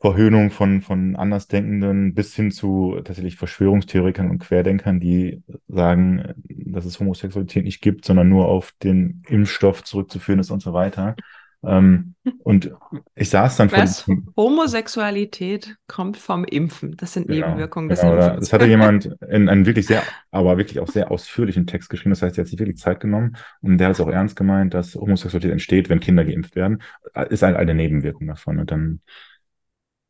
Verhöhnung 0.00 0.50
von, 0.50 0.80
von 0.80 1.16
Andersdenkenden 1.16 2.14
bis 2.14 2.34
hin 2.34 2.52
zu 2.52 3.00
tatsächlich 3.04 3.36
Verschwörungstheorikern 3.36 4.30
und 4.30 4.38
Querdenkern, 4.38 5.00
die 5.00 5.42
sagen, 5.66 6.34
dass 6.46 6.84
es 6.84 7.00
Homosexualität 7.00 7.64
nicht 7.64 7.80
gibt, 7.80 8.04
sondern 8.04 8.28
nur 8.28 8.46
auf 8.46 8.72
den 8.82 9.22
Impfstoff 9.28 9.82
zurückzuführen 9.82 10.38
ist 10.38 10.52
und 10.52 10.62
so 10.62 10.72
weiter. 10.72 11.16
Ähm, 11.64 12.14
und 12.44 12.72
ich 13.14 13.30
saß 13.30 13.56
dann 13.56 13.72
Was? 13.72 14.02
von. 14.02 14.28
Homosexualität 14.36 15.76
kommt 15.88 16.16
vom 16.16 16.44
Impfen. 16.44 16.96
Das 16.96 17.14
sind 17.14 17.26
genau, 17.26 17.48
Nebenwirkungen 17.48 17.88
des 17.88 18.00
genau, 18.00 18.14
Impfens. 18.14 18.40
Das 18.40 18.52
hatte 18.52 18.66
jemand 18.66 19.06
in 19.28 19.48
einem 19.48 19.66
wirklich 19.66 19.86
sehr, 19.86 20.02
aber 20.30 20.56
wirklich 20.56 20.78
auch 20.78 20.88
sehr 20.88 21.10
ausführlichen 21.10 21.66
Text 21.66 21.90
geschrieben. 21.90 22.10
Das 22.10 22.22
heißt, 22.22 22.38
er 22.38 22.42
hat 22.42 22.48
sich 22.48 22.58
wirklich 22.58 22.78
Zeit 22.78 23.00
genommen 23.00 23.36
und 23.60 23.78
der 23.78 23.88
hat 23.88 23.94
es 23.94 24.00
auch 24.00 24.08
ernst 24.08 24.36
gemeint, 24.36 24.74
dass 24.74 24.94
Homosexualität 24.94 25.52
entsteht, 25.52 25.88
wenn 25.88 26.00
Kinder 26.00 26.24
geimpft 26.24 26.54
werden. 26.54 26.82
Ist 27.28 27.42
halt 27.42 27.56
eine 27.56 27.74
Nebenwirkung 27.74 28.26
davon. 28.28 28.58
Und 28.58 28.70
dann 28.70 29.00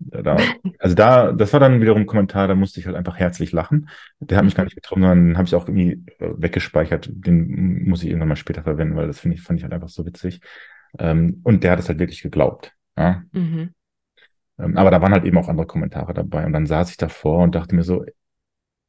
da, 0.01 0.37
also 0.79 0.95
da, 0.95 1.33
das 1.33 1.53
war 1.53 1.61
dann 1.61 1.81
wiederum 1.81 2.03
ein 2.03 2.07
Kommentar, 2.07 2.47
da 2.47 2.55
musste 2.55 2.81
ich 2.81 2.87
halt 2.87 2.97
einfach 2.97 3.17
herzlich 3.17 3.53
lachen. 3.53 3.89
Der 4.21 4.39
hat 4.39 4.45
mich 4.45 4.55
gar 4.55 4.65
nicht 4.65 4.77
getroffen, 4.77 5.03
sondern 5.03 5.37
habe 5.37 5.47
ich 5.47 5.55
auch 5.55 5.67
irgendwie 5.67 6.05
äh, 6.19 6.31
weggespeichert. 6.37 7.09
Den 7.11 7.89
muss 7.89 8.03
ich 8.03 8.09
irgendwann 8.09 8.29
mal 8.29 8.37
später 8.37 8.63
verwenden, 8.63 8.97
weil 8.97 9.07
das 9.07 9.21
finde 9.21 9.37
ich, 9.37 9.43
fand 9.43 9.59
ich 9.59 9.65
halt 9.65 9.73
einfach 9.73 9.89
so 9.89 10.05
witzig. 10.07 10.41
Ähm, 10.99 11.41
und 11.45 11.65
der 11.65 11.73
hat 11.73 11.79
es 11.79 11.89
halt 11.89 11.99
wirklich 11.99 12.23
geglaubt. 12.23 12.73
Ja? 12.97 13.23
Mhm. 13.33 13.75
Ähm, 14.59 14.77
aber 14.77 14.91
da 14.91 15.01
waren 15.01 15.13
halt 15.13 15.25
eben 15.25 15.39
auch 15.39 15.49
andere 15.49 15.67
Kommentare 15.67 16.15
dabei. 16.15 16.45
Und 16.47 16.53
dann 16.53 16.67
saß 16.67 16.91
ich 16.91 16.97
davor 16.97 17.45
und 17.45 17.55
dachte 17.55 17.75
mir 17.75 17.85
so, 17.85 18.05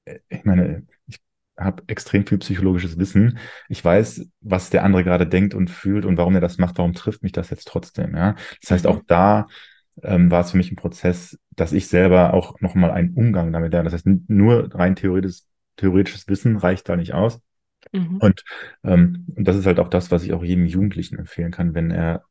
äh, 0.06 0.20
ich 0.30 0.44
meine, 0.46 0.86
ich 1.08 1.20
habe 1.58 1.84
extrem 1.88 2.26
viel 2.26 2.38
psychologisches 2.40 2.98
Wissen. 2.98 3.38
Ich 3.68 3.84
weiß, 3.84 4.28
was 4.42 4.70
der 4.70 4.84
andere 4.84 5.04
gerade 5.04 5.28
denkt 5.28 5.54
und 5.54 5.70
fühlt 5.70 6.06
und 6.06 6.18
warum 6.18 6.36
er 6.36 6.42
das 6.42 6.58
macht. 6.58 6.78
Warum 6.78 6.94
trifft 6.94 7.24
mich 7.24 7.32
das 7.32 7.50
jetzt 7.50 7.68
trotzdem? 7.68 8.16
Ja, 8.16 8.36
das 8.62 8.72
heißt, 8.72 8.86
mhm. 8.86 8.92
auch 8.92 9.02
da 9.08 9.48
ähm, 10.04 10.32
war 10.32 10.42
es 10.42 10.52
für 10.52 10.58
mich 10.58 10.72
ein 10.72 10.78
Prozess, 10.78 11.38
dass 11.52 11.74
ich 11.74 11.88
selber 11.88 12.34
auch 12.34 12.60
nochmal 12.62 12.92
einen 12.92 13.14
Umgang 13.14 13.52
damit 13.52 13.74
lerne. 13.74 13.90
Das 13.90 13.94
heißt, 13.94 14.08
nur 14.28 14.74
rein 14.74 14.96
theoretisches, 14.96 15.48
theoretisches 15.76 16.28
Wissen 16.28 16.58
reicht 16.58 16.88
da 16.90 16.96
nicht 16.96 17.14
aus. 17.14 17.42
Mhm. 17.92 18.18
Und, 18.18 18.44
ähm, 18.84 19.26
und 19.36 19.48
das 19.48 19.56
ist 19.56 19.66
halt 19.66 19.80
auch 19.80 19.90
das, 19.90 20.12
was 20.12 20.24
ich 20.24 20.34
auch 20.34 20.44
jedem 20.44 20.66
Jugendlichen 20.66 21.18
empfehlen 21.18 21.52
kann, 21.52 21.74
wenn 21.76 21.92
er 21.92 22.24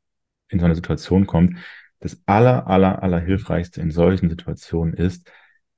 in 0.49 0.59
so 0.59 0.65
eine 0.65 0.75
Situation 0.75 1.27
kommt. 1.27 1.59
Das 2.01 2.23
aller, 2.27 2.67
aller, 2.67 3.03
aller 3.03 3.19
Hilfreichste 3.19 3.81
in 3.81 3.91
solchen 3.91 4.31
Situationen 4.31 4.95
ist, 4.95 5.31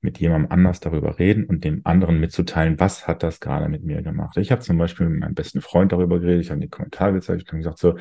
mit 0.02 0.18
jemandem 0.18 0.50
anders 0.50 0.80
darüber 0.80 1.18
reden 1.18 1.44
und 1.44 1.64
dem 1.64 1.82
anderen 1.84 2.20
mitzuteilen, 2.20 2.80
was 2.80 3.06
hat 3.06 3.22
das 3.22 3.40
gerade 3.40 3.68
mit 3.68 3.84
mir 3.84 4.02
gemacht. 4.02 4.36
Ich 4.38 4.50
habe 4.50 4.62
zum 4.62 4.78
Beispiel 4.78 5.08
mit 5.08 5.20
meinem 5.20 5.34
besten 5.34 5.60
Freund 5.60 5.92
darüber 5.92 6.20
geredet, 6.20 6.42
ich 6.44 6.50
habe 6.50 6.60
die 6.60 6.68
Kommentare 6.68 7.12
gezeigt, 7.12 7.42
ich 7.42 7.48
habe 7.48 7.58
gesagt 7.58 7.78
so, 7.78 7.98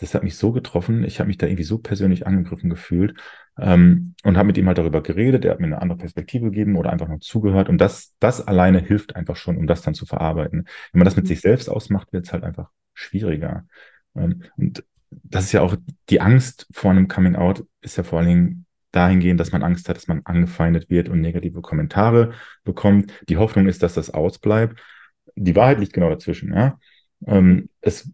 das 0.00 0.14
hat 0.14 0.24
mich 0.24 0.36
so 0.36 0.50
getroffen, 0.50 1.04
ich 1.04 1.20
habe 1.20 1.28
mich 1.28 1.36
da 1.36 1.46
irgendwie 1.46 1.62
so 1.62 1.76
persönlich 1.76 2.26
angegriffen 2.26 2.70
gefühlt 2.70 3.20
ähm, 3.58 4.14
und 4.24 4.38
habe 4.38 4.46
mit 4.46 4.56
ihm 4.56 4.66
halt 4.66 4.78
darüber 4.78 5.02
geredet, 5.02 5.44
er 5.44 5.52
hat 5.52 5.60
mir 5.60 5.66
eine 5.66 5.82
andere 5.82 5.98
Perspektive 5.98 6.46
gegeben 6.46 6.76
oder 6.76 6.90
einfach 6.90 7.08
nur 7.08 7.20
zugehört 7.20 7.68
und 7.68 7.78
das, 7.78 8.14
das 8.18 8.46
alleine 8.46 8.78
hilft 8.78 9.14
einfach 9.14 9.36
schon, 9.36 9.58
um 9.58 9.66
das 9.66 9.82
dann 9.82 9.92
zu 9.92 10.06
verarbeiten. 10.06 10.66
Wenn 10.92 10.98
man 11.00 11.04
das 11.04 11.16
mit 11.16 11.26
mhm. 11.26 11.28
sich 11.28 11.42
selbst 11.42 11.68
ausmacht, 11.68 12.14
wird 12.14 12.26
es 12.26 12.32
halt 12.32 12.44
einfach 12.44 12.70
schwieriger. 12.94 13.66
Ähm, 14.16 14.42
und 14.56 14.84
das 15.10 15.44
ist 15.44 15.52
ja 15.52 15.60
auch 15.60 15.76
die 16.08 16.22
Angst 16.22 16.66
vor 16.72 16.90
einem 16.90 17.08
Coming 17.08 17.36
Out, 17.36 17.66
ist 17.82 17.98
ja 17.98 18.02
vor 18.02 18.20
allen 18.20 18.28
Dingen 18.28 18.66
dahingehend, 18.92 19.38
dass 19.38 19.52
man 19.52 19.62
Angst 19.62 19.88
hat, 19.88 19.96
dass 19.96 20.08
man 20.08 20.22
angefeindet 20.24 20.88
wird 20.88 21.10
und 21.10 21.20
negative 21.20 21.60
Kommentare 21.60 22.32
bekommt. 22.64 23.12
Die 23.28 23.36
Hoffnung 23.36 23.66
ist, 23.66 23.82
dass 23.82 23.94
das 23.94 24.10
ausbleibt. 24.10 24.80
Die 25.36 25.54
Wahrheit 25.54 25.78
liegt 25.78 25.92
genau 25.92 26.08
dazwischen. 26.08 26.54
Ja? 26.54 26.78
Ähm, 27.26 27.68
es 27.82 28.10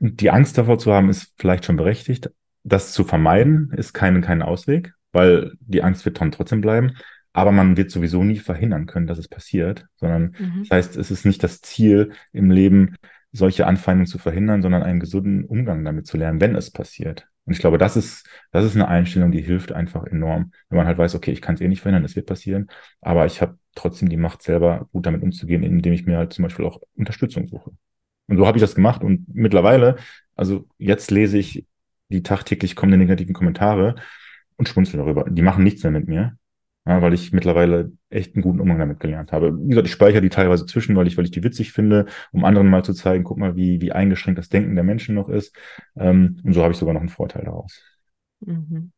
die 0.00 0.30
Angst 0.30 0.58
davor 0.58 0.78
zu 0.78 0.92
haben, 0.92 1.08
ist 1.10 1.34
vielleicht 1.36 1.64
schon 1.64 1.76
berechtigt. 1.76 2.30
Das 2.64 2.92
zu 2.92 3.04
vermeiden, 3.04 3.72
ist 3.76 3.92
kein, 3.92 4.20
kein 4.22 4.42
Ausweg, 4.42 4.94
weil 5.12 5.52
die 5.60 5.82
Angst 5.82 6.04
wird 6.04 6.20
dann 6.20 6.32
trotzdem 6.32 6.60
bleiben. 6.60 6.96
Aber 7.32 7.52
man 7.52 7.76
wird 7.76 7.90
sowieso 7.90 8.24
nie 8.24 8.38
verhindern 8.38 8.86
können, 8.86 9.06
dass 9.06 9.18
es 9.18 9.28
passiert, 9.28 9.86
sondern 9.96 10.34
mhm. 10.38 10.64
das 10.68 10.70
heißt, 10.70 10.96
es 10.96 11.12
ist 11.12 11.24
nicht 11.24 11.44
das 11.44 11.60
Ziel 11.60 12.12
im 12.32 12.50
Leben, 12.50 12.96
solche 13.30 13.66
Anfeindungen 13.66 14.06
zu 14.06 14.18
verhindern, 14.18 14.62
sondern 14.62 14.82
einen 14.82 14.98
gesunden 14.98 15.44
Umgang 15.44 15.84
damit 15.84 16.06
zu 16.06 16.16
lernen, 16.16 16.40
wenn 16.40 16.56
es 16.56 16.72
passiert. 16.72 17.28
Und 17.44 17.52
ich 17.52 17.60
glaube, 17.60 17.78
das 17.78 17.96
ist, 17.96 18.28
das 18.50 18.64
ist 18.64 18.74
eine 18.74 18.88
Einstellung, 18.88 19.30
die 19.30 19.40
hilft 19.40 19.70
einfach 19.70 20.04
enorm, 20.04 20.52
wenn 20.68 20.78
man 20.78 20.86
halt 20.86 20.98
weiß, 20.98 21.14
okay, 21.14 21.30
ich 21.30 21.40
kann 21.40 21.54
es 21.54 21.60
eh 21.60 21.68
nicht 21.68 21.82
verhindern, 21.82 22.04
es 22.04 22.16
wird 22.16 22.26
passieren, 22.26 22.68
aber 23.00 23.26
ich 23.26 23.40
habe 23.40 23.58
trotzdem 23.74 24.08
die 24.08 24.16
Macht 24.16 24.42
selber 24.42 24.88
gut 24.92 25.06
damit 25.06 25.22
umzugehen, 25.22 25.62
indem 25.62 25.92
ich 25.92 26.06
mir 26.06 26.16
halt 26.16 26.32
zum 26.32 26.42
Beispiel 26.42 26.64
auch 26.64 26.80
Unterstützung 26.96 27.46
suche. 27.46 27.70
Und 28.30 28.36
so 28.36 28.46
habe 28.46 28.56
ich 28.56 28.62
das 28.62 28.76
gemacht. 28.76 29.02
Und 29.02 29.26
mittlerweile, 29.34 29.96
also 30.36 30.66
jetzt 30.78 31.10
lese 31.10 31.36
ich 31.36 31.66
die 32.08 32.22
tagtäglich 32.22 32.76
kommenden 32.76 33.00
negativen 33.00 33.34
Kommentare 33.34 33.96
und 34.56 34.68
schmunzel 34.68 34.98
darüber. 34.98 35.24
Die 35.28 35.42
machen 35.42 35.64
nichts 35.64 35.82
mehr 35.82 35.90
mit 35.90 36.06
mir, 36.06 36.36
ja, 36.86 37.02
weil 37.02 37.12
ich 37.12 37.32
mittlerweile 37.32 37.92
echt 38.08 38.34
einen 38.34 38.42
guten 38.42 38.60
Umgang 38.60 38.78
damit 38.78 39.00
gelernt 39.00 39.32
habe. 39.32 39.58
Wie 39.58 39.70
gesagt, 39.70 39.88
ich 39.88 39.92
speichere 39.92 40.20
die 40.22 40.28
teilweise 40.28 40.64
zwischen, 40.64 40.94
weil 40.94 41.08
ich, 41.08 41.16
weil 41.16 41.24
ich 41.24 41.32
die 41.32 41.42
witzig 41.42 41.72
finde, 41.72 42.06
um 42.30 42.44
anderen 42.44 42.68
mal 42.68 42.84
zu 42.84 42.94
zeigen, 42.94 43.24
guck 43.24 43.36
mal, 43.36 43.56
wie, 43.56 43.80
wie 43.80 43.90
eingeschränkt 43.90 44.38
das 44.38 44.48
Denken 44.48 44.76
der 44.76 44.84
Menschen 44.84 45.16
noch 45.16 45.28
ist. 45.28 45.56
Ähm, 45.96 46.38
und 46.44 46.52
so 46.52 46.62
habe 46.62 46.72
ich 46.72 46.78
sogar 46.78 46.94
noch 46.94 47.00
einen 47.00 47.10
Vorteil 47.10 47.44
daraus. 47.44 47.82
Mhm. 48.40 48.92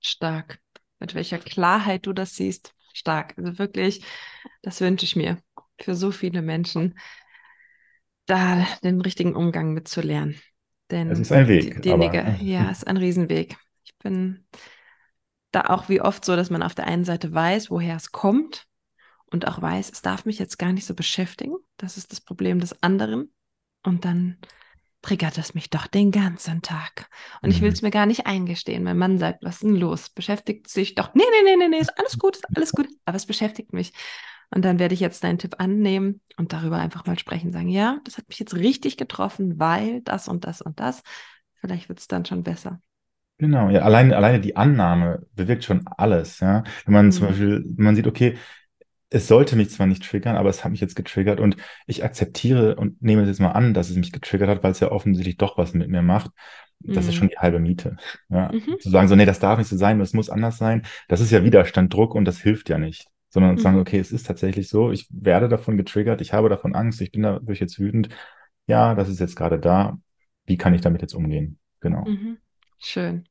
Stark. 0.00 0.58
Mit 0.98 1.14
welcher 1.14 1.38
Klarheit 1.38 2.06
du 2.06 2.12
das 2.12 2.34
siehst. 2.34 2.74
Stark. 2.94 3.34
Also 3.38 3.58
wirklich, 3.58 4.04
das 4.62 4.80
wünsche 4.80 5.04
ich 5.04 5.14
mir 5.14 5.38
für 5.78 5.94
so 5.94 6.10
viele 6.10 6.42
Menschen 6.42 6.94
da 8.26 8.66
den 8.82 9.00
richtigen 9.00 9.34
Umgang 9.34 9.72
mitzulernen. 9.72 10.40
Denn 10.90 11.10
es 11.10 11.20
ist 11.20 11.32
ein 11.32 11.48
Weg. 11.48 11.82
Die, 11.82 11.90
aber... 11.90 12.14
ja, 12.40 12.70
es 12.70 12.78
ist 12.78 12.86
ein 12.86 12.96
Riesenweg. 12.96 13.56
Ich 13.84 13.96
bin 13.98 14.44
da 15.50 15.62
auch 15.62 15.88
wie 15.88 16.00
oft 16.00 16.24
so, 16.24 16.36
dass 16.36 16.50
man 16.50 16.62
auf 16.62 16.74
der 16.74 16.86
einen 16.86 17.04
Seite 17.04 17.32
weiß, 17.32 17.70
woher 17.70 17.96
es 17.96 18.12
kommt 18.12 18.66
und 19.26 19.46
auch 19.46 19.60
weiß, 19.60 19.90
es 19.90 20.02
darf 20.02 20.24
mich 20.24 20.38
jetzt 20.38 20.58
gar 20.58 20.72
nicht 20.72 20.86
so 20.86 20.94
beschäftigen. 20.94 21.56
Das 21.76 21.96
ist 21.96 22.12
das 22.12 22.20
Problem 22.20 22.60
des 22.60 22.82
anderen. 22.82 23.32
Und 23.82 24.04
dann 24.04 24.38
triggert 25.02 25.36
es 25.36 25.54
mich 25.54 25.68
doch 25.68 25.86
den 25.86 26.10
ganzen 26.10 26.62
Tag. 26.62 27.08
Und 27.42 27.48
mhm. 27.48 27.54
ich 27.54 27.60
will 27.60 27.72
es 27.72 27.82
mir 27.82 27.90
gar 27.90 28.06
nicht 28.06 28.26
eingestehen. 28.26 28.84
Mein 28.84 28.98
Mann 28.98 29.18
sagt, 29.18 29.42
was 29.42 29.56
ist 29.56 29.64
denn 29.64 29.76
los? 29.76 30.10
Beschäftigt 30.10 30.68
sich 30.68 30.94
doch. 30.94 31.12
Nee, 31.14 31.24
nee, 31.30 31.50
nee, 31.50 31.56
nee, 31.56 31.68
nee, 31.68 31.78
ist 31.78 31.98
alles 31.98 32.18
gut, 32.18 32.36
ist 32.36 32.46
alles 32.54 32.72
gut. 32.72 32.88
Aber 33.04 33.16
es 33.16 33.26
beschäftigt 33.26 33.72
mich. 33.72 33.92
Und 34.54 34.64
dann 34.64 34.78
werde 34.78 34.94
ich 34.94 35.00
jetzt 35.00 35.24
deinen 35.24 35.38
Tipp 35.38 35.56
annehmen 35.58 36.20
und 36.36 36.52
darüber 36.52 36.76
einfach 36.76 37.06
mal 37.06 37.18
sprechen, 37.18 37.52
sagen, 37.52 37.68
ja, 37.68 37.98
das 38.04 38.18
hat 38.18 38.28
mich 38.28 38.38
jetzt 38.38 38.54
richtig 38.54 38.98
getroffen, 38.98 39.58
weil 39.58 40.02
das 40.02 40.28
und 40.28 40.44
das 40.44 40.60
und 40.60 40.78
das. 40.78 41.02
Vielleicht 41.54 41.88
wird 41.88 42.00
es 42.00 42.06
dann 42.06 42.26
schon 42.26 42.42
besser. 42.42 42.80
Genau, 43.38 43.70
ja, 43.70 43.80
alleine, 43.80 44.16
alleine 44.16 44.40
die 44.40 44.56
Annahme 44.56 45.26
bewirkt 45.34 45.64
schon 45.64 45.86
alles, 45.86 46.40
ja. 46.40 46.64
Wenn 46.84 46.92
man 46.92 47.06
mhm. 47.06 47.12
zum 47.12 47.26
Beispiel, 47.28 47.64
man 47.76 47.96
sieht, 47.96 48.06
okay, 48.06 48.36
es 49.08 49.26
sollte 49.26 49.56
mich 49.56 49.70
zwar 49.70 49.86
nicht 49.86 50.04
triggern, 50.04 50.36
aber 50.36 50.50
es 50.50 50.64
hat 50.64 50.70
mich 50.70 50.80
jetzt 50.80 50.96
getriggert 50.96 51.40
und 51.40 51.56
ich 51.86 52.04
akzeptiere 52.04 52.76
und 52.76 53.00
nehme 53.02 53.22
es 53.22 53.28
jetzt 53.28 53.40
mal 53.40 53.52
an, 53.52 53.74
dass 53.74 53.90
es 53.90 53.96
mich 53.96 54.12
getriggert 54.12 54.48
hat, 54.48 54.62
weil 54.62 54.72
es 54.72 54.80
ja 54.80 54.90
offensichtlich 54.90 55.38
doch 55.38 55.56
was 55.56 55.72
mit 55.72 55.88
mir 55.88 56.02
macht. 56.02 56.30
Das 56.78 57.04
mhm. 57.04 57.10
ist 57.10 57.14
schon 57.14 57.28
die 57.28 57.38
halbe 57.38 57.58
Miete. 57.58 57.96
Ja. 58.28 58.52
Mhm. 58.52 58.78
Zu 58.80 58.90
sagen, 58.90 59.08
so, 59.08 59.16
nee, 59.16 59.26
das 59.26 59.38
darf 59.38 59.58
nicht 59.58 59.68
so 59.68 59.76
sein, 59.76 59.98
das 59.98 60.12
muss 60.12 60.30
anders 60.30 60.58
sein, 60.58 60.82
das 61.08 61.20
ist 61.20 61.30
ja 61.30 61.42
Widerstand, 61.42 61.92
Druck 61.92 62.14
und 62.14 62.26
das 62.26 62.40
hilft 62.40 62.68
ja 62.68 62.78
nicht. 62.78 63.06
Sondern 63.32 63.52
mhm. 63.52 63.58
sagen, 63.58 63.78
okay, 63.78 63.98
es 63.98 64.12
ist 64.12 64.26
tatsächlich 64.26 64.68
so, 64.68 64.92
ich 64.92 65.08
werde 65.10 65.48
davon 65.48 65.78
getriggert, 65.78 66.20
ich 66.20 66.34
habe 66.34 66.50
davon 66.50 66.74
Angst, 66.74 67.00
ich 67.00 67.12
bin 67.12 67.22
dadurch 67.22 67.60
jetzt 67.60 67.78
wütend. 67.78 68.10
Ja, 68.66 68.94
das 68.94 69.08
ist 69.08 69.20
jetzt 69.20 69.36
gerade 69.36 69.58
da. 69.58 69.98
Wie 70.44 70.58
kann 70.58 70.74
ich 70.74 70.82
damit 70.82 71.00
jetzt 71.00 71.14
umgehen? 71.14 71.58
Genau. 71.80 72.04
Mhm. 72.04 72.38
Schön. 72.78 73.26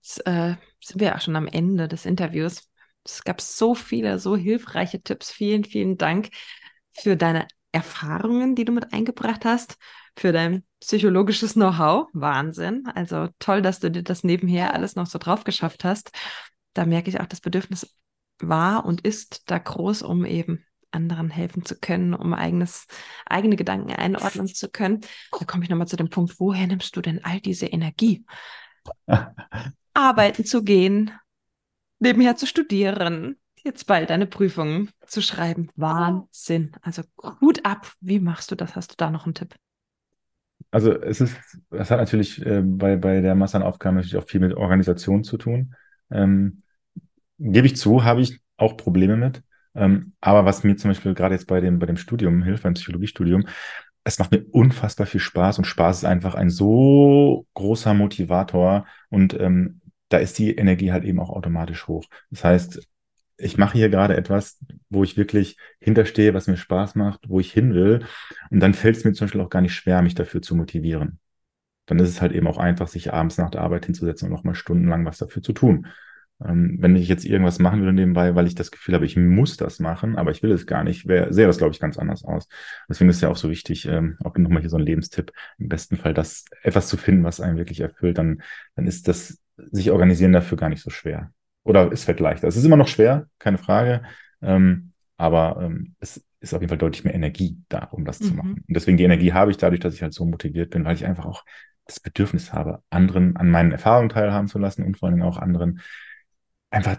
Jetzt 0.00 0.24
äh, 0.26 0.54
sind 0.80 1.00
wir 1.00 1.16
auch 1.16 1.20
schon 1.20 1.36
am 1.36 1.48
Ende 1.48 1.88
des 1.88 2.06
Interviews. 2.06 2.70
Es 3.04 3.24
gab 3.24 3.40
so 3.40 3.74
viele, 3.74 4.18
so 4.18 4.36
hilfreiche 4.36 5.02
Tipps. 5.02 5.32
Vielen, 5.32 5.64
vielen 5.64 5.96
Dank 5.96 6.28
für 6.92 7.16
deine 7.16 7.48
Erfahrungen, 7.72 8.54
die 8.54 8.64
du 8.64 8.72
mit 8.72 8.92
eingebracht 8.92 9.44
hast, 9.44 9.76
für 10.16 10.32
dein 10.32 10.64
psychologisches 10.80 11.54
Know-how. 11.54 12.08
Wahnsinn. 12.12 12.86
Also 12.94 13.28
toll, 13.38 13.62
dass 13.62 13.80
du 13.80 13.90
dir 13.90 14.02
das 14.02 14.24
nebenher 14.24 14.74
alles 14.74 14.96
noch 14.96 15.06
so 15.06 15.18
drauf 15.18 15.44
geschafft 15.44 15.84
hast. 15.84 16.10
Da 16.74 16.86
merke 16.86 17.10
ich 17.10 17.20
auch, 17.20 17.26
das 17.26 17.40
Bedürfnis 17.40 17.94
war 18.40 18.84
und 18.84 19.02
ist 19.02 19.50
da 19.50 19.58
groß, 19.58 20.02
um 20.02 20.24
eben 20.24 20.64
anderen 20.90 21.30
helfen 21.30 21.64
zu 21.64 21.78
können, 21.78 22.14
um 22.14 22.32
eigenes, 22.32 22.86
eigene 23.26 23.56
Gedanken 23.56 23.92
einordnen 23.92 24.46
zu 24.46 24.68
können. 24.68 25.00
Da 25.38 25.44
komme 25.44 25.64
ich 25.64 25.70
nochmal 25.70 25.88
zu 25.88 25.96
dem 25.96 26.08
Punkt, 26.08 26.40
woher 26.40 26.66
nimmst 26.66 26.96
du 26.96 27.00
denn 27.00 27.24
all 27.24 27.40
diese 27.40 27.66
Energie? 27.66 28.24
Arbeiten 29.94 30.44
zu 30.44 30.62
gehen, 30.62 31.10
nebenher 31.98 32.36
zu 32.36 32.46
studieren, 32.46 33.36
jetzt 33.64 33.86
bald 33.86 34.10
deine 34.10 34.26
Prüfungen 34.26 34.90
zu 35.06 35.20
schreiben. 35.20 35.70
Wahnsinn. 35.76 36.72
Also 36.82 37.02
gut 37.40 37.64
ab. 37.64 37.92
Wie 38.00 38.20
machst 38.20 38.50
du 38.50 38.54
das? 38.54 38.76
Hast 38.76 38.92
du 38.92 38.94
da 38.96 39.10
noch 39.10 39.26
einen 39.26 39.34
Tipp? 39.34 39.54
Also 40.70 40.92
es 40.92 41.20
ist, 41.20 41.36
es 41.70 41.90
hat 41.90 41.98
natürlich 41.98 42.44
äh, 42.44 42.62
bei, 42.62 42.96
bei 42.96 43.20
der 43.20 43.34
Masse 43.34 43.56
an 43.56 43.62
Aufgaben 43.62 43.96
natürlich 43.96 44.16
auch 44.16 44.28
viel 44.28 44.40
mit 44.40 44.54
Organisation 44.54 45.24
zu 45.24 45.38
tun. 45.38 45.74
Ähm, 46.10 46.62
gebe 47.38 47.66
ich 47.66 47.76
zu, 47.76 48.04
habe 48.04 48.20
ich 48.20 48.40
auch 48.56 48.76
Probleme 48.76 49.16
mit. 49.16 49.42
Ähm, 49.74 50.14
aber 50.20 50.44
was 50.44 50.64
mir 50.64 50.76
zum 50.76 50.90
Beispiel 50.90 51.14
gerade 51.14 51.34
jetzt 51.34 51.46
bei 51.46 51.60
dem, 51.60 51.78
bei 51.78 51.86
dem 51.86 51.96
Studium 51.96 52.42
hilft, 52.42 52.64
beim 52.64 52.74
Psychologiestudium, 52.74 53.46
es 54.04 54.18
macht 54.18 54.32
mir 54.32 54.44
unfassbar 54.50 55.06
viel 55.06 55.20
Spaß 55.20 55.58
und 55.58 55.66
Spaß 55.66 55.98
ist 55.98 56.04
einfach 56.04 56.34
ein 56.34 56.50
so 56.50 57.46
großer 57.54 57.94
Motivator 57.94 58.86
und 59.10 59.38
ähm, 59.38 59.80
da 60.08 60.18
ist 60.18 60.38
die 60.38 60.54
Energie 60.56 60.92
halt 60.92 61.04
eben 61.04 61.20
auch 61.20 61.30
automatisch 61.30 61.86
hoch. 61.86 62.06
Das 62.30 62.42
heißt, 62.44 62.80
ich 63.36 63.56
mache 63.56 63.78
hier 63.78 63.88
gerade 63.88 64.16
etwas, 64.16 64.58
wo 64.90 65.04
ich 65.04 65.16
wirklich 65.16 65.56
hinterstehe, 65.80 66.34
was 66.34 66.48
mir 66.48 66.56
Spaß 66.56 66.96
macht, 66.96 67.28
wo 67.28 67.38
ich 67.38 67.52
hin 67.52 67.74
will. 67.74 68.04
Und 68.50 68.60
dann 68.60 68.74
fällt 68.74 68.96
es 68.96 69.04
mir 69.04 69.12
zum 69.12 69.26
Beispiel 69.26 69.40
auch 69.42 69.50
gar 69.50 69.60
nicht 69.60 69.74
schwer, 69.74 70.02
mich 70.02 70.14
dafür 70.14 70.42
zu 70.42 70.56
motivieren. 70.56 71.20
Dann 71.86 71.98
ist 72.00 72.08
es 72.08 72.20
halt 72.20 72.32
eben 72.32 72.48
auch 72.48 72.58
einfach, 72.58 72.88
sich 72.88 73.12
abends 73.12 73.38
nach 73.38 73.50
der 73.50 73.60
Arbeit 73.62 73.86
hinzusetzen 73.86 74.28
und 74.28 74.34
nochmal 74.34 74.54
stundenlang 74.54 75.04
was 75.04 75.18
dafür 75.18 75.42
zu 75.42 75.52
tun. 75.52 75.86
Ähm, 76.44 76.76
wenn 76.80 76.94
ich 76.94 77.08
jetzt 77.08 77.24
irgendwas 77.24 77.58
machen 77.58 77.80
würde 77.80 77.92
nebenbei, 77.92 78.34
weil 78.34 78.46
ich 78.46 78.54
das 78.54 78.70
Gefühl 78.70 78.94
habe, 78.94 79.06
ich 79.06 79.16
muss 79.16 79.56
das 79.56 79.80
machen, 79.80 80.16
aber 80.16 80.30
ich 80.30 80.42
will 80.42 80.52
es 80.52 80.66
gar 80.66 80.84
nicht, 80.84 81.08
wär, 81.08 81.32
sähe 81.32 81.46
das, 81.46 81.58
glaube 81.58 81.72
ich, 81.72 81.80
ganz 81.80 81.98
anders 81.98 82.24
aus. 82.24 82.48
Deswegen 82.88 83.10
ist 83.10 83.16
es 83.16 83.22
ja 83.22 83.28
auch 83.28 83.36
so 83.36 83.50
wichtig, 83.50 83.86
ähm, 83.86 84.16
auch 84.22 84.36
nochmal 84.36 84.60
hier 84.60 84.70
so 84.70 84.76
ein 84.76 84.84
Lebenstipp, 84.84 85.32
im 85.58 85.68
besten 85.68 85.96
Fall 85.96 86.14
das 86.14 86.44
etwas 86.62 86.88
zu 86.88 86.96
finden, 86.96 87.24
was 87.24 87.40
einen 87.40 87.58
wirklich 87.58 87.80
erfüllt, 87.80 88.18
dann, 88.18 88.42
dann 88.76 88.86
ist 88.86 89.08
das 89.08 89.40
sich 89.56 89.90
organisieren 89.90 90.32
dafür 90.32 90.56
gar 90.56 90.68
nicht 90.68 90.82
so 90.82 90.90
schwer. 90.90 91.32
Oder 91.64 91.94
fällt 91.96 92.20
leichter. 92.20 92.46
Es 92.46 92.56
ist 92.56 92.64
immer 92.64 92.76
noch 92.76 92.88
schwer, 92.88 93.26
keine 93.38 93.58
Frage, 93.58 94.02
ähm, 94.40 94.92
aber 95.16 95.58
ähm, 95.60 95.96
es 95.98 96.24
ist 96.40 96.54
auf 96.54 96.60
jeden 96.60 96.68
Fall 96.68 96.78
deutlich 96.78 97.04
mehr 97.04 97.14
Energie 97.14 97.58
da, 97.68 97.84
um 97.90 98.04
das 98.04 98.20
mhm. 98.20 98.24
zu 98.24 98.34
machen. 98.34 98.64
Und 98.66 98.76
deswegen 98.76 98.96
die 98.96 99.04
Energie 99.04 99.32
habe 99.32 99.50
ich 99.50 99.56
dadurch, 99.56 99.80
dass 99.80 99.94
ich 99.94 100.02
halt 100.02 100.14
so 100.14 100.24
motiviert 100.24 100.70
bin, 100.70 100.84
weil 100.84 100.94
ich 100.94 101.04
einfach 101.04 101.26
auch 101.26 101.44
das 101.84 102.00
Bedürfnis 102.00 102.52
habe, 102.52 102.82
anderen 102.90 103.36
an 103.36 103.50
meinen 103.50 103.72
Erfahrungen 103.72 104.10
teilhaben 104.10 104.46
zu 104.46 104.58
lassen 104.58 104.84
und 104.84 104.98
vor 104.98 105.08
allem 105.08 105.22
auch 105.22 105.38
anderen 105.38 105.80
einfach, 106.70 106.98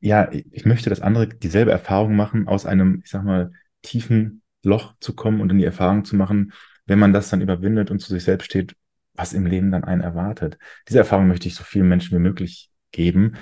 ja, 0.00 0.30
ich 0.30 0.64
möchte, 0.64 0.90
dass 0.90 1.00
andere 1.00 1.28
dieselbe 1.28 1.70
Erfahrung 1.70 2.16
machen, 2.16 2.46
aus 2.48 2.66
einem, 2.66 3.00
ich 3.04 3.10
sag 3.10 3.24
mal, 3.24 3.52
tiefen 3.82 4.42
Loch 4.62 4.94
zu 5.00 5.14
kommen 5.14 5.40
und 5.40 5.50
in 5.50 5.58
die 5.58 5.64
Erfahrung 5.64 6.04
zu 6.04 6.16
machen, 6.16 6.52
wenn 6.86 6.98
man 6.98 7.12
das 7.12 7.30
dann 7.30 7.40
überwindet 7.40 7.90
und 7.90 8.00
zu 8.00 8.08
sich 8.12 8.24
selbst 8.24 8.46
steht, 8.46 8.76
was 9.14 9.32
im 9.32 9.46
Leben 9.46 9.70
dann 9.70 9.84
einen 9.84 10.00
erwartet. 10.00 10.58
Diese 10.88 10.98
Erfahrung 10.98 11.28
möchte 11.28 11.48
ich 11.48 11.54
so 11.54 11.64
vielen 11.64 11.88
Menschen 11.88 12.16
wie 12.16 12.22
möglich 12.22 12.70
geben, 12.90 13.36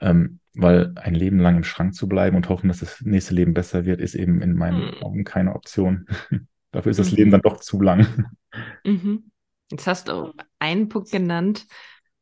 ähm, 0.00 0.40
weil 0.54 0.92
ein 0.96 1.14
Leben 1.14 1.38
lang 1.38 1.56
im 1.56 1.64
Schrank 1.64 1.94
zu 1.94 2.08
bleiben 2.08 2.36
und 2.36 2.48
hoffen, 2.48 2.68
dass 2.68 2.80
das 2.80 3.00
nächste 3.00 3.34
Leben 3.34 3.54
besser 3.54 3.84
wird, 3.84 4.00
ist 4.00 4.14
eben 4.14 4.42
in 4.42 4.54
meinen 4.54 4.86
mhm. 4.86 5.02
Augen 5.02 5.24
keine 5.24 5.54
Option. 5.54 6.06
Dafür 6.70 6.90
ist 6.90 6.98
das 7.00 7.10
mhm. 7.10 7.16
Leben 7.16 7.30
dann 7.32 7.42
doch 7.42 7.60
zu 7.60 7.80
lang. 7.80 8.28
Mhm. 8.84 9.30
Jetzt 9.70 9.86
hast 9.86 10.08
du 10.08 10.32
einen 10.58 10.88
Punkt 10.88 11.10
genannt. 11.10 11.66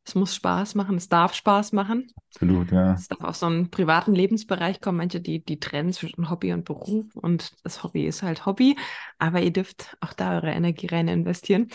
Es 0.07 0.15
muss 0.15 0.33
Spaß 0.35 0.75
machen, 0.75 0.95
es 0.95 1.09
darf 1.09 1.33
Spaß 1.33 1.73
machen. 1.73 2.07
Absolut, 2.33 2.71
ja. 2.71 2.93
Es 2.93 3.09
darf 3.09 3.21
aus 3.21 3.39
so 3.41 3.47
einem 3.47 3.69
privaten 3.69 4.15
Lebensbereich 4.15 4.79
kommen. 4.79 4.99
Manche, 4.99 5.19
die, 5.19 5.43
die 5.43 5.59
trennen 5.59 5.91
zwischen 5.91 6.29
Hobby 6.29 6.53
und 6.53 6.63
Beruf 6.63 7.13
und 7.15 7.51
das 7.63 7.83
Hobby 7.83 8.07
ist 8.07 8.23
halt 8.23 8.45
Hobby. 8.45 8.77
Aber 9.19 9.41
ihr 9.41 9.51
dürft 9.51 9.97
auch 9.99 10.13
da 10.13 10.35
eure 10.35 10.51
Energie 10.51 10.87
rein 10.87 11.09
investieren 11.09 11.67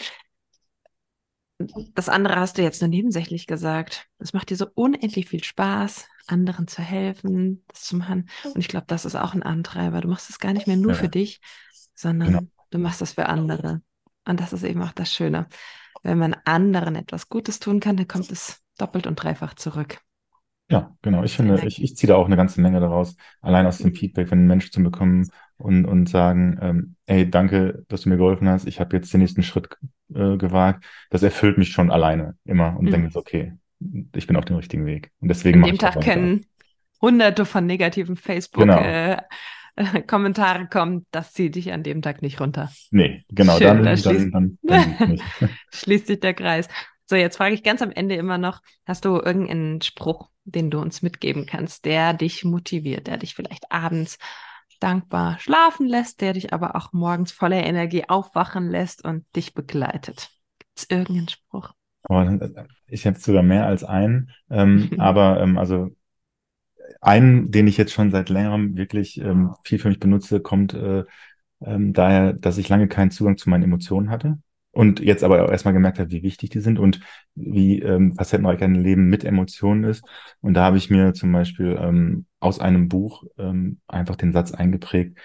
das 1.95 2.09
andere 2.09 2.37
hast 2.37 2.59
du 2.59 2.62
jetzt 2.62 2.80
nur 2.80 2.89
nebensächlich 2.89 3.47
gesagt. 3.47 4.09
Es 4.18 4.33
macht 4.33 4.51
dir 4.51 4.57
so 4.57 4.66
unendlich 4.74 5.28
viel 5.28 5.45
Spaß, 5.45 6.09
anderen 6.26 6.68
zu 6.68 6.83
helfen, 6.83 7.64
das 7.68 7.85
zu 7.85 7.97
machen. 7.97 8.28
Und 8.45 8.59
ich 8.59 8.68
glaube, 8.68 8.87
das 8.89 9.05
ist 9.05 9.16
auch 9.16 9.35
ein 9.35 9.43
Antreiber. 9.43 10.01
Du 10.01 10.09
machst 10.09 10.30
es 10.30 10.39
gar 10.39 10.53
nicht 10.53 10.66
mehr 10.66 10.76
nur 10.76 10.93
ja. 10.93 10.99
für 10.99 11.09
dich, 11.09 11.41
sondern 11.95 12.28
genau. 12.28 12.43
du 12.70 12.78
machst 12.78 13.01
das 13.01 13.12
für 13.12 13.26
andere. 13.26 13.83
Und 14.24 14.41
das 14.41 14.53
ist 14.53 14.62
eben 14.62 14.83
auch 14.83 14.93
das 14.93 15.12
Schöne. 15.12 15.47
Wenn 16.03 16.18
man 16.18 16.36
anderen 16.44 16.96
etwas 16.96 17.28
Gutes 17.28 17.61
tun 17.61 17.80
kann, 17.80 17.96
dann 17.96 18.09
kommt 18.09 18.30
es 18.30 18.61
doppelt 18.78 19.07
und 19.07 19.16
dreifach 19.16 19.55
zurück. 19.55 19.98
Ja, 20.70 20.96
genau. 21.03 21.22
Ich 21.22 21.36
finde, 21.36 21.61
ich, 21.66 21.82
ich 21.82 21.96
ziehe 21.96 22.09
da 22.09 22.16
auch 22.16 22.26
eine 22.26 22.36
ganze 22.36 22.61
Menge 22.61 22.80
daraus, 22.80 23.16
allein 23.42 23.66
aus 23.66 23.78
dem 23.78 23.90
mhm. 23.90 23.94
Feedback, 23.94 24.30
wenn 24.30 24.46
Menschen 24.46 24.72
zu 24.72 24.82
bekommen 24.82 25.28
und, 25.59 25.84
und 25.84 26.09
sagen, 26.09 26.59
ähm, 26.62 26.96
ey, 27.07 27.28
danke, 27.28 27.84
dass 27.88 28.03
du 28.03 28.09
mir 28.09 28.16
geholfen 28.16 28.48
hast, 28.48 28.66
ich 28.66 28.80
habe 28.80 28.96
jetzt 28.96 29.12
den 29.12 29.20
nächsten 29.20 29.42
Schritt 29.42 29.68
äh, 30.14 30.36
gewagt. 30.38 30.84
Das 31.11 31.22
erfüllt 31.22 31.59
mich 31.59 31.72
schon 31.72 31.90
alleine 31.90 32.36
immer 32.44 32.76
und 32.78 32.86
mhm. 32.86 32.90
denke, 32.90 33.18
okay, 33.18 33.53
ich 34.14 34.26
bin 34.26 34.36
auf 34.36 34.46
dem 34.46 34.57
richtigen 34.57 34.86
Weg. 34.86 35.11
Und 35.20 35.28
deswegen 35.28 35.62
An 35.62 35.70
dem 35.70 35.78
Tag 35.78 36.00
können 36.00 36.46
hunderte 37.03 37.44
von 37.44 37.66
negativen 37.66 38.16
Facebook 38.16 38.62
genau. 38.62 38.80
äh, 38.80 39.18
äh, 39.95 40.03
Kommentare 40.03 40.66
kommen, 40.68 41.07
das 41.11 41.33
zieht 41.33 41.55
dich 41.55 41.73
an 41.73 41.83
dem 41.83 42.03
Tag 42.03 42.23
nicht 42.23 42.41
runter. 42.41 42.70
Nee, 42.91 43.25
genau, 43.29 43.57
Schön, 43.59 43.68
dann, 43.68 43.85
da 43.85 43.97
schließt, 43.97 44.35
dann, 44.35 44.59
dann, 44.62 44.97
dann 44.99 45.20
schließt 45.73 46.07
sich 46.07 46.20
der 46.20 46.35
Kreis. 46.35 46.68
So, 47.07 47.16
jetzt 47.16 47.37
frage 47.37 47.55
ich 47.55 47.62
ganz 47.62 47.83
am 47.83 47.91
Ende 47.91 48.14
immer 48.14 48.39
noch, 48.39 48.61
hast 48.87 49.05
du 49.05 49.16
irgendeinen 49.16 49.83
Spruch, 49.83 50.31
den 50.45 50.70
du 50.70 50.81
uns 50.81 51.03
mitgeben 51.03 51.47
kannst, 51.47 51.85
der 51.85 52.14
dich 52.14 52.45
motiviert, 52.45 53.07
der 53.07 53.18
dich 53.18 53.35
vielleicht 53.35 53.70
abends 53.70 54.18
dankbar 54.81 55.39
schlafen 55.39 55.87
lässt, 55.87 56.20
der 56.20 56.33
dich 56.33 56.53
aber 56.53 56.75
auch 56.75 56.93
morgens 56.93 57.31
voller 57.33 57.64
Energie 57.64 58.09
aufwachen 58.09 58.68
lässt 58.68 59.05
und 59.05 59.25
dich 59.37 59.55
begleitet? 59.55 60.31
Gibt 60.59 60.73
es 60.79 60.91
irgendeinen 60.91 61.29
Spruch? 61.29 61.73
Oh, 62.09 62.25
ich 62.89 63.07
habe 63.07 63.18
sogar 63.18 63.43
mehr 63.43 63.66
als 63.66 63.85
einen, 63.85 64.31
ähm, 64.51 64.91
aber 64.99 65.41
ähm, 65.41 65.57
also 65.57 65.91
einen, 67.03 67.50
den 67.50 67.66
ich 67.66 67.76
jetzt 67.76 67.92
schon 67.92 68.11
seit 68.11 68.30
längerem 68.30 68.76
wirklich 68.76 69.20
ähm, 69.20 69.55
viel 69.64 69.78
für 69.78 69.88
mich 69.88 70.00
benutze, 70.00 70.40
kommt 70.40 70.72
äh, 70.72 71.05
ähm, 71.64 71.92
daher, 71.92 72.32
dass 72.32 72.59
ich 72.59 72.68
lange 72.68 72.88
keinen 72.88 73.11
Zugang 73.11 73.36
zu 73.36 73.50
meinen 73.50 73.64
Emotionen 73.64 74.11
hatte 74.11 74.38
und 74.70 75.00
jetzt 75.00 75.24
aber 75.24 75.44
auch 75.44 75.50
erstmal 75.50 75.74
gemerkt 75.74 75.98
habe, 75.98 76.11
wie 76.11 76.22
wichtig 76.22 76.50
die 76.50 76.61
sind 76.61 76.78
und 76.78 77.00
wie 77.34 77.80
ähm, 77.80 78.14
facettenreich 78.14 78.62
ein 78.62 78.76
Leben 78.76 79.09
mit 79.09 79.24
Emotionen 79.24 79.84
ist. 79.84 80.05
Und 80.40 80.55
da 80.55 80.64
habe 80.64 80.78
ich 80.78 80.90
mir 80.90 81.12
zum 81.12 81.30
Beispiel 81.32 81.76
ähm, 81.78 82.26
aus 82.40 82.61
einem 82.61 82.88
Buch 82.88 83.24
ähm, 83.36 83.80
einfach 83.86 84.16
den 84.16 84.32
Satz 84.32 84.53
eingeprägt, 84.53 85.18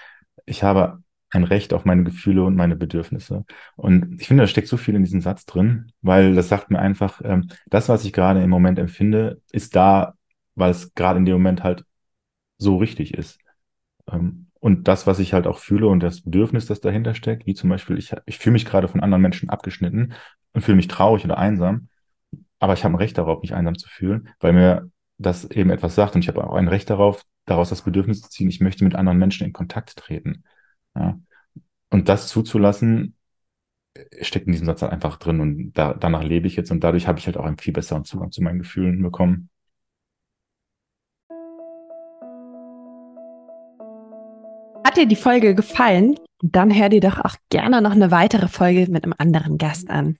ich 0.45 0.63
habe 0.63 1.03
ein 1.29 1.43
Recht 1.43 1.73
auf 1.73 1.85
meine 1.85 2.03
Gefühle 2.03 2.43
und 2.43 2.55
meine 2.55 2.75
Bedürfnisse. 2.75 3.45
Und 3.75 4.21
ich 4.21 4.27
finde, 4.27 4.43
da 4.43 4.47
steckt 4.47 4.67
so 4.67 4.77
viel 4.77 4.95
in 4.95 5.03
diesem 5.03 5.21
Satz 5.21 5.45
drin, 5.45 5.91
weil 6.01 6.35
das 6.35 6.47
sagt 6.49 6.71
mir 6.71 6.79
einfach, 6.79 7.21
ähm, 7.23 7.49
das, 7.67 7.89
was 7.89 8.05
ich 8.05 8.13
gerade 8.13 8.41
im 8.41 8.49
Moment 8.49 8.79
empfinde, 8.79 9.41
ist 9.51 9.75
da, 9.75 10.13
weil 10.57 10.71
es 10.71 10.93
gerade 10.93 11.19
in 11.19 11.25
dem 11.25 11.35
Moment 11.35 11.63
halt 11.63 11.85
so 12.57 12.77
richtig 12.77 13.13
ist. 13.13 13.39
Ähm, 14.11 14.47
und 14.59 14.87
das, 14.87 15.07
was 15.07 15.19
ich 15.19 15.33
halt 15.33 15.47
auch 15.47 15.59
fühle 15.59 15.87
und 15.87 16.01
das 16.01 16.21
Bedürfnis, 16.21 16.65
das 16.65 16.81
dahinter 16.81 17.13
steckt, 17.13 17.45
wie 17.45 17.53
zum 17.53 17.69
Beispiel, 17.69 17.97
ich, 17.97 18.13
ich 18.25 18.39
fühle 18.39 18.53
mich 18.53 18.65
gerade 18.65 18.87
von 18.87 19.01
anderen 19.01 19.21
Menschen 19.21 19.49
abgeschnitten 19.49 20.13
und 20.53 20.61
fühle 20.61 20.77
mich 20.77 20.87
traurig 20.87 21.23
oder 21.25 21.37
einsam, 21.37 21.89
aber 22.59 22.73
ich 22.73 22.83
habe 22.83 22.95
ein 22.95 22.97
Recht 22.97 23.17
darauf, 23.17 23.41
mich 23.41 23.53
einsam 23.53 23.77
zu 23.77 23.87
fühlen, 23.87 24.29
weil 24.39 24.53
mir 24.53 24.91
das 25.19 25.45
eben 25.45 25.69
etwas 25.69 25.95
sagt 25.95 26.15
und 26.15 26.23
ich 26.23 26.27
habe 26.27 26.45
auch 26.45 26.55
ein 26.55 26.67
Recht 26.67 26.89
darauf, 26.89 27.23
daraus 27.45 27.69
das 27.69 27.83
Bedürfnis 27.83 28.21
zu 28.21 28.29
ziehen, 28.29 28.49
ich 28.49 28.59
möchte 28.59 28.83
mit 28.83 28.95
anderen 28.95 29.19
Menschen 29.19 29.45
in 29.45 29.53
Kontakt 29.53 29.95
treten. 29.95 30.43
Ja. 30.95 31.19
Und 31.89 32.09
das 32.09 32.27
zuzulassen, 32.27 33.15
steckt 34.21 34.47
in 34.47 34.51
diesem 34.51 34.65
Satz 34.65 34.81
halt 34.81 34.91
einfach 34.91 35.17
drin 35.17 35.39
und 35.39 35.73
da, 35.73 35.93
danach 35.93 36.23
lebe 36.23 36.47
ich 36.47 36.55
jetzt 36.55 36.71
und 36.71 36.83
dadurch 36.83 37.07
habe 37.07 37.19
ich 37.19 37.25
halt 37.25 37.37
auch 37.37 37.45
einen 37.45 37.57
viel 37.57 37.73
besseren 37.73 38.05
Zugang 38.05 38.31
zu 38.31 38.41
meinen 38.41 38.59
Gefühlen 38.59 39.01
bekommen. 39.01 39.49
Dir 44.97 45.05
die 45.05 45.15
Folge 45.15 45.53
gefallen? 45.53 46.19
Dann 46.41 46.73
hör 46.73 46.89
dir 46.89 47.01
doch 47.01 47.19
auch 47.19 47.35
gerne 47.51 47.83
noch 47.83 47.91
eine 47.91 48.09
weitere 48.09 48.47
Folge 48.47 48.87
mit 48.89 49.03
einem 49.03 49.13
anderen 49.15 49.59
Gast 49.59 49.91
an. 49.91 50.17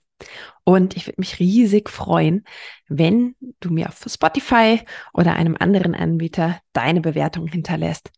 Und 0.62 0.96
ich 0.96 1.08
würde 1.08 1.20
mich 1.20 1.40
riesig 1.40 1.90
freuen, 1.90 2.44
wenn 2.86 3.34
du 3.58 3.72
mir 3.72 3.88
auf 3.88 4.04
Spotify 4.06 4.80
oder 5.12 5.34
einem 5.34 5.56
anderen 5.58 5.96
Anbieter 5.96 6.60
deine 6.74 7.00
Bewertung 7.00 7.48
hinterlässt. 7.48 8.12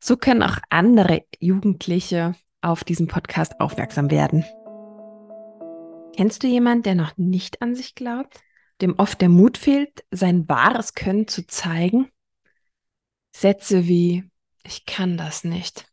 So 0.00 0.18
können 0.18 0.42
auch 0.42 0.58
andere 0.68 1.24
Jugendliche 1.40 2.34
auf 2.60 2.84
diesen 2.84 3.08
Podcast 3.08 3.58
aufmerksam 3.58 4.10
werden. 4.10 4.44
Kennst 6.14 6.42
du 6.42 6.46
jemanden, 6.46 6.82
der 6.82 6.94
noch 6.94 7.16
nicht 7.16 7.62
an 7.62 7.74
sich 7.74 7.94
glaubt, 7.94 8.38
dem 8.82 8.98
oft 8.98 9.18
der 9.22 9.30
Mut 9.30 9.56
fehlt, 9.56 10.04
sein 10.10 10.46
wahres 10.46 10.92
Können 10.92 11.26
zu 11.26 11.46
zeigen? 11.46 12.10
Sätze 13.34 13.88
wie, 13.88 14.24
ich 14.62 14.84
kann 14.84 15.16
das 15.16 15.44
nicht. 15.44 15.86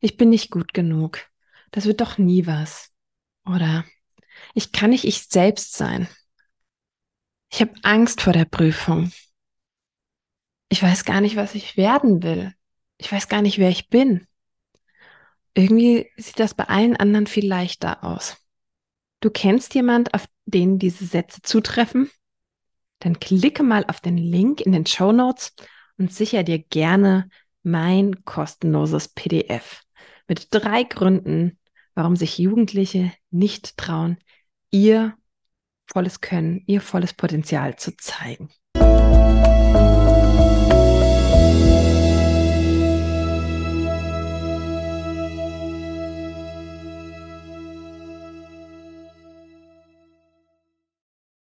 Ich 0.00 0.16
bin 0.16 0.30
nicht 0.30 0.50
gut 0.50 0.74
genug. 0.74 1.20
Das 1.70 1.86
wird 1.86 2.00
doch 2.00 2.18
nie 2.18 2.46
was. 2.46 2.92
Oder 3.44 3.84
ich 4.54 4.72
kann 4.72 4.90
nicht 4.90 5.04
ich 5.04 5.24
selbst 5.24 5.74
sein. 5.74 6.08
Ich 7.50 7.60
habe 7.60 7.72
Angst 7.82 8.20
vor 8.20 8.32
der 8.32 8.44
Prüfung. 8.44 9.10
Ich 10.68 10.82
weiß 10.82 11.04
gar 11.04 11.20
nicht, 11.20 11.36
was 11.36 11.54
ich 11.54 11.76
werden 11.76 12.22
will. 12.22 12.52
Ich 12.98 13.10
weiß 13.10 13.28
gar 13.28 13.42
nicht, 13.42 13.58
wer 13.58 13.70
ich 13.70 13.88
bin. 13.88 14.26
Irgendwie 15.54 16.10
sieht 16.16 16.38
das 16.38 16.54
bei 16.54 16.64
allen 16.64 16.96
anderen 16.96 17.26
viel 17.26 17.46
leichter 17.46 18.04
aus. 18.04 18.36
Du 19.20 19.30
kennst 19.30 19.74
jemand, 19.74 20.14
auf 20.14 20.26
den 20.44 20.78
diese 20.78 21.04
Sätze 21.04 21.42
zutreffen? 21.42 22.10
Dann 23.00 23.18
klicke 23.18 23.62
mal 23.62 23.84
auf 23.88 24.00
den 24.00 24.18
Link 24.18 24.60
in 24.60 24.72
den 24.72 24.86
Show 24.86 25.12
Notes 25.12 25.54
und 25.96 26.12
sicher 26.12 26.42
dir 26.42 26.58
gerne 26.58 27.28
mein 27.62 28.24
kostenloses 28.24 29.08
PDF 29.08 29.82
mit 30.28 30.48
drei 30.50 30.84
Gründen, 30.84 31.58
warum 31.94 32.16
sich 32.16 32.38
Jugendliche 32.38 33.12
nicht 33.30 33.76
trauen, 33.76 34.18
ihr 34.70 35.14
volles 35.86 36.20
Können, 36.20 36.62
ihr 36.66 36.80
volles 36.80 37.14
Potenzial 37.14 37.76
zu 37.76 37.96
zeigen. 37.96 38.50